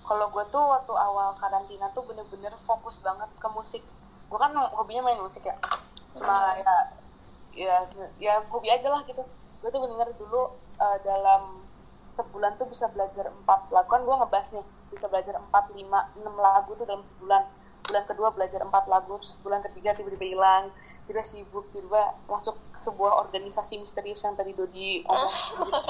kalau 0.09 0.33
gue 0.33 0.41
tuh 0.49 0.64
waktu 0.64 0.89
awal 0.97 1.37
karantina 1.37 1.93
tuh 1.93 2.01
bener-bener 2.09 2.57
fokus 2.64 3.05
banget 3.05 3.29
ke 3.37 3.49
musik. 3.53 3.85
Gue 4.33 4.41
kan 4.41 4.57
hobinya 4.57 5.05
main 5.05 5.21
musik 5.21 5.45
ya. 5.45 5.53
Cuma 6.16 6.57
ya 6.57 6.75
ya 7.53 7.77
ya 8.16 8.41
hobi 8.49 8.73
aja 8.73 8.89
lah 8.89 9.05
gitu. 9.05 9.21
Gue 9.61 9.69
tuh 9.69 9.77
bener-bener 9.85 10.16
dulu 10.16 10.57
eh, 10.81 10.99
dalam 11.05 11.61
sebulan 12.09 12.57
tuh 12.57 12.64
bisa 12.73 12.89
belajar 12.89 13.29
empat 13.29 13.69
lagu. 13.69 13.85
Kan 13.93 14.09
gue 14.09 14.16
ngebahas 14.16 14.49
nih 14.57 14.64
bisa 14.89 15.12
belajar 15.12 15.37
empat 15.37 15.77
lima 15.77 16.09
enam 16.16 16.41
lagu 16.41 16.73
tuh 16.73 16.89
dalam 16.89 17.05
sebulan. 17.05 17.45
Bulan 17.85 18.05
kedua 18.09 18.29
belajar 18.33 18.64
empat 18.64 18.89
lagu 18.89 19.21
bulan 19.45 19.61
ketiga 19.61 19.93
tiba-tiba 19.93 20.25
hilang. 20.25 20.73
tiba 20.73 20.88
sibuk 21.24 21.64
tiba 21.72 22.12
masuk 22.28 22.54
sebuah 22.76 23.24
organisasi 23.26 23.80
misterius 23.80 24.22
yang 24.22 24.36
tadi 24.36 24.52
Dodi 24.52 25.02
ngomong 25.02 25.32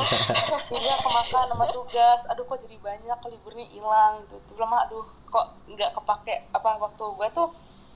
tiba 0.70 0.94
kemakan 1.02 1.46
sama 1.50 1.66
tugas 1.74 2.20
aduh 2.30 2.46
kok 2.46 2.58
jadi 2.62 2.78
banyak 2.78 3.18
liburnya 3.28 3.66
hilang 3.68 4.22
gitu. 4.24 4.36
Tiba 4.54 4.64
lama 4.64 4.86
aduh 4.86 5.06
kok 5.28 5.46
nggak 5.68 5.90
kepake 5.98 6.48
apa 6.54 6.70
waktu 6.78 7.04
gue 7.04 7.28
tuh 7.34 7.48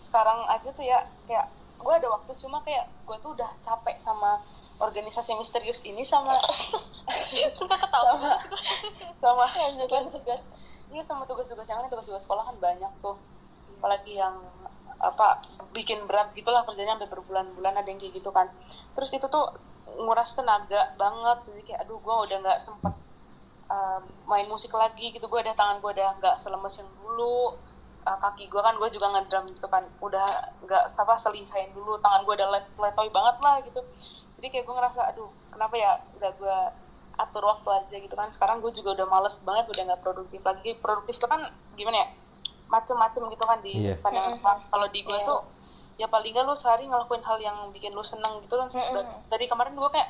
sekarang 0.03 0.43
aja 0.51 0.69
tuh 0.75 0.83
ya 0.83 1.07
kayak 1.31 1.47
gue 1.83 1.93
ada 1.95 2.09
waktu 2.11 2.31
cuma 2.39 2.63
kayak 2.63 2.87
gue 3.07 3.17
tuh 3.23 3.35
udah 3.35 3.51
capek 3.63 3.99
sama 3.99 4.39
organisasi 4.83 5.39
misterius 5.39 5.87
ini 5.87 6.03
sama 6.03 6.35
sama 7.79 8.19
sama 9.23 9.45
tugas-tugas. 9.87 10.41
Iya 10.93 11.03
sama 11.07 11.25
tugas-tugas 11.25 11.67
yang 11.71 11.81
lain 11.81 11.91
tugas-tugas 11.91 12.23
sekolah 12.27 12.45
kan 12.45 12.57
banyak 12.59 12.93
tuh. 12.99 13.17
Apalagi 13.79 14.19
yang 14.19 14.39
apa 15.03 15.43
bikin 15.75 16.07
berat 16.07 16.31
gitulah 16.33 16.63
kerjanya 16.63 16.95
sampai 16.95 17.11
berbulan-bulan 17.11 17.75
ada 17.75 17.89
yang 17.91 17.99
kayak 17.99 18.15
gitu 18.23 18.31
kan. 18.31 18.47
Terus 18.95 19.11
itu 19.19 19.27
tuh 19.27 19.51
nguras 19.99 20.33
tenaga 20.33 20.95
banget 20.95 21.39
jadi 21.51 21.63
kayak 21.67 21.81
aduh 21.85 21.99
gue 21.99 22.15
udah 22.31 22.37
nggak 22.41 22.59
sempet 22.63 22.95
um, 23.69 24.03
main 24.31 24.47
musik 24.49 24.73
lagi 24.73 25.13
gitu 25.13 25.27
gue 25.29 25.41
ada 25.43 25.53
tangan 25.53 25.83
gue 25.83 25.91
udah 25.91 26.17
nggak 26.23 26.35
selemes 26.39 26.81
yang 26.81 26.89
dulu 27.03 27.59
Uh, 28.03 28.19
kaki 28.19 28.51
gue 28.51 28.59
kan 28.59 28.75
gue 28.75 28.89
juga 28.91 29.15
ngedrum 29.15 29.47
gitu 29.47 29.71
kan 29.71 29.79
udah 30.03 30.27
nggak 30.67 30.91
apa 30.91 31.15
selincahin 31.15 31.71
dulu 31.71 31.95
tangan 32.03 32.27
gue 32.27 32.35
udah 32.35 32.51
let, 32.51 32.67
letoy 32.75 33.07
banget 33.15 33.39
lah 33.39 33.63
gitu. 33.63 33.79
Jadi 34.43 34.47
kayak 34.51 34.67
gue 34.67 34.75
ngerasa 34.75 35.15
aduh 35.15 35.31
kenapa 35.55 35.79
ya 35.79 35.95
udah 36.19 36.31
gue 36.35 36.59
atur 37.15 37.47
waktu 37.47 37.69
aja 37.71 37.97
gitu 38.03 38.11
kan 38.19 38.27
sekarang 38.35 38.59
gue 38.59 38.75
juga 38.75 38.99
udah 38.99 39.07
males 39.07 39.39
banget 39.47 39.71
udah 39.71 39.83
nggak 39.87 40.03
produktif 40.03 40.43
lagi. 40.43 40.75
Produktif 40.83 41.15
tuh 41.15 41.31
kan 41.31 41.47
gimana 41.79 42.03
ya 42.03 42.07
macem-macem 42.73 43.23
gitu 43.29 43.45
kan 43.45 43.61
di 43.61 43.73
Iya. 43.85 43.95
pandangan 44.01 44.33
orang. 44.35 44.59
kalau 44.67 44.87
di 44.89 45.01
gue 45.01 45.19
tuh 45.21 45.41
ya 45.95 46.09
paling 46.09 46.33
nggak 46.33 46.43
lu 46.43 46.55
sehari 46.55 46.85
ngelakuin 46.85 47.21
hal 47.21 47.37
yang 47.39 47.69
bikin 47.69 47.93
lu 47.93 48.01
seneng 48.03 48.41
gitu 48.41 48.57
kan 48.57 48.67
Da- 48.73 49.05
dari 49.29 49.45
kemarin 49.45 49.77
gue 49.77 49.87
kayak 49.87 50.09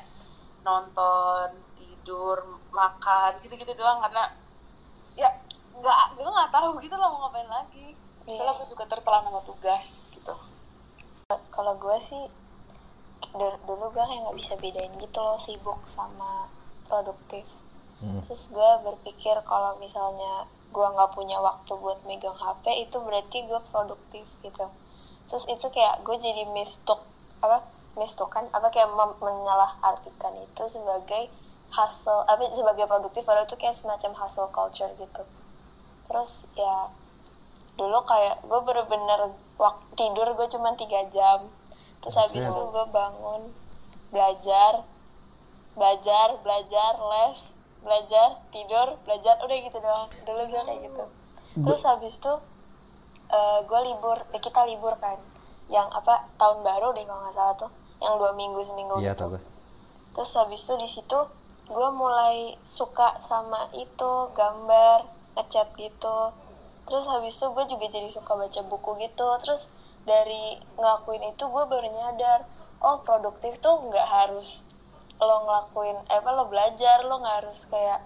nonton 0.63 1.47
tidur 1.73 2.39
makan 2.69 3.35
gitu-gitu 3.37 3.75
doang 3.75 3.99
karena 3.99 4.31
ya 5.13 5.27
nggak 5.73 5.97
gue 6.15 6.23
nggak 6.25 6.49
tahu 6.49 6.79
gitu 6.79 6.95
loh 6.95 7.11
mau 7.11 7.19
ngapain 7.23 7.45
lagi 7.47 7.91
Iya. 8.23 8.39
kalau 8.39 8.55
gue 8.55 8.67
juga 8.69 8.87
tertelan 8.87 9.21
sama 9.21 9.41
tugas 9.43 9.85
gitu 10.09 10.33
Kalau 11.49 11.73
gue 11.75 11.97
sih 11.99 12.23
dulu, 13.29 13.55
dulu 13.63 13.85
gue 13.89 14.03
kayak 14.03 14.21
nggak 14.21 14.37
bisa 14.37 14.53
bedain 14.55 14.93
gitu 14.95 15.17
loh 15.17 15.35
sibuk 15.35 15.79
sama 15.83 16.45
produktif. 16.85 17.47
Hmm. 17.97 18.21
Terus 18.23 18.43
gue 18.49 18.69
berpikir 18.83 19.41
kalau 19.43 19.73
misalnya 19.77 20.45
gue 20.73 20.87
nggak 20.97 21.13
punya 21.13 21.37
waktu 21.37 21.71
buat 21.77 22.01
megang 22.09 22.33
HP 22.33 22.89
itu 22.89 22.97
berarti 22.97 23.45
gue 23.45 23.61
produktif 23.69 24.25
gitu. 24.41 24.65
Terus 25.29 25.45
itu 25.45 25.69
kayak 25.69 26.01
gue 26.01 26.17
jadi 26.17 26.49
mistuk 26.49 27.05
apa 27.45 27.61
mistukan 27.93 28.49
apa 28.49 28.73
kayak 28.73 28.89
menyalahartikan 29.21 30.33
itu 30.41 30.63
sebagai 30.65 31.29
hustle 31.69 32.25
apa 32.25 32.49
sebagai 32.49 32.89
produktif 32.89 33.21
padahal 33.21 33.45
itu 33.45 33.57
kayak 33.61 33.77
semacam 33.77 34.11
hustle 34.17 34.49
culture 34.49 34.89
gitu. 34.97 35.23
Terus 36.09 36.49
ya 36.57 36.89
dulu 37.77 38.01
kayak 38.05 38.41
gue 38.45 38.59
bener-bener 38.61 39.33
waktu 39.57 39.85
tidur 39.97 40.27
gue 40.37 40.47
cuma 40.49 40.77
tiga 40.77 41.01
jam 41.09 41.49
terus 42.01 42.15
habis 42.19 42.45
itu 42.45 42.61
gue 42.69 42.85
bangun 42.93 43.49
belajar 44.13 44.85
belajar 45.73 46.37
belajar 46.45 46.91
les 46.99 47.37
belajar 47.83 48.39
tidur 48.49 48.97
belajar 49.03 49.35
udah 49.43 49.57
gitu 49.59 49.77
doang. 49.77 50.07
Dulu 50.23 50.41
gue 50.49 50.61
kayak 50.63 50.81
gitu. 50.87 51.05
Terus 51.61 51.81
habis 51.85 52.17
itu 52.17 52.33
gue 53.63 53.79
libur 53.85 54.17
eh, 54.33 54.41
kita 54.41 54.65
libur 54.65 54.95
kan. 54.97 55.19
Yang 55.67 55.87
apa 55.93 56.27
tahun 56.39 56.63
baru 56.63 56.95
deh 56.95 57.03
kalau 57.05 57.21
nggak 57.27 57.35
salah 57.35 57.55
tuh. 57.59 57.71
Yang 57.99 58.13
dua 58.19 58.31
minggu 58.35 58.59
seminggu 58.63 58.95
iya 58.99 59.15
gitu. 59.15 59.39
terus 60.13 60.29
habis 60.35 60.61
itu 60.61 60.73
di 60.77 60.85
situ 60.85 61.19
gue 61.65 61.89
mulai 61.95 62.53
suka 62.67 63.17
sama 63.23 63.71
itu 63.71 64.11
gambar 64.35 65.07
ngecat 65.39 65.71
gitu. 65.79 66.17
Terus 66.83 67.05
habis 67.07 67.39
itu 67.39 67.47
gue 67.49 67.65
juga 67.65 67.85
jadi 67.87 68.09
suka 68.11 68.35
baca 68.35 68.61
buku 68.67 68.91
gitu. 68.99 69.27
Terus 69.39 69.71
dari 70.03 70.59
ngelakuin 70.75 71.31
itu 71.31 71.43
gue 71.47 71.63
baru 71.63 71.87
nyadar 71.87 72.43
oh 72.83 72.99
produktif 73.07 73.57
tuh 73.63 73.79
nggak 73.87 74.07
harus 74.07 74.59
lo 75.23 75.35
ngelakuin 75.43 75.97
eh, 76.05 76.17
apa 76.17 76.29
lo 76.31 76.43
belajar 76.45 76.97
lo 77.03 77.15
nggak 77.17 77.35
harus 77.43 77.59
kayak 77.67 77.99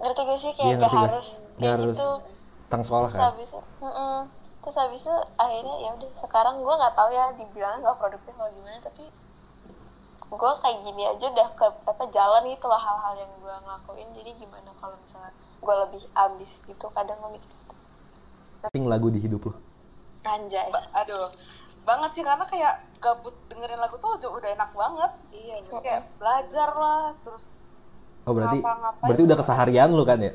ngerti 0.00 0.20
gak 0.24 0.38
sih? 0.38 0.52
Kayak 0.52 0.66
Iya, 0.66 0.76
ngerti 0.78 0.96
gue. 0.96 1.04
harus 1.04 1.26
Nggak 1.30 1.58
kayak 1.60 1.74
harus 1.76 1.96
gitu. 1.96 2.10
tentang 2.66 2.82
sekolah 2.82 3.08
terus 3.08 3.18
kan? 3.18 3.28
habis 3.28 3.48
itu 3.50 3.60
mm-mm. 3.82 4.16
terus 4.60 4.76
habis 4.76 5.00
itu 5.02 5.16
akhirnya 5.36 5.76
ya 5.78 5.90
udah 5.92 6.10
sekarang 6.14 6.54
gue 6.60 6.74
nggak 6.74 6.94
tahu 6.94 7.10
ya 7.10 7.24
dibilang 7.34 7.80
nggak 7.80 7.96
produktif 7.96 8.32
atau 8.32 8.50
gimana 8.50 8.78
tapi 8.78 9.04
gue 10.30 10.52
kayak 10.62 10.78
gini 10.80 11.02
aja 11.04 11.26
udah 11.26 11.48
ke 11.52 11.66
apa 11.84 12.04
jalan 12.08 12.42
gitu 12.46 12.66
lah 12.66 12.78
hal-hal 12.78 13.14
yang 13.18 13.32
gue 13.36 13.54
ngelakuin. 13.60 14.08
Jadi 14.14 14.30
gimana 14.38 14.70
kalau 14.78 14.94
misalnya 14.96 15.32
gue 15.34 15.74
lebih 15.82 16.02
ambis 16.14 16.62
gitu 16.62 16.86
kadang 16.90 17.18
gue 17.18 17.34
mikir 17.34 17.50
penting 18.60 18.84
lagu 18.86 19.08
di 19.08 19.18
hidup 19.18 19.50
lu 19.50 19.52
anjay. 20.22 20.70
Ba- 20.70 20.86
aduh. 20.94 21.32
Banget 21.82 22.10
sih 22.12 22.22
karena 22.22 22.44
kayak 22.44 22.74
gabut 23.00 23.32
dengerin 23.48 23.80
lagu 23.80 23.96
tuh 23.96 24.14
udah, 24.14 24.30
udah 24.30 24.48
enak 24.54 24.70
banget. 24.72 25.12
Iya 25.32 25.54
kayak 25.72 26.02
belajar 26.20 26.68
lah 26.76 27.04
terus 27.24 27.64
oh 28.28 28.32
berarti 28.36 28.60
berarti 29.00 29.22
udah 29.24 29.38
keseharian 29.40 29.90
lu 29.90 30.04
kan 30.04 30.20
ya? 30.20 30.32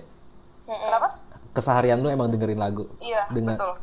Kenapa? 0.65 1.21
Keseharian 1.53 2.01
lu 2.01 2.09
emang 2.09 2.27
dengerin 2.27 2.57
lagu? 2.57 2.89
Iya 2.97 3.29
dengan 3.29 3.55
betul. 3.61 3.73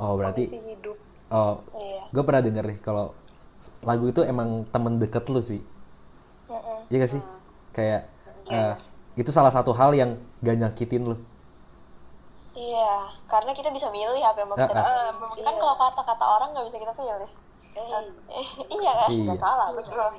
Oh 0.00 0.14
berarti 0.16 0.46
si 0.48 0.58
hidup. 0.62 0.96
Oh 1.30 1.62
iya. 1.76 2.06
gue 2.10 2.22
pernah 2.22 2.42
denger 2.42 2.64
nih 2.74 2.78
kalau 2.80 3.14
lagu 3.84 4.08
itu 4.08 4.22
emang 4.24 4.64
temen 4.70 4.96
deket 4.96 5.26
lu 5.28 5.42
sih. 5.42 5.60
Iya 6.88 6.96
gak 7.02 7.12
sih? 7.12 7.22
Kayak 7.70 8.10
eh, 8.48 8.74
itu 9.14 9.30
salah 9.30 9.50
satu 9.50 9.70
hal 9.74 9.90
yang 9.92 10.16
gak 10.40 10.56
nyakitin 10.58 11.06
lu. 11.06 11.16
Iya 12.50 13.06
karena 13.26 13.54
kita 13.54 13.70
bisa 13.70 13.90
milih 13.90 14.22
apa 14.22 14.38
yang 14.42 14.48
mau 14.50 14.58
kita 14.58 14.74
Ah, 14.74 14.82
ah. 14.82 15.10
dengerin. 15.14 15.44
kan 15.44 15.54
kalau 15.54 15.74
kata-kata 15.78 16.24
orang 16.26 16.48
nggak 16.50 16.66
bisa 16.66 16.78
kita 16.78 16.92
pilih 16.94 17.30
iya 18.70 18.92
kan 19.04 19.08
iya. 19.10 19.34
salah 19.38 19.68
betul. 19.74 20.10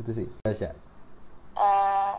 Itu 0.00 0.10
sih. 0.10 0.26
Tasya 0.42 0.70
eh 1.54 2.12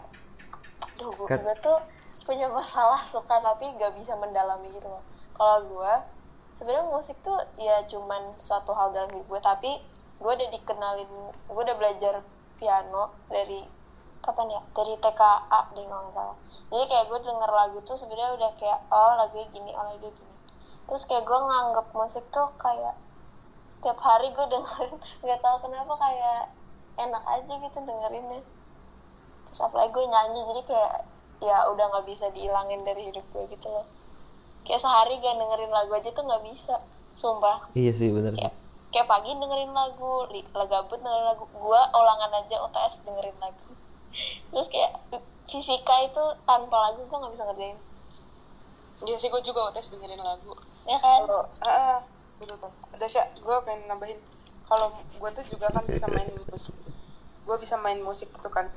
duh 0.95 1.11
gue 1.11 1.27
Kat- 1.27 1.43
tuh 1.59 1.79
punya 2.23 2.47
masalah 2.47 2.99
suka 3.03 3.43
tapi 3.43 3.75
gak 3.75 3.91
bisa 3.99 4.15
mendalami 4.15 4.71
gitu 4.71 4.87
loh. 4.87 5.03
Kalau 5.35 5.67
gue 5.67 5.93
sebenarnya 6.55 6.87
musik 6.87 7.19
tuh 7.19 7.35
ya 7.59 7.83
cuman 7.91 8.39
suatu 8.39 8.71
hal 8.71 8.95
dalam 8.95 9.11
hidup 9.11 9.27
gue 9.27 9.41
tapi 9.43 9.71
gue 10.15 10.31
udah 10.31 10.49
dikenalin 10.55 11.11
gue 11.51 11.61
udah 11.67 11.75
belajar 11.75 12.23
piano 12.55 13.11
dari 13.27 13.67
kapan 14.23 14.55
ya? 14.55 14.61
Dari 14.71 14.95
TKA 14.95 15.59
deh 15.75 15.85
kalau 15.85 16.01
nggak 16.07 16.15
salah. 16.15 16.37
Jadi 16.71 16.83
kayak 16.87 17.05
gue 17.11 17.19
denger 17.19 17.51
lagu 17.51 17.77
tuh 17.83 17.99
sebenarnya 17.99 18.31
udah 18.39 18.51
kayak 18.55 18.79
oh 18.87 19.13
lagunya 19.19 19.47
gini 19.51 19.71
oh 19.75 19.83
lagunya 19.83 20.15
gini. 20.15 20.35
Terus 20.87 21.03
kayak 21.11 21.27
gue 21.27 21.39
nganggep 21.39 21.87
musik 21.91 22.23
tuh 22.31 22.47
kayak 22.55 22.95
tiap 23.85 24.01
hari 24.01 24.33
gue 24.33 24.45
dengerin. 24.49 24.97
Nggak 25.23 25.39
tahu 25.45 25.69
kenapa 25.69 25.93
kayak 26.01 26.41
enak 26.97 27.23
aja 27.29 27.53
gitu 27.53 27.77
dengerinnya. 27.85 28.41
Terus 29.45 29.59
apalagi 29.61 29.93
gue 29.93 30.05
nyanyi 30.09 30.41
jadi 30.49 30.61
kayak 30.65 30.95
ya 31.43 31.67
udah 31.67 31.91
nggak 31.91 32.07
bisa 32.07 32.31
dihilangin 32.31 32.81
dari 32.81 33.13
hidup 33.13 33.21
gue 33.29 33.45
gitu 33.53 33.67
loh. 33.69 33.85
Kayak 34.65 34.81
sehari 34.81 35.21
gak 35.21 35.37
dengerin 35.37 35.69
lagu 35.69 35.93
aja 35.93 36.09
tuh 36.09 36.25
nggak 36.25 36.43
bisa 36.49 36.81
sumpah. 37.13 37.69
Iya 37.77 37.93
sih 37.93 38.09
bener 38.09 38.33
sih. 38.33 38.41
Kayak 38.41 38.55
kayak 38.89 39.07
pagi 39.11 39.35
dengerin 39.35 39.75
lagu 39.75 40.25
legabut 40.31 40.97
dengerin 41.03 41.27
lagu 41.29 41.45
gue 41.45 41.81
ulangan 41.93 42.31
aja 42.41 42.55
UTS 42.65 43.05
dengerin 43.05 43.37
lagu. 43.37 43.69
Terus 44.55 44.67
kayak 44.71 44.91
fisika 45.45 45.95
itu 46.01 46.23
tanpa 46.47 46.89
lagu 46.89 47.05
gue 47.05 47.17
nggak 47.19 47.33
bisa 47.35 47.45
ngerjain. 47.45 47.77
Iya 49.05 49.15
sih 49.19 49.29
gue 49.29 49.41
juga 49.43 49.69
tes 49.75 49.91
dengerin 49.91 50.23
lagu. 50.23 50.55
ya 50.85 50.97
kan? 51.01 51.21
Ah, 51.27 51.67
ah, 51.67 51.99
gitu 52.41 52.53
tuh. 52.59 52.71
Ada 52.95 53.05
sih, 53.07 53.21
gue 53.39 53.55
pengen 53.63 53.87
nambahin. 53.87 54.19
Kalau 54.65 54.91
gue 54.97 55.29
tuh 55.35 55.45
juga 55.55 55.69
kan 55.69 55.85
bisa 55.85 56.09
main 56.09 56.27
musik. 56.33 56.75
Gue 57.45 57.57
bisa 57.61 57.75
main 57.77 58.01
musik 58.01 58.33
gitu 58.33 58.49
kan. 58.49 58.67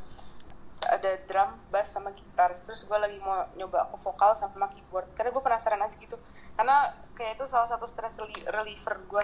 Ada 0.88 1.20
drum, 1.28 1.56
bass 1.72 1.96
sama 1.96 2.12
gitar. 2.12 2.54
Terus 2.64 2.84
gue 2.84 2.98
lagi 2.98 3.18
mau 3.20 3.44
nyoba 3.56 3.88
ke 3.92 3.96
vokal 3.98 4.36
sama 4.36 4.68
keyboard. 4.68 5.08
Karena 5.16 5.32
gue 5.32 5.42
penasaran 5.42 5.80
aja 5.80 5.96
gitu. 5.96 6.16
Karena 6.54 6.92
kayak 7.16 7.40
itu 7.40 7.44
salah 7.48 7.66
satu 7.66 7.88
stress 7.88 8.20
reli- 8.20 8.46
reliever 8.46 9.00
gue. 9.08 9.22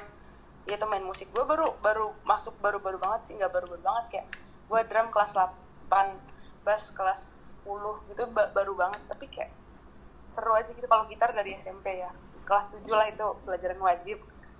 Yaitu 0.64 0.84
main 0.88 1.04
musik. 1.04 1.28
Gue 1.30 1.44
baru 1.44 1.68
baru 1.84 2.16
masuk 2.24 2.56
baru-baru 2.64 2.96
banget 2.96 3.20
sih, 3.28 3.34
nggak 3.36 3.52
baru-baru 3.52 3.82
banget 3.84 4.04
kayak 4.08 4.26
gue 4.64 4.80
drum 4.88 5.08
kelas 5.12 5.36
8, 5.36 6.16
bass 6.64 6.88
kelas 6.96 7.22
10 7.68 8.00
gitu 8.08 8.24
ba- 8.32 8.48
baru 8.48 8.72
banget. 8.72 9.00
Tapi 9.12 9.28
kayak 9.28 9.52
seru 10.24 10.56
aja 10.56 10.72
gitu 10.72 10.88
kalau 10.88 11.04
gitar 11.04 11.36
dari 11.36 11.52
SMP 11.60 12.00
ya 12.00 12.08
kelas 12.44 12.70
7 12.70 12.86
lah 12.92 13.08
itu 13.08 13.26
pelajaran 13.44 13.80
wajib. 13.80 14.18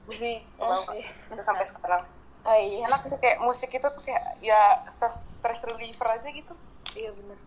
Jadi 0.09 0.45
mau 0.61 0.85
itu 1.33 1.43
sampai 1.45 1.65
sekarang. 1.65 2.05
Oh 2.45 2.53
iya. 2.53 2.85
Enak 2.85 3.01
sih 3.09 3.17
kayak 3.17 3.41
musik 3.41 3.73
itu 3.73 3.89
tuh 3.89 4.05
kayak 4.05 4.37
ya 4.45 4.85
stress 5.01 5.65
reliever 5.65 6.05
aja 6.13 6.29
gitu. 6.29 6.53
Iya 6.93 7.17
bener. 7.17 7.41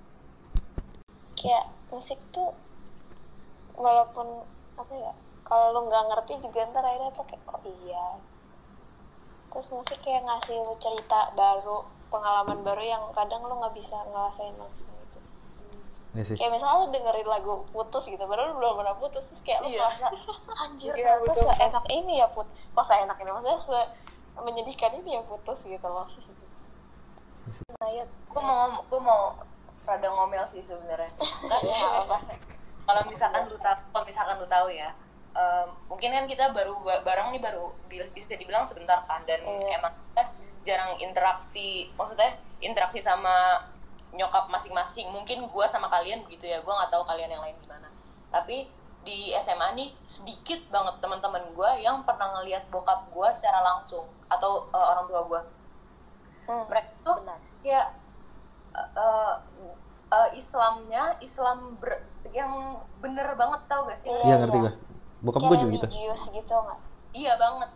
Kayak 1.37 1.69
musik 1.93 2.17
tuh 2.33 2.57
walaupun 3.77 4.41
apa 4.73 4.93
ya 4.97 5.13
kalau 5.45 5.77
lu 5.77 5.79
nggak 5.85 6.01
ngerti 6.01 6.41
juga 6.41 6.65
ntar 6.73 6.81
akhirnya 6.81 7.13
tuh 7.13 7.29
kayak 7.29 7.45
oh 7.45 7.61
iya. 7.85 8.17
Terus 9.53 9.69
musik 9.69 10.01
kayak 10.01 10.25
ngasih 10.25 10.57
lu 10.65 10.73
cerita 10.81 11.29
baru 11.37 11.85
pengalaman 12.09 12.65
baru 12.65 12.81
yang 12.81 13.03
kadang 13.13 13.45
lu 13.45 13.53
nggak 13.53 13.77
bisa 13.77 14.01
ngerasain 14.01 14.57
langsung 14.57 14.86
Iya 16.17 16.23
sih. 16.23 16.33
kayak 16.33 16.49
misalnya 16.51 16.77
lu 16.79 16.87
dengerin 16.89 17.27
lagu 17.27 17.53
putus 17.69 18.03
gitu 18.03 18.17
padahal 18.19 18.49
lu 18.49 18.57
belum 18.57 18.73
pernah 18.75 18.95
putus 18.95 19.23
terus 19.23 19.41
kayak 19.41 19.61
lu 19.61 19.69
Iya. 19.69 19.85
merasa 19.85 20.07
anjir 20.57 20.91
Iya, 20.91 21.13
ternyata 21.13 21.29
betul. 21.29 21.49
seenak 21.53 21.85
ini 21.87 22.13
ya 22.15 22.27
put 22.27 22.43
kok 22.49 22.81
seenak 22.83 23.15
ini 23.15 23.29
maksudnya 23.29 23.53
se 23.55 23.79
menyedihkan 24.35 24.91
ini 24.95 25.09
ya 25.11 25.21
putus 25.23 25.59
gitu 25.63 25.85
loh 25.85 26.09
nah 27.77 27.89
ya 27.89 28.01
gue 28.03 28.41
mau 28.43 28.59
gue 28.81 28.99
mau 28.99 29.37
rada 29.83 30.09
ngomel 30.09 30.43
sih 30.43 30.59
sebenarnya 30.59 31.07
kalau 32.83 33.01
misalkan 33.05 33.45
lu 33.45 33.57
tahu 33.57 33.77
kalau 33.87 34.03
misalkan 34.03 34.35
lu 34.35 34.47
tahu 34.47 34.67
ya 34.69 34.89
em, 35.31 35.67
mungkin 35.85 36.11
kan 36.11 36.25
kita 36.25 36.49
baru 36.49 36.75
ba- 36.81 37.03
bareng 37.03 37.29
nih 37.29 37.39
baru 37.39 37.71
bi- 37.85 38.09
bisa 38.11 38.33
dibilang 38.33 38.63
sebentar 38.63 38.99
kan 39.03 39.21
dan 39.23 39.39
Iya. 39.39 39.77
emang 39.77 39.93
kita 40.09 40.23
jarang 40.65 40.91
interaksi 40.97 41.67
maksudnya 41.93 42.31
interaksi 42.59 42.99
sama 42.99 43.63
nyokap 44.13 44.47
masing-masing 44.47 45.07
mungkin 45.11 45.47
gua 45.51 45.67
sama 45.67 45.87
kalian 45.87 46.23
begitu 46.23 46.47
ya 46.47 46.61
gua 46.63 46.83
nggak 46.83 46.91
tahu 46.95 47.03
kalian 47.03 47.29
yang 47.31 47.43
lain 47.43 47.55
gimana 47.59 47.89
tapi 48.29 48.67
di 49.01 49.31
SMA 49.35 49.71
nih 49.73 49.89
sedikit 50.03 50.59
banget 50.67 50.99
teman-teman 50.99 51.43
gua 51.55 51.75
yang 51.79 52.03
pernah 52.03 52.35
ngelihat 52.39 52.67
bokap 52.67 53.07
gua 53.11 53.31
secara 53.31 53.63
langsung 53.63 54.03
atau 54.27 54.67
eh, 54.69 54.85
orang 54.87 55.05
tua 55.07 55.23
gua 55.23 55.41
Hmm, 56.47 56.63
mereka 56.71 56.87
tuh 57.03 57.27
benar. 57.27 57.39
kayak 57.59 57.87
uh, 58.95 59.35
uh, 60.07 60.29
Islamnya 60.31 61.19
Islam 61.19 61.75
ber- 61.75 62.07
yang 62.31 62.79
bener 63.03 63.35
banget 63.35 63.67
tau 63.67 63.83
gak 63.83 63.99
sih? 63.99 64.07
Iya, 64.23 64.39
ngerti 64.39 64.57
gue. 64.63 64.73
Bokap 65.27 65.43
gue 65.43 65.57
juga 65.59 65.71
gitu. 65.75 65.87
religius 65.91 66.31
gitu 66.31 66.53
nggak 66.55 66.79
Iya 67.11 67.35
banget. 67.35 67.69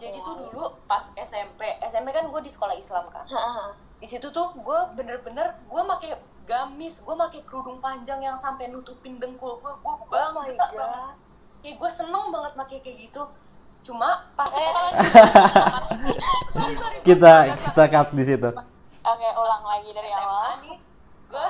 Jadi 0.00 0.18
tuh 0.24 0.34
dulu 0.40 0.64
pas 0.88 1.04
SMP, 1.14 1.60
SMP 1.84 2.16
kan 2.16 2.32
gue 2.32 2.40
di 2.40 2.48
sekolah 2.48 2.72
Islam 2.72 3.12
kan. 3.12 3.28
Heeh. 3.28 3.68
Di 4.04 4.12
situ 4.12 4.28
tuh 4.28 4.52
gue 4.52 4.80
bener-bener 4.92 5.56
gue 5.64 5.82
make 5.82 6.12
gamis, 6.44 7.00
gue 7.00 7.14
make 7.16 7.40
kerudung 7.42 7.80
panjang 7.80 8.20
yang 8.20 8.36
sampai 8.36 8.68
nutupin 8.68 9.16
dengkul 9.16 9.56
gue, 9.56 9.72
gue 9.72 9.94
bangga 10.12 10.44
God. 10.60 10.76
banget. 10.76 11.16
Kayak 11.64 11.76
gue 11.80 11.88
seneng 11.88 12.28
banget 12.28 12.52
make 12.52 12.76
kayak 12.78 12.96
gitu. 13.00 13.24
Cuma 13.80 14.28
pas 14.36 14.52
Eh, 14.52 14.72
Kita 17.00 17.48
kita 17.48 17.84
cut 17.88 18.12
di 18.12 18.24
situ. 18.24 18.50
Oke, 19.00 19.28
ulang 19.32 19.64
lagi 19.64 19.88
dari 19.90 20.12
awal. 20.12 20.52
SMA 20.52 20.68
nih 20.68 20.76
gue 21.24 21.46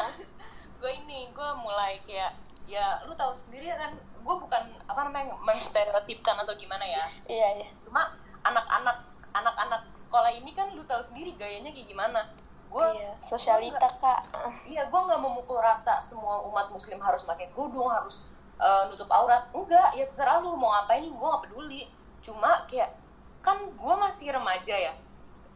gue 0.79 0.93
ini 1.03 1.27
gue 1.35 1.49
mulai 1.59 1.99
kayak 2.07 2.39
ya 2.65 3.03
lu 3.05 3.19
tahu 3.19 3.35
sendiri 3.35 3.67
kan 3.69 3.91
gue 3.99 4.37
bukan 4.39 4.63
apa 4.87 5.01
namanya 5.03 5.35
menstereotipkan 5.43 6.39
atau 6.39 6.55
gimana 6.55 6.87
ya 6.87 7.03
Iya, 7.27 7.49
iya. 7.59 7.69
cuma 7.83 8.15
anak-anak 8.41 9.03
anak-anak 9.35 9.83
sekolah 9.93 10.31
ini 10.31 10.55
kan 10.55 10.71
lu 10.73 10.87
tahu 10.87 11.03
sendiri 11.03 11.35
gayanya 11.35 11.69
kayak 11.69 11.91
gimana 11.91 12.31
gue 12.75 12.87
Iya, 12.99 13.12
sosialita, 13.22 13.87
Kak. 14.03 14.20
iya 14.66 14.83
gue 14.91 15.01
nggak 15.07 15.20
memukul 15.22 15.62
rata 15.62 16.03
semua 16.03 16.43
umat 16.51 16.66
muslim 16.75 16.99
harus 16.99 17.22
pakai 17.22 17.47
kerudung 17.55 17.87
harus 17.87 18.27
eh, 18.59 18.83
nutup 18.91 19.07
aurat. 19.14 19.47
Enggak 19.55 19.95
ya 19.95 20.03
terserah 20.03 20.43
lu 20.43 20.59
mau 20.59 20.75
ngapain 20.75 21.07
gue 21.07 21.14
nggak 21.31 21.43
peduli. 21.47 21.87
Cuma 22.18 22.66
kayak 22.66 22.91
kan 23.39 23.62
gue 23.62 23.95
masih 23.95 24.35
remaja 24.35 24.75
ya. 24.75 24.93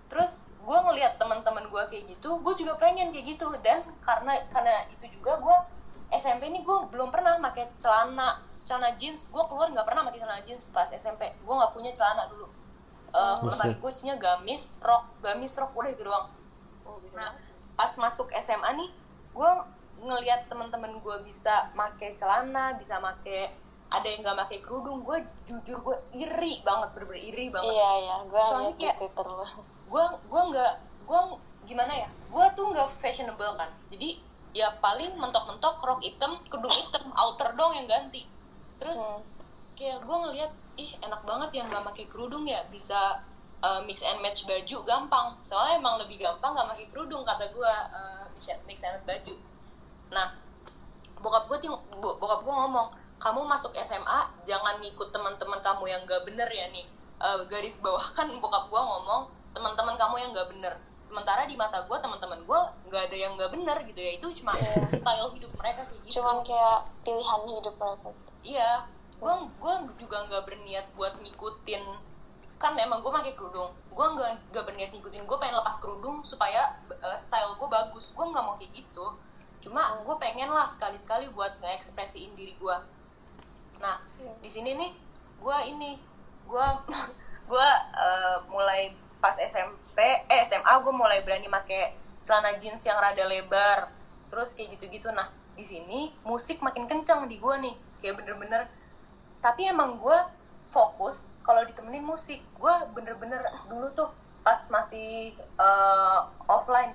Terus 0.06 0.46
gue 0.62 0.78
ngelihat 0.78 1.18
teman-teman 1.18 1.66
gue 1.66 1.82
kayak 1.90 2.04
gitu 2.06 2.38
gue 2.38 2.54
juga 2.54 2.78
pengen 2.78 3.10
kayak 3.10 3.34
gitu. 3.34 3.50
Dan 3.66 3.82
karena 3.98 4.38
karena 4.46 4.86
itu 4.86 5.18
juga 5.18 5.42
gue 5.42 5.56
SMP 6.14 6.54
ini 6.54 6.62
gue 6.62 6.76
belum 6.94 7.10
pernah 7.10 7.34
pakai 7.42 7.74
celana 7.74 8.38
celana 8.62 8.94
jeans. 8.94 9.26
Gue 9.34 9.42
keluar 9.50 9.74
nggak 9.74 9.86
pernah 9.86 10.06
pakai 10.06 10.22
celana 10.22 10.42
jeans 10.46 10.70
pas 10.70 10.86
SMP 10.86 11.26
gue 11.34 11.54
nggak 11.54 11.74
punya 11.74 11.90
celana 11.90 12.30
dulu. 12.30 12.46
Eh, 13.08 13.36
lemari 13.42 13.74
gue 13.74 13.90
isinya 13.90 14.14
gamis 14.20 14.76
rok 14.84 15.18
gamis 15.24 15.56
rok 15.56 15.72
udah 15.72 15.90
itu 15.90 16.04
doang 16.04 16.28
Nah, 17.18 17.34
pas 17.74 17.92
masuk 17.98 18.30
SMA 18.38 18.70
nih, 18.78 18.90
gue 19.34 19.50
ngelihat 19.98 20.46
teman-teman 20.46 21.02
gue 21.02 21.16
bisa 21.26 21.66
make 21.74 22.14
celana, 22.14 22.78
bisa 22.78 23.02
make 23.02 23.50
ada 23.88 24.06
yang 24.06 24.20
nggak 24.22 24.36
make 24.46 24.62
kerudung, 24.62 25.02
gue 25.02 25.18
jujur 25.48 25.80
gue 25.82 25.96
iri 26.14 26.62
banget, 26.62 26.88
bener-bener 26.94 27.22
iri 27.24 27.46
banget. 27.50 27.74
Iya, 27.74 27.90
iya. 27.98 28.16
Gue 28.28 28.42
Soalnya 28.46 28.72
ngeliat 28.76 28.96
kayak-. 28.96 28.98
Gue 29.88 30.04
gue 30.28 30.42
nggak 30.54 30.72
gue 31.08 31.20
gimana 31.66 31.92
ya? 31.92 32.08
Gue 32.30 32.46
tuh 32.54 32.64
nggak 32.70 32.86
fashionable 32.86 33.58
kan. 33.58 33.70
Jadi 33.90 34.20
ya 34.54 34.68
paling 34.78 35.16
mentok-mentok 35.18 35.80
rok 35.82 36.00
hitam, 36.04 36.38
kerudung 36.46 36.72
hitam, 36.72 37.10
outer 37.16 37.52
dong 37.56 37.74
yang 37.74 37.88
ganti. 37.88 38.24
Terus 38.78 39.00
Hmm. 39.00 39.20
kayak 39.74 40.02
gue 40.04 40.16
ngelihat 40.16 40.52
ih 40.78 40.94
enak 41.02 41.22
banget 41.26 41.50
ya 41.58 41.62
nggak 41.66 41.84
pakai 41.90 42.06
kerudung 42.06 42.46
ya 42.46 42.62
bisa 42.70 43.18
uh, 43.62 43.80
mix 43.84 44.02
and 44.02 44.18
match 44.22 44.46
baju 44.46 44.76
gampang. 44.86 45.34
Soalnya 45.42 45.82
emang 45.82 45.98
lebih 45.98 46.18
gampang 46.18 46.54
nggak 46.54 46.68
pakai 46.74 46.86
kerudung 46.90 47.22
kata 47.26 47.46
gue 47.50 47.72
uh, 47.92 48.24
bisa 48.34 48.54
mix 48.66 48.82
and 48.86 48.98
match 49.02 49.06
baju. 49.06 49.34
Nah 50.14 50.28
bokap 51.18 51.50
gue 51.50 51.58
bokap 51.98 52.40
gue 52.46 52.54
ngomong 52.54 52.86
kamu 53.18 53.42
masuk 53.42 53.74
SMA 53.82 54.20
jangan 54.46 54.78
ngikut 54.78 55.10
teman-teman 55.10 55.58
kamu 55.58 55.90
yang 55.90 56.02
nggak 56.06 56.22
bener 56.22 56.46
ya 56.46 56.70
nih 56.70 56.86
Uh, 57.18 57.42
garis 57.50 57.82
bawah 57.82 58.06
kan 58.16 58.30
bokap 58.38 58.70
gue 58.70 58.78
ngomong 58.78 59.26
teman-teman 59.50 59.98
kamu 59.98 60.22
yang 60.22 60.30
nggak 60.30 60.54
bener. 60.54 60.70
Sementara 61.02 61.50
di 61.50 61.58
mata 61.58 61.82
gue 61.82 61.98
teman-teman 61.98 62.38
gue 62.46 62.60
nggak 62.86 63.02
ada 63.10 63.16
yang 63.18 63.34
nggak 63.34 63.50
bener 63.50 63.74
gitu 63.90 63.98
ya. 63.98 64.10
Itu 64.22 64.30
cuma 64.38 64.54
style 64.86 65.30
hidup 65.34 65.50
mereka 65.58 65.82
kayak 65.82 65.98
gitu. 66.06 66.22
Cuman 66.22 66.46
kayak 66.46 66.86
pilihan 67.02 67.40
hidup 67.42 67.74
mereka. 67.74 68.08
iya. 68.46 68.72
Gue 69.18 69.34
gue 69.34 69.74
juga 69.98 70.30
nggak 70.30 70.42
berniat 70.46 70.86
buat 70.94 71.18
ngikutin 71.18 71.82
kan 72.58 72.74
emang 72.74 72.98
gue 73.00 73.12
pakai 73.14 73.32
kerudung. 73.32 73.70
Gue 73.94 74.06
nggak 74.06 74.50
nggak 74.50 74.64
berniat 74.66 74.90
ngikutin. 74.90 75.24
Gue 75.24 75.38
pengen 75.38 75.62
lepas 75.62 75.78
kerudung 75.78 76.20
supaya 76.26 76.78
uh, 76.90 77.14
style 77.14 77.54
gue 77.54 77.68
bagus. 77.70 78.10
Gue 78.12 78.26
nggak 78.26 78.44
mau 78.44 78.58
kayak 78.58 78.74
gitu. 78.74 79.06
Cuma 79.62 79.94
gue 80.02 80.16
pengen 80.18 80.50
lah 80.50 80.66
sekali 80.66 80.98
sekali 80.98 81.30
buat 81.30 81.58
ngekspresiin 81.62 82.34
diri 82.34 82.54
gue 82.58 82.98
nah 83.78 84.02
di 84.42 84.50
sini 84.50 84.74
nih 84.74 84.90
gue 85.38 85.58
ini 85.70 85.94
gue 86.50 86.66
gue 87.50 87.68
uh, 87.94 88.36
mulai 88.50 88.92
pas 89.22 89.34
SMP 89.38 89.98
eh 90.26 90.42
SMA 90.46 90.74
gue 90.82 90.94
mulai 90.94 91.22
berani 91.22 91.46
make 91.46 91.94
celana 92.22 92.54
jeans 92.60 92.84
yang 92.84 93.00
rada 93.00 93.24
lebar. 93.24 93.88
Terus 94.28 94.52
kayak 94.52 94.76
gitu-gitu. 94.76 95.08
Nah 95.14 95.32
di 95.56 95.64
sini 95.64 96.12
musik 96.28 96.60
makin 96.60 96.84
kencang 96.84 97.24
di 97.24 97.40
gue 97.40 97.54
nih. 97.56 97.74
Kayak 98.04 98.20
bener-bener. 98.22 98.62
Tapi 99.40 99.70
emang 99.70 99.96
gue 99.96 100.18
fokus 100.68 101.32
kalau 101.42 101.64
ditemenin 101.64 102.04
musik. 102.04 102.40
Gue 102.60 102.72
bener-bener 102.92 103.40
dulu 103.66 103.88
tuh 103.96 104.08
pas 104.44 104.58
masih 104.72 105.36
uh, 105.60 106.28
offline 106.48 106.94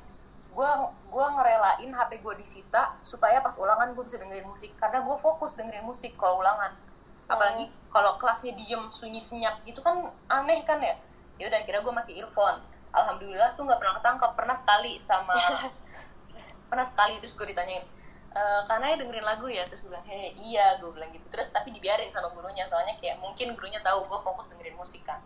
gue 0.53 0.71
gue 1.09 1.25
ngerelain 1.33 1.89
HP 1.89 2.21
gue 2.21 2.35
disita 2.37 2.93
supaya 3.01 3.41
pas 3.41 3.57
ulangan 3.57 3.93
gue 3.97 4.03
bisa 4.05 4.21
dengerin 4.21 4.45
musik. 4.45 4.71
Karena 4.77 5.01
gue 5.01 5.15
fokus 5.17 5.57
dengerin 5.57 5.85
musik 5.85 6.13
kalau 6.15 6.39
ulangan. 6.39 6.77
Apalagi 7.25 7.69
kalau 7.89 8.17
kelasnya 8.21 8.53
diem 8.53 8.89
sunyi 8.93 9.21
senyap 9.21 9.61
gitu 9.65 9.81
kan 9.81 10.13
aneh 10.29 10.61
kan 10.63 10.77
ya? 10.79 10.93
Ya 11.41 11.49
udah 11.49 11.61
kira 11.65 11.81
gue 11.81 11.93
pakai 11.93 12.21
earphone. 12.21 12.61
Alhamdulillah 12.93 13.57
tuh 13.57 13.65
nggak 13.65 13.81
pernah 13.81 13.95
ketangkap 13.97 14.31
pernah 14.37 14.53
sekali 14.53 15.01
sama 15.01 15.33
pernah 16.69 16.85
sekali 16.85 17.17
terus 17.17 17.33
gue 17.33 17.49
ditanyain 17.49 17.85
e, 18.33 18.43
karena 18.65 18.85
ya 18.93 18.95
dengerin 18.97 19.25
lagu 19.25 19.45
ya 19.47 19.63
terus 19.69 19.85
gue 19.85 19.93
bilang 19.93 20.05
heh 20.09 20.33
iya 20.41 20.77
gue 20.81 20.89
bilang 20.89 21.09
gitu. 21.13 21.25
Terus 21.29 21.53
tapi 21.53 21.69
dibiarin 21.69 22.09
sama 22.09 22.33
gurunya 22.33 22.65
soalnya 22.65 22.97
kayak 22.97 23.21
mungkin 23.21 23.53
gurunya 23.53 23.79
tahu 23.85 24.03
gue 24.09 24.19
fokus 24.19 24.49
dengerin 24.49 24.75
musik 24.75 25.05
kan. 25.05 25.21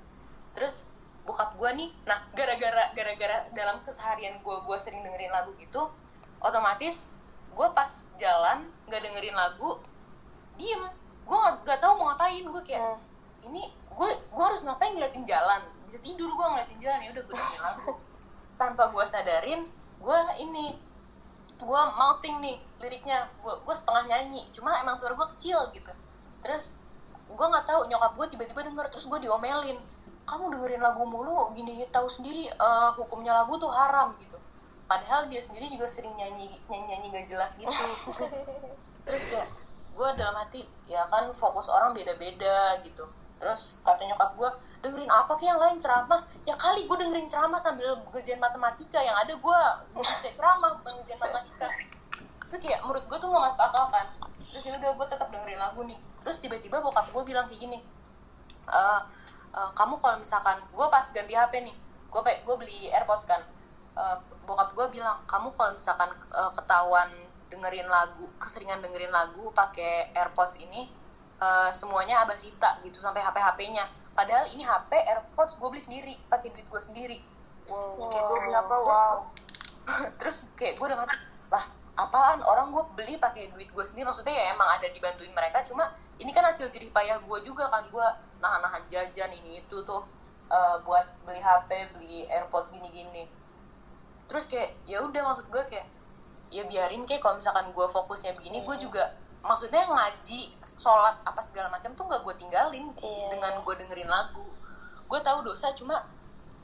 Terus 0.53 0.85
bokap 1.27 1.55
gue 1.59 1.69
nih 1.75 1.89
nah 2.07 2.23
gara-gara 2.31 2.91
gara-gara 2.95 3.47
dalam 3.51 3.83
keseharian 3.83 4.39
gue 4.39 4.57
gue 4.63 4.77
sering 4.79 5.03
dengerin 5.03 5.27
lagu 5.27 5.51
gitu 5.59 5.91
otomatis 6.39 7.11
gue 7.51 7.67
pas 7.75 7.91
jalan 8.15 8.69
nggak 8.85 9.01
dengerin 9.01 9.35
lagu 9.35 9.81
diem. 10.59 10.83
Gue 11.27 11.37
nggak 11.37 11.65
nggak 11.65 11.79
tahu 11.81 11.93
mau 11.97 12.13
ngapain. 12.13 12.45
Gue 12.45 12.63
kayak 12.63 13.01
ini 13.49 13.73
gue 13.73 14.09
gue 14.13 14.43
harus 14.45 14.61
ngapain 14.61 14.93
ngeliatin 14.93 15.25
jalan? 15.25 15.61
Bisa 15.89 15.97
tidur 16.03 16.29
gue 16.29 16.45
ngeliatin 16.45 16.79
jalan 16.79 16.99
ya 17.01 17.09
udah 17.17 17.23
gue 17.25 17.33
dengerin 17.33 17.63
lagu. 17.65 17.91
Tanpa 18.61 18.83
gue 18.93 19.05
sadarin 19.05 19.61
gue 19.97 20.19
ini 20.37 20.77
gue 21.57 21.81
mouthing 21.97 22.37
nih 22.41 22.57
liriknya. 22.77 23.25
Gue 23.41 23.53
gue 23.61 23.75
setengah 23.75 24.05
nyanyi 24.09 24.45
cuma 24.53 24.77
emang 24.81 24.93
suara 24.97 25.17
gue 25.17 25.27
kecil 25.37 25.57
gitu. 25.73 25.91
Terus 26.45 26.73
gue 27.27 27.47
nggak 27.47 27.65
tahu 27.67 27.89
nyokap 27.89 28.13
gue 28.15 28.27
tiba-tiba 28.37 28.61
denger 28.65 28.85
terus 28.93 29.05
gue 29.09 29.19
diomelin. 29.21 29.77
Kamu 30.27 30.51
dengerin 30.51 30.83
lagu 30.83 31.07
mulu 31.07 31.55
gini 31.55 31.87
tahu 31.89 32.07
sendiri 32.11 32.51
eh, 32.51 32.89
hukumnya 32.95 33.33
lagu 33.33 33.57
tuh 33.57 33.71
haram 33.71 34.13
gitu. 34.21 34.37
Padahal 34.87 35.27
dia 35.27 35.43
sendiri 35.43 35.67
juga 35.67 35.87
sering 35.89 36.15
nyanyi 36.15 36.47
nyanyi 36.71 36.85
nyanyi 36.95 37.07
gak 37.11 37.25
jelas 37.27 37.51
gitu. 37.59 37.71
Terus 39.07 39.23
kayak 39.31 39.47
gue 39.97 40.09
dalam 40.13 40.35
hati 40.37 40.61
ya 40.85 41.03
kan 41.09 41.27
fokus 41.33 41.67
orang 41.73 41.91
beda-beda 41.91 42.79
gitu. 42.85 43.03
Terus 43.37 43.73
kata 43.81 44.05
nyokap 44.05 44.31
gue 44.37 44.49
dengerin 44.87 45.11
apa 45.11 45.35
kayak 45.35 45.51
yang 45.55 45.61
lain 45.61 45.77
ceramah. 45.77 46.21
Ya 46.47 46.55
kali 46.55 46.87
gue 46.87 46.97
dengerin 46.97 47.27
ceramah 47.27 47.59
sambil 47.59 47.91
ngerjain 48.09 48.39
matematika 48.39 49.03
yang 49.03 49.13
ada 49.19 49.35
gue 49.35 49.59
ngerjain 49.99 50.33
ceramah 50.33 50.71
bukan 50.79 50.93
ngerjain 51.03 51.19
matematika. 51.19 51.67
Itu 52.47 52.55
kayak 52.63 52.79
menurut 52.87 53.03
gue 53.11 53.17
tuh 53.19 53.27
gak 53.27 53.43
masuk 53.51 53.61
akal 53.61 53.85
kan. 53.91 54.07
Terus 54.55 54.63
ya 54.63 54.71
udah 54.79 54.91
gue 54.95 55.07
tetap 55.11 55.27
dengerin 55.27 55.59
lagu 55.59 55.83
nih. 55.83 55.99
Terus 56.23 56.37
tiba-tiba 56.39 56.79
bokap 56.79 57.11
gue 57.11 57.23
bilang 57.27 57.45
kayak 57.51 57.59
gini 57.59 57.79
"Eh, 58.67 59.01
eh, 59.51 59.69
kamu 59.75 59.99
kalau 59.99 60.17
misalkan 60.19 60.57
gue 60.71 60.85
pas 60.87 61.05
ganti 61.11 61.35
HP 61.35 61.53
nih 61.67 61.75
gue 62.07 62.21
gue 62.23 62.55
beli 62.55 62.87
AirPods 62.87 63.27
kan. 63.27 63.43
Eh, 63.99 64.17
bokap 64.47 64.71
gue 64.71 64.87
bilang 64.95 65.19
kamu 65.27 65.51
kalau 65.59 65.75
misalkan 65.75 66.09
eh, 66.31 66.51
ketahuan 66.55 67.11
dengerin 67.47 67.87
lagu 67.87 68.27
keseringan 68.39 68.79
dengerin 68.83 69.11
lagu 69.11 69.51
pakai 69.51 70.15
AirPods 70.15 70.63
ini 70.63 70.87
eh, 71.43 71.69
semuanya 71.75 72.23
abah 72.23 72.39
sita 72.39 72.79
gitu 72.87 73.03
sampai 73.03 73.19
HP 73.19 73.37
HP-nya 73.39 74.06
padahal 74.17 74.49
ini 74.49 74.65
HP 74.65 74.91
AirPods 74.97 75.61
gue 75.61 75.67
beli 75.69 75.83
sendiri 75.83 76.13
pakai 76.25 76.49
duit 76.49 76.65
gue 76.65 76.81
sendiri 76.81 77.19
Wow. 77.67 77.99
Kayak 78.07 78.23
gue 78.31 78.39
berapa? 78.47 78.75
Wow. 78.79 79.17
terus 80.19 80.43
kayak 80.59 80.75
gue 80.75 80.85
udah 80.87 80.99
mati 80.99 81.15
lah 81.47 81.63
apaan 81.95 82.43
orang 82.43 82.75
gue 82.75 82.83
beli 82.99 83.15
pakai 83.15 83.49
duit 83.55 83.71
gue 83.71 83.85
sendiri 83.87 84.03
maksudnya 84.11 84.35
ya 84.35 84.45
emang 84.51 84.67
ada 84.67 84.87
dibantuin 84.91 85.31
mereka 85.31 85.63
cuma 85.63 85.95
ini 86.19 86.29
kan 86.35 86.43
hasil 86.43 86.67
jerih 86.67 86.91
payah 86.91 87.17
gue 87.23 87.39
juga 87.47 87.71
kan 87.71 87.87
gue 87.87 88.07
nahan-nahan 88.43 88.83
jajan 88.91 89.31
ini 89.31 89.63
itu 89.63 89.77
tuh 89.87 90.03
eh, 90.51 90.75
buat 90.83 91.07
beli 91.23 91.39
HP 91.39 91.69
beli 91.95 92.27
AirPods 92.27 92.75
gini-gini 92.75 93.31
terus 94.27 94.51
kayak 94.51 94.75
ya 94.83 94.99
udah 94.99 95.23
maksud 95.23 95.47
gue 95.47 95.63
kayak 95.71 95.87
ya 96.51 96.67
biarin 96.67 97.07
kayak 97.07 97.23
kalau 97.23 97.39
misalkan 97.39 97.71
gue 97.71 97.85
fokusnya 97.87 98.35
begini 98.35 98.67
gue 98.67 98.75
juga 98.75 99.15
maksudnya 99.43 99.83
ngaji 99.87 100.53
sholat 100.63 101.21
apa 101.23 101.41
segala 101.43 101.71
macam 101.71 101.93
tuh 101.93 102.03
nggak 102.05 102.21
gue 102.25 102.35
tinggalin. 102.37 102.85
Iya. 102.99 103.27
dengan 103.33 103.53
gue 103.61 103.73
dengerin 103.77 104.09
lagu. 104.09 104.45
Gue 105.07 105.19
tahu 105.23 105.45
dosa 105.45 105.71
cuma 105.73 106.03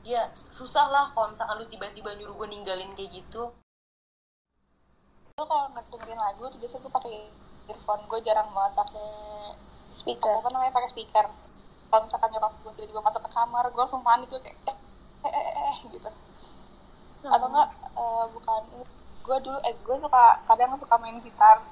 ya 0.04 0.28
susah 0.36 0.92
lah 0.92 1.08
kalau 1.16 1.32
misalkan 1.32 1.56
lu 1.60 1.66
tiba-tiba 1.70 2.12
nyuruh 2.20 2.36
gue 2.44 2.48
ninggalin 2.52 2.92
kayak 2.98 3.24
gitu. 3.24 3.54
Gue 5.38 5.46
kalau 5.48 5.72
nggak 5.72 5.86
dengerin 5.90 6.20
lagu 6.20 6.44
tuh 6.50 6.60
biasanya 6.60 6.82
gue 6.84 6.94
pakai 6.94 7.16
earphone. 7.72 8.04
Gue 8.12 8.20
jarang 8.26 8.50
banget 8.52 8.74
pakai 8.76 9.10
speaker. 9.94 10.34
Apa 10.44 10.50
namanya? 10.52 10.74
Pakai 10.76 10.90
speaker. 10.92 11.26
Kalau 11.88 12.02
misalkan 12.04 12.30
nyokap 12.34 12.54
gue 12.64 12.72
tiba-tiba 12.78 13.02
masuk 13.06 13.22
ke 13.24 13.30
kamar 13.32 13.64
gue 13.70 13.82
langsung 13.82 14.04
panik 14.04 14.28
gue 14.28 14.42
kayak 14.42 14.58
eh 15.24 15.30
eh 15.30 15.34
eh, 15.34 15.56
eh, 15.56 15.66
eh 15.72 15.78
gitu. 15.94 16.10
Atau 17.24 17.48
enggak 17.48 17.70
eh, 17.96 18.26
bukan 18.34 18.62
gue 19.24 19.38
dulu 19.40 19.58
eh 19.64 19.72
gue 19.72 19.96
suka 19.96 20.44
kadang 20.44 20.76
suka 20.76 20.96
main 21.00 21.16
gitar 21.24 21.64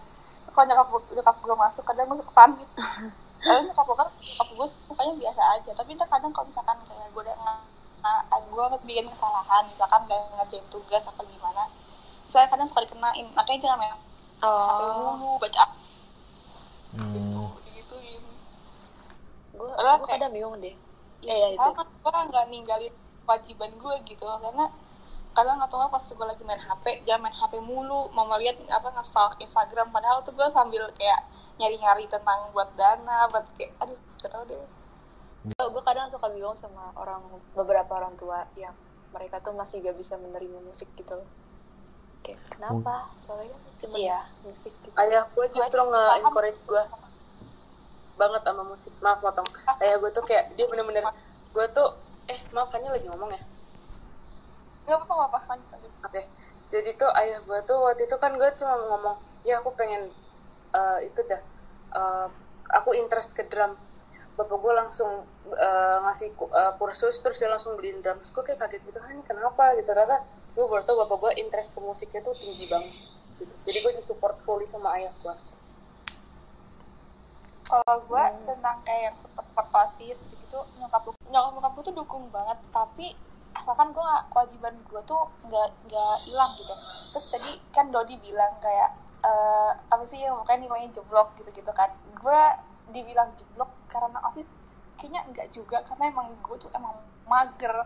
kalau 0.51 0.65
nyokap 0.65 0.87
gue 0.89 1.13
nyokap 1.13 1.35
gue 1.37 1.55
masuk 1.57 1.83
kadang 1.83 2.05
gue 2.05 2.17
suka 2.19 2.33
panik 2.33 2.69
kalau 3.41 3.61
nyokap 3.63 3.85
gue 3.85 3.97
kan 3.97 4.07
nyokap 4.11 4.47
gue 4.49 4.67
sukanya 4.85 5.13
biasa 5.17 5.41
aja 5.53 5.71
tapi 5.73 5.89
ntar 5.93 6.07
kadang 6.07 6.31
kalau 6.31 6.45
misalkan 6.45 6.77
kayak 6.83 7.07
gue 7.07 7.21
udah 7.21 7.35
nggak 7.35 7.59
gue 8.43 8.65
bikin 8.83 9.05
kesalahan 9.07 9.63
misalkan 9.65 10.01
gak 10.05 10.19
ngerjain 10.35 10.65
tugas 10.67 11.03
apa 11.05 11.21
gimana 11.23 11.63
saya 12.25 12.47
kadang 12.47 12.65
suka 12.65 12.81
dikenain 12.81 13.27
makanya 13.31 13.59
jangan 13.61 13.77
main 13.79 13.95
oh 14.41 14.67
dulu 14.73 15.39
baca 15.39 15.65
Hmm. 16.91 17.47
gituin 17.65 18.19
Gue 19.53 19.63
Padahal 19.69 19.95
gue 19.95 20.05
kayak- 20.05 20.19
kadang 20.19 20.31
bingung 20.33 20.59
deh. 20.59 20.75
ya, 21.21 21.31
Iya, 21.31 21.47
itu. 21.49 21.57
sama 21.57 21.83
gue 21.83 22.11
nggak 22.25 22.45
ninggalin 22.47 22.93
kewajiban 23.23 23.71
gue 23.73 23.95
gitu 24.05 24.25
karena 24.27 24.65
kadang 25.31 25.63
atau 25.63 25.79
nggak 25.79 25.91
pas 25.95 26.03
gue 26.03 26.25
lagi 26.27 26.43
main 26.43 26.59
HP 26.59 27.07
jangan 27.07 27.21
main 27.23 27.35
HP 27.35 27.53
mulu 27.63 28.11
mau 28.11 28.27
melihat 28.27 28.59
apa 28.67 28.91
nge-stalk 28.99 29.39
Instagram 29.39 29.87
padahal 29.95 30.19
tuh 30.27 30.35
gue 30.35 30.47
sambil 30.51 30.83
kayak 30.91 31.23
nyari-nyari 31.55 32.03
tentang 32.11 32.51
buat 32.51 32.67
dana 32.75 33.31
buat 33.31 33.47
kayak 33.55 33.71
aduh 33.79 33.95
gak 34.19 34.27
tau 34.27 34.43
deh 34.43 34.59
gue 35.55 35.83
kadang 35.87 36.05
suka 36.11 36.27
bingung 36.29 36.53
sama 36.59 36.91
orang 36.99 37.23
beberapa 37.55 37.91
orang 37.97 38.13
tua 38.19 38.45
yang 38.59 38.75
mereka 39.11 39.39
tuh 39.39 39.55
masih 39.55 39.79
gak 39.83 39.97
bisa 39.97 40.15
menerima 40.15 40.61
musik 40.63 40.87
gitu 40.95 41.11
loh. 41.11 41.27
Kayak 42.21 42.39
kenapa? 42.53 43.09
Soalnya 43.25 43.57
cuma 43.81 43.95
Iya. 43.97 44.19
musik 44.45 44.71
gitu. 44.71 44.93
ayah 45.01 45.25
gue 45.33 45.45
justru 45.49 45.81
nge-encourage 45.81 46.61
gue 46.69 46.83
banget 48.15 48.41
sama 48.45 48.63
musik 48.63 48.93
maaf 49.01 49.17
potong 49.17 49.49
ayah 49.81 49.97
gue 49.97 50.11
tuh 50.13 50.21
kayak 50.21 50.53
dia 50.53 50.69
bener-bener 50.69 51.01
gue 51.51 51.65
tuh 51.73 51.89
eh 52.29 52.37
maaf 52.53 52.69
hanya 52.77 52.93
lagi 52.93 53.09
ngomong 53.09 53.33
ya 53.33 53.41
nggak 54.91 55.07
apa 55.07 55.25
apa 55.31 55.39
lanjut 55.55 55.69
lanjut. 55.71 55.91
Oke. 56.03 56.21
Jadi 56.71 56.89
tuh 56.99 57.11
ayah 57.19 57.39
gue 57.39 57.59
tuh 57.67 57.77
waktu 57.83 58.03
itu 58.07 58.15
kan 58.19 58.31
gue 58.35 58.49
cuma 58.59 58.75
ngomong 58.75 59.17
ya 59.47 59.59
aku 59.63 59.71
pengen 59.79 60.11
eh, 60.75 60.99
itu 61.07 61.19
dah. 61.23 61.41
Eh, 61.95 62.27
aku 62.75 62.91
interest 62.95 63.35
ke 63.35 63.47
drum. 63.47 63.75
Bapak 64.35 64.57
gue 64.59 64.73
langsung 64.75 65.23
eh, 65.51 65.97
ngasih 66.03 66.35
eh, 66.35 66.73
kursus 66.75 67.15
terus 67.23 67.39
dia 67.39 67.47
langsung 67.47 67.79
beliin 67.79 68.03
drum. 68.03 68.19
Terus 68.19 68.31
gue 68.35 68.43
kayak 68.51 68.59
kaget 68.67 68.81
gitu 68.83 68.99
ah 68.99 69.09
ini 69.11 69.23
kenapa? 69.23 69.75
Gitu 69.79 69.87
karena 69.87 70.19
gue 70.51 70.65
baru 70.67 70.83
tau 70.83 70.99
bapak 71.07 71.17
gue 71.23 71.31
interest 71.39 71.71
ke 71.75 71.79
musiknya 71.79 72.19
tuh 72.23 72.35
tinggi 72.35 72.67
banget. 72.67 72.91
Gitu. 73.41 73.53
jadi 73.65 73.77
gue 73.81 73.91
disupport 73.97 74.37
fully 74.45 74.69
sama 74.69 74.93
ayah 75.01 75.09
gue 75.17 75.35
kalau 77.71 77.97
gue 78.03 78.23
tentang 78.43 78.77
kayak 78.83 79.01
yang 79.09 79.15
support 79.15 79.47
support 79.47 79.67
osis 79.87 80.19
gitu 80.19 80.59
nyokap 80.75 81.07
nyokap 81.31 81.51
nyokap 81.55 81.71
gue 81.71 81.83
tuh 81.87 81.95
dukung 81.95 82.27
banget. 82.27 82.59
Tapi 82.67 83.15
asalkan 83.55 83.91
gue 83.91 84.03
nggak 84.03 84.25
kewajiban 84.31 84.75
gue 84.87 85.01
tuh 85.03 85.21
nggak 85.47 85.67
nggak 85.87 86.15
hilang 86.27 86.51
gitu. 86.57 86.73
Terus 87.15 87.25
tadi 87.29 87.51
kan 87.75 87.91
Dodi 87.91 88.15
bilang 88.19 88.55
kayak 88.63 88.89
eh, 89.21 89.71
apa 89.77 90.03
sih 90.07 90.23
yang 90.23 90.39
makanya 90.39 90.67
nilainya 90.67 91.01
jeblok 91.01 91.35
gitu 91.37 91.49
gitu 91.51 91.71
kan. 91.75 91.91
Gue 92.15 92.41
dibilang 92.91 93.31
jeblok 93.35 93.71
karena 93.87 94.19
osis 94.27 94.51
kayaknya 94.99 95.25
enggak 95.25 95.47
juga 95.49 95.81
karena 95.81 96.11
emang 96.11 96.27
gue 96.39 96.55
tuh 96.57 96.71
emang 96.75 96.95
mager. 97.27 97.85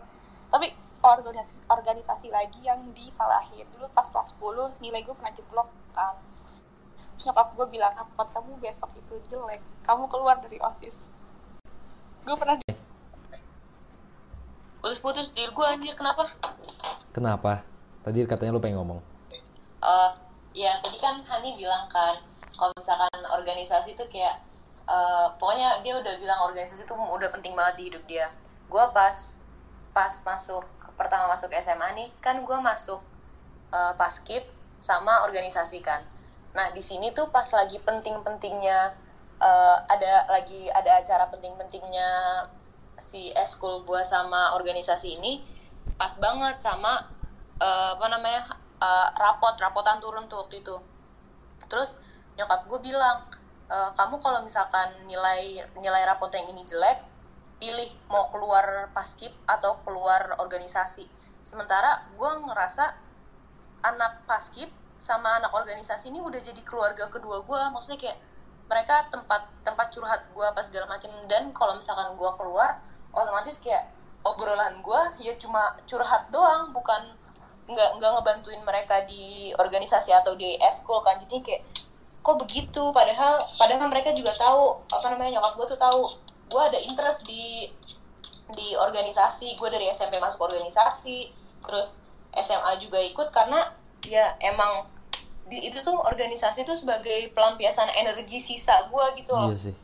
Tapi 0.50 0.72
organisasi 1.06 1.70
organisasi 1.70 2.28
lagi 2.34 2.66
yang 2.66 2.82
disalahin. 2.98 3.70
Dulu 3.74 3.86
pas 3.94 4.10
kelas 4.10 4.34
10 4.38 4.82
nilai 4.82 5.02
gue 5.06 5.14
pernah 5.14 5.34
jeblok 5.34 5.70
kan. 5.94 6.18
Terus 7.16 7.24
nyokap 7.32 7.48
gue 7.56 7.68
bilang 7.70 7.94
rapot 7.94 8.28
kamu 8.34 8.58
besok 8.60 8.92
itu 8.98 9.22
jelek. 9.30 9.62
Kamu 9.86 10.10
keluar 10.10 10.42
dari 10.42 10.58
osis. 10.58 11.14
Gue 12.26 12.36
pernah 12.36 12.58
putus-putus 14.86 15.34
deal 15.34 15.50
gue 15.50 15.66
anjir 15.66 15.98
kenapa 15.98 16.30
Kenapa? 17.10 17.66
Tadi 18.06 18.22
katanya 18.28 18.54
lu 18.54 18.62
pengen 18.62 18.78
ngomong. 18.84 19.02
Eh, 19.82 20.12
ya 20.54 20.78
tadi 20.78 21.02
kan 21.02 21.18
Hani 21.26 21.58
bilang 21.58 21.90
kan 21.90 22.14
kalau 22.54 22.70
misalkan 22.78 23.10
organisasi 23.26 23.98
tuh 23.98 24.06
kayak 24.14 24.38
eh, 24.86 25.28
pokoknya 25.42 25.82
dia 25.82 25.98
udah 25.98 26.14
bilang 26.22 26.38
organisasi 26.46 26.86
tuh 26.86 26.94
udah 26.94 27.34
penting 27.34 27.58
banget 27.58 27.74
di 27.82 27.84
hidup 27.90 28.04
dia 28.06 28.30
gue 28.70 28.86
pas 28.94 29.34
pas 29.90 30.14
masuk 30.22 30.62
pertama 31.00 31.32
masuk 31.34 31.50
SMA 31.58 31.98
nih 31.98 32.10
kan 32.22 32.44
gue 32.46 32.58
masuk 32.62 33.02
eh, 33.72 33.94
paskib 33.98 34.46
sama 34.78 35.26
organisasi 35.26 35.82
kan 35.82 36.06
nah 36.54 36.70
di 36.76 36.84
sini 36.84 37.10
tuh 37.16 37.32
pas 37.34 37.48
lagi 37.56 37.80
penting-pentingnya 37.80 38.92
eh, 39.40 39.78
ada 39.88 40.30
lagi 40.30 40.68
ada 40.68 41.00
acara 41.00 41.32
penting-pentingnya 41.32 42.10
si 42.98 43.32
eskul 43.36 43.84
gue 43.84 44.02
sama 44.04 44.56
organisasi 44.56 45.20
ini 45.20 45.44
pas 46.00 46.12
banget 46.20 46.60
sama 46.60 47.00
eh, 47.62 47.92
apa 47.96 48.08
namanya 48.12 48.42
eh, 48.82 49.08
rapot 49.20 49.56
rapotan 49.60 50.00
turun 50.00 50.28
tuh 50.28 50.46
waktu 50.46 50.60
itu. 50.64 50.76
Terus 51.68 51.98
nyokap 52.36 52.68
gue 52.68 52.80
bilang 52.92 53.26
"E, 53.66 53.78
kamu 53.98 54.22
kalau 54.22 54.44
misalkan 54.46 55.08
nilai 55.10 55.64
nilai 55.80 56.04
rapot 56.06 56.30
yang 56.30 56.46
ini 56.46 56.62
jelek 56.68 57.02
pilih 57.58 57.90
mau 58.12 58.30
keluar 58.30 58.92
paskib 58.94 59.32
atau 59.48 59.80
keluar 59.88 60.36
organisasi. 60.38 61.08
Sementara 61.42 62.06
gue 62.14 62.32
ngerasa 62.46 62.94
anak 63.82 64.28
paskib 64.28 64.70
sama 65.00 65.38
anak 65.38 65.54
organisasi 65.54 66.10
ini 66.10 66.20
udah 66.20 66.42
jadi 66.42 66.62
keluarga 66.66 67.06
kedua 67.08 67.46
gue 67.46 67.60
maksudnya 67.70 68.00
kayak 68.02 68.18
mereka 68.66 69.06
tempat 69.14 69.46
tempat 69.62 69.88
curhat 69.94 70.22
gue 70.34 70.46
apa 70.46 70.62
segala 70.62 70.90
macam 70.90 71.12
dan 71.30 71.54
kalau 71.54 71.78
misalkan 71.78 72.14
gue 72.18 72.32
keluar 72.38 72.82
otomatis 73.14 73.62
kayak 73.62 73.90
obrolan 74.26 74.82
gue 74.82 75.02
ya 75.22 75.34
cuma 75.38 75.78
curhat 75.86 76.28
doang 76.34 76.74
bukan 76.74 77.14
nggak 77.66 77.98
nggak 77.98 78.12
ngebantuin 78.18 78.62
mereka 78.62 79.02
di 79.10 79.50
organisasi 79.58 80.14
atau 80.14 80.38
di 80.38 80.58
eskul 80.62 81.02
kan. 81.02 81.18
Jadi 81.26 81.42
kayak 81.42 81.62
kok 82.22 82.38
begitu? 82.42 82.94
Padahal 82.94 83.46
padahal 83.58 83.90
mereka 83.90 84.14
juga 84.14 84.34
tahu 84.38 84.82
apa 84.90 85.06
namanya 85.14 85.38
nyokap 85.42 85.54
gue 85.58 85.68
tuh 85.74 85.80
tahu 85.82 86.02
gue 86.50 86.62
ada 86.62 86.78
interest 86.78 87.26
di 87.26 87.70
di 88.54 88.78
organisasi. 88.78 89.58
Gue 89.58 89.70
dari 89.74 89.90
SMP 89.90 90.22
masuk 90.22 90.46
organisasi 90.46 91.34
terus 91.66 91.98
SMA 92.34 92.78
juga 92.78 93.02
ikut 93.02 93.34
karena 93.34 93.66
ya 94.06 94.38
emang 94.38 94.86
di 95.46 95.70
itu 95.70 95.78
tuh 95.80 95.94
organisasi 95.94 96.66
tuh 96.66 96.74
sebagai 96.74 97.30
pelampiasan 97.32 97.86
energi 97.94 98.42
sisa 98.42 98.90
gue 98.90 99.06
gitu 99.22 99.32
loh 99.38 99.54
Iya 99.54 99.70
sih. 99.70 99.76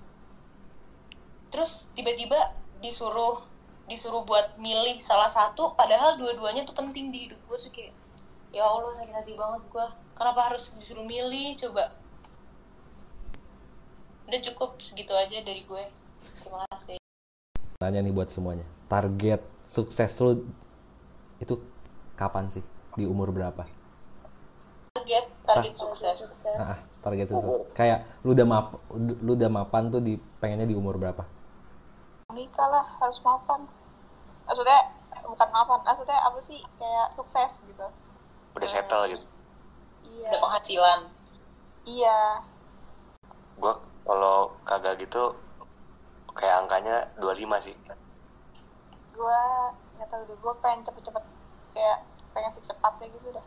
terus 1.53 1.85
tiba-tiba 1.93 2.57
disuruh 2.81 3.45
disuruh 3.85 4.25
buat 4.25 4.57
milih 4.57 4.97
salah 5.03 5.29
satu 5.29 5.77
padahal 5.77 6.17
dua-duanya 6.17 6.65
tuh 6.65 6.73
penting 6.73 7.11
di 7.11 7.29
hidup 7.29 7.37
gue 7.45 7.57
sih 7.59 7.69
kayak 7.69 7.93
ya 8.49 8.65
Allah 8.65 8.89
sakit 8.89 9.13
hati 9.13 9.33
banget 9.37 9.61
gue 9.69 9.85
kenapa 10.17 10.49
harus 10.49 10.71
disuruh 10.73 11.05
milih 11.05 11.53
coba 11.59 11.93
udah 14.25 14.41
cukup 14.41 14.79
segitu 14.79 15.11
aja 15.11 15.43
dari 15.43 15.61
gue 15.61 15.83
terima 16.41 16.63
kasih 16.73 16.97
Tanya 17.77 17.97
nih 17.97 18.13
buat 18.13 18.29
semuanya. 18.29 18.61
Target 18.85 19.41
sukses 19.65 20.13
lu 20.21 20.45
itu 21.41 21.57
kapan 22.13 22.45
sih? 22.45 22.61
Di 22.93 23.09
umur 23.09 23.33
berapa? 23.33 23.65
Target 25.11 25.25
target 25.43 25.73
sukses. 25.75 26.17
Ah, 26.45 26.75
ah, 26.75 26.79
target 27.03 27.27
sukses. 27.31 27.49
Kayak 27.75 28.07
lu 28.23 28.35
udah 28.35 28.45
map 28.47 28.67
lu 28.95 29.31
udah 29.35 29.49
mapan 29.49 29.91
tuh 29.91 29.99
di 30.03 30.15
pengennya 30.39 30.67
di 30.67 30.75
umur 30.75 30.95
berapa? 30.99 31.23
nikah 32.31 32.63
lah 32.71 32.87
harus 33.03 33.19
mapan. 33.27 33.67
Maksudnya 34.47 34.87
bukan 35.27 35.49
mapan 35.51 35.83
maksudnya 35.83 36.15
apa 36.23 36.39
sih? 36.39 36.63
Kayak 36.79 37.11
sukses 37.11 37.59
gitu. 37.67 37.87
Udah 38.55 38.69
settle 38.71 39.03
gitu. 39.11 39.25
Iya. 40.07 40.31
Ada 40.31 40.37
penghasilan. 40.39 40.99
Iya. 41.83 42.19
Gue 43.59 43.73
kalau 44.07 44.55
kagak 44.63 45.03
gitu 45.03 45.35
kayak 46.31 46.63
angkanya 46.63 47.11
25 47.19 47.67
sih. 47.67 47.75
Gue 49.11 49.39
nggak 49.99 50.07
tahu 50.07 50.23
deh 50.31 50.37
gue 50.39 50.53
pengen 50.63 50.87
cepet-cepet 50.87 51.23
kayak 51.75 51.97
pengen 52.31 52.51
secepatnya 52.55 53.07
gitu 53.11 53.27
dah. 53.35 53.45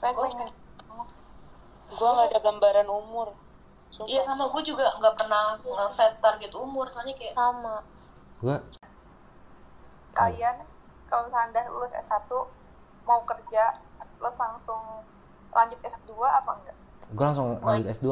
Pengen 0.00 0.16
Oh. 0.16 0.24
pengen 0.24 0.48
gue 1.90 2.08
nggak 2.08 2.28
ada 2.34 2.38
gambaran 2.42 2.88
umur. 2.90 3.28
Sumpah. 3.94 4.10
iya 4.10 4.20
sama 4.20 4.50
gue 4.50 4.62
juga 4.66 4.84
nggak 4.98 5.14
pernah 5.14 5.56
ngeset 5.62 6.18
target 6.18 6.52
umur 6.52 6.90
soalnya 6.90 7.14
kayak 7.14 7.32
sama. 7.32 7.80
Gua 8.42 8.60
kalian 10.16 10.56
kalau 11.06 11.28
misalnya 11.28 11.52
udah 11.52 11.64
lulus 11.72 11.92
S1 11.92 12.28
mau 13.04 13.20
kerja 13.28 13.64
terus 14.16 14.36
langsung 14.40 14.80
lanjut 15.52 15.80
S2 15.84 16.12
apa 16.20 16.50
enggak? 16.60 16.76
Gua 17.14 17.24
langsung 17.30 17.46
lanjut 17.62 17.88
S2. 17.88 18.08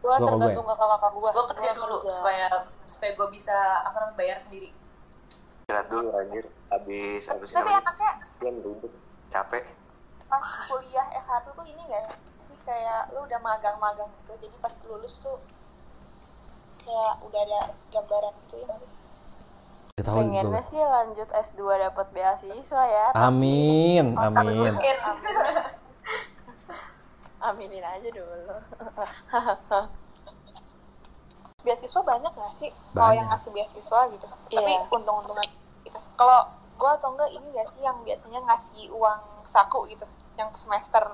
gue 0.00 0.08
gue. 0.08 0.28
tergantung 0.32 0.64
kakak-kakak 0.64 1.12
gue 1.12 1.28
gue 1.28 1.46
kerja 1.52 1.70
dulu 1.76 1.96
supaya 2.08 2.48
supaya 2.88 3.12
gue 3.12 3.28
bisa 3.28 3.84
apa 3.84 3.96
namanya 4.00 4.16
bayar 4.16 4.38
sendiri. 4.40 4.72
Istirahat 5.68 5.86
dulu 5.92 6.08
anjir. 6.16 6.44
Habis 6.72 7.22
habis 7.28 7.52
tapi 7.52 7.70
jam 8.40 8.54
duduk 8.64 8.92
capek. 9.28 9.76
pas 10.30 10.46
kuliah 10.70 11.06
S1 11.20 11.44
tuh 11.52 11.66
ini 11.68 11.82
enggak 11.84 12.02
sih 12.08 12.39
kayak 12.62 13.10
lu 13.12 13.24
udah 13.24 13.40
magang-magang 13.40 14.10
gitu 14.22 14.32
jadi 14.40 14.56
pas 14.60 14.74
lulus 14.86 15.18
tuh 15.18 15.38
kayak 16.80 17.14
udah 17.22 17.40
ada 17.44 17.60
gambaran 17.90 18.34
gitu 18.46 18.56
ya. 18.60 18.76
Pengennya 20.00 20.64
sih 20.64 20.80
lanjut 20.80 21.28
S2 21.28 21.60
dapat 21.76 22.06
beasiswa 22.08 22.82
ya 22.88 23.06
Amin, 23.12 24.16
amin. 24.16 24.80
aminin 27.40 27.84
aja 27.84 28.08
dulu. 28.08 28.36
Beasiswa 31.60 32.00
banyak 32.00 32.32
nggak 32.32 32.54
sih? 32.56 32.70
Kalau 32.96 33.12
yang 33.12 33.28
ngasih 33.28 33.52
beasiswa 33.52 34.00
gitu. 34.12 34.24
Tapi 34.24 34.72
Iya. 34.72 34.88
untung-untungan 34.88 35.44
gitu. 35.84 36.00
Kalau 36.16 36.40
gue 36.80 36.90
atau 36.96 37.12
enggak 37.12 37.28
ini 37.36 37.46
nggak 37.52 37.68
sih 37.76 37.80
yang 37.84 38.00
biasanya 38.00 38.40
ngasih 38.44 38.88
uang 38.88 39.20
saku 39.44 39.84
gitu 39.92 40.08
yang 40.40 40.48
per 40.48 40.60
semester 40.60 41.04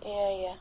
iya 0.00 0.26
iya 0.30 0.54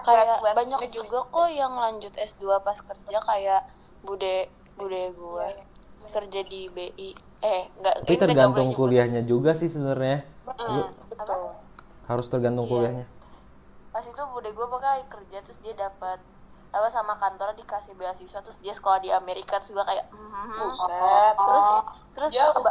kayak 0.00 0.04
buat- 0.04 0.40
buat- 0.42 0.56
banyak 0.56 0.80
juga 0.88 1.18
kok 1.24 1.48
yang 1.50 1.74
lanjut 1.74 2.12
S2 2.12 2.42
pas 2.58 2.78
kerja 2.78 3.18
kayak 3.20 3.62
bude 4.00 4.48
bude 4.74 5.02
gue 5.10 5.46
Iya, 5.46 5.58
iya. 5.58 6.08
kerja 6.08 6.40
di 6.42 6.60
BI 6.68 7.08
eh 7.40 7.62
enggak 7.72 7.94
Tapi 8.00 8.16
tergantung 8.16 8.72
kuliahnya 8.72 9.22
juga 9.22 9.52
sih 9.52 9.66
sebenarnya. 9.66 10.24
betul 10.42 10.88
betul 11.08 11.52
Harus 12.04 12.26
tergantung 12.26 12.64
Iya. 12.64 12.72
kuliahnya. 12.72 13.06
pas 13.88 14.00
itu 14.02 14.22
bude 14.28 14.48
gue 14.48 14.66
bakal 14.66 14.94
kerja 15.06 15.38
terus 15.40 15.58
dia 15.58 15.74
dapat 15.74 16.18
apa 16.68 16.88
sama 16.88 17.16
kantor 17.16 17.52
dikasih 17.54 17.92
beasiswa 17.94 18.38
terus 18.38 18.56
dia 18.58 18.70
sekolah 18.70 18.98
di 18.98 19.10
Amerika 19.10 19.56
terus 19.56 19.72
gue 19.72 19.82
kayak 19.82 20.06
"Mhm." 20.08 20.76
terus 21.36 21.66
terus 22.12 22.30
Jauh. 22.30 22.62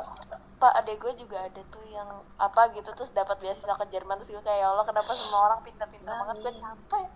Pak 0.57 0.73
adek 0.81 0.97
gue 0.97 1.13
juga 1.21 1.37
ada 1.45 1.61
tuh 1.69 1.85
yang 1.85 2.09
apa 2.41 2.73
gitu 2.73 2.89
terus 2.97 3.13
dapat 3.13 3.37
beasiswa 3.37 3.77
ke 3.77 3.85
Jerman 3.93 4.17
terus 4.17 4.33
gue 4.33 4.41
kayak 4.41 4.65
ya 4.65 4.67
Allah 4.73 4.85
kenapa 4.89 5.13
semua 5.13 5.53
orang 5.53 5.59
pintar-pintar 5.61 6.17
banget? 6.17 6.35
Gue 6.41 6.53
capek 6.57 7.07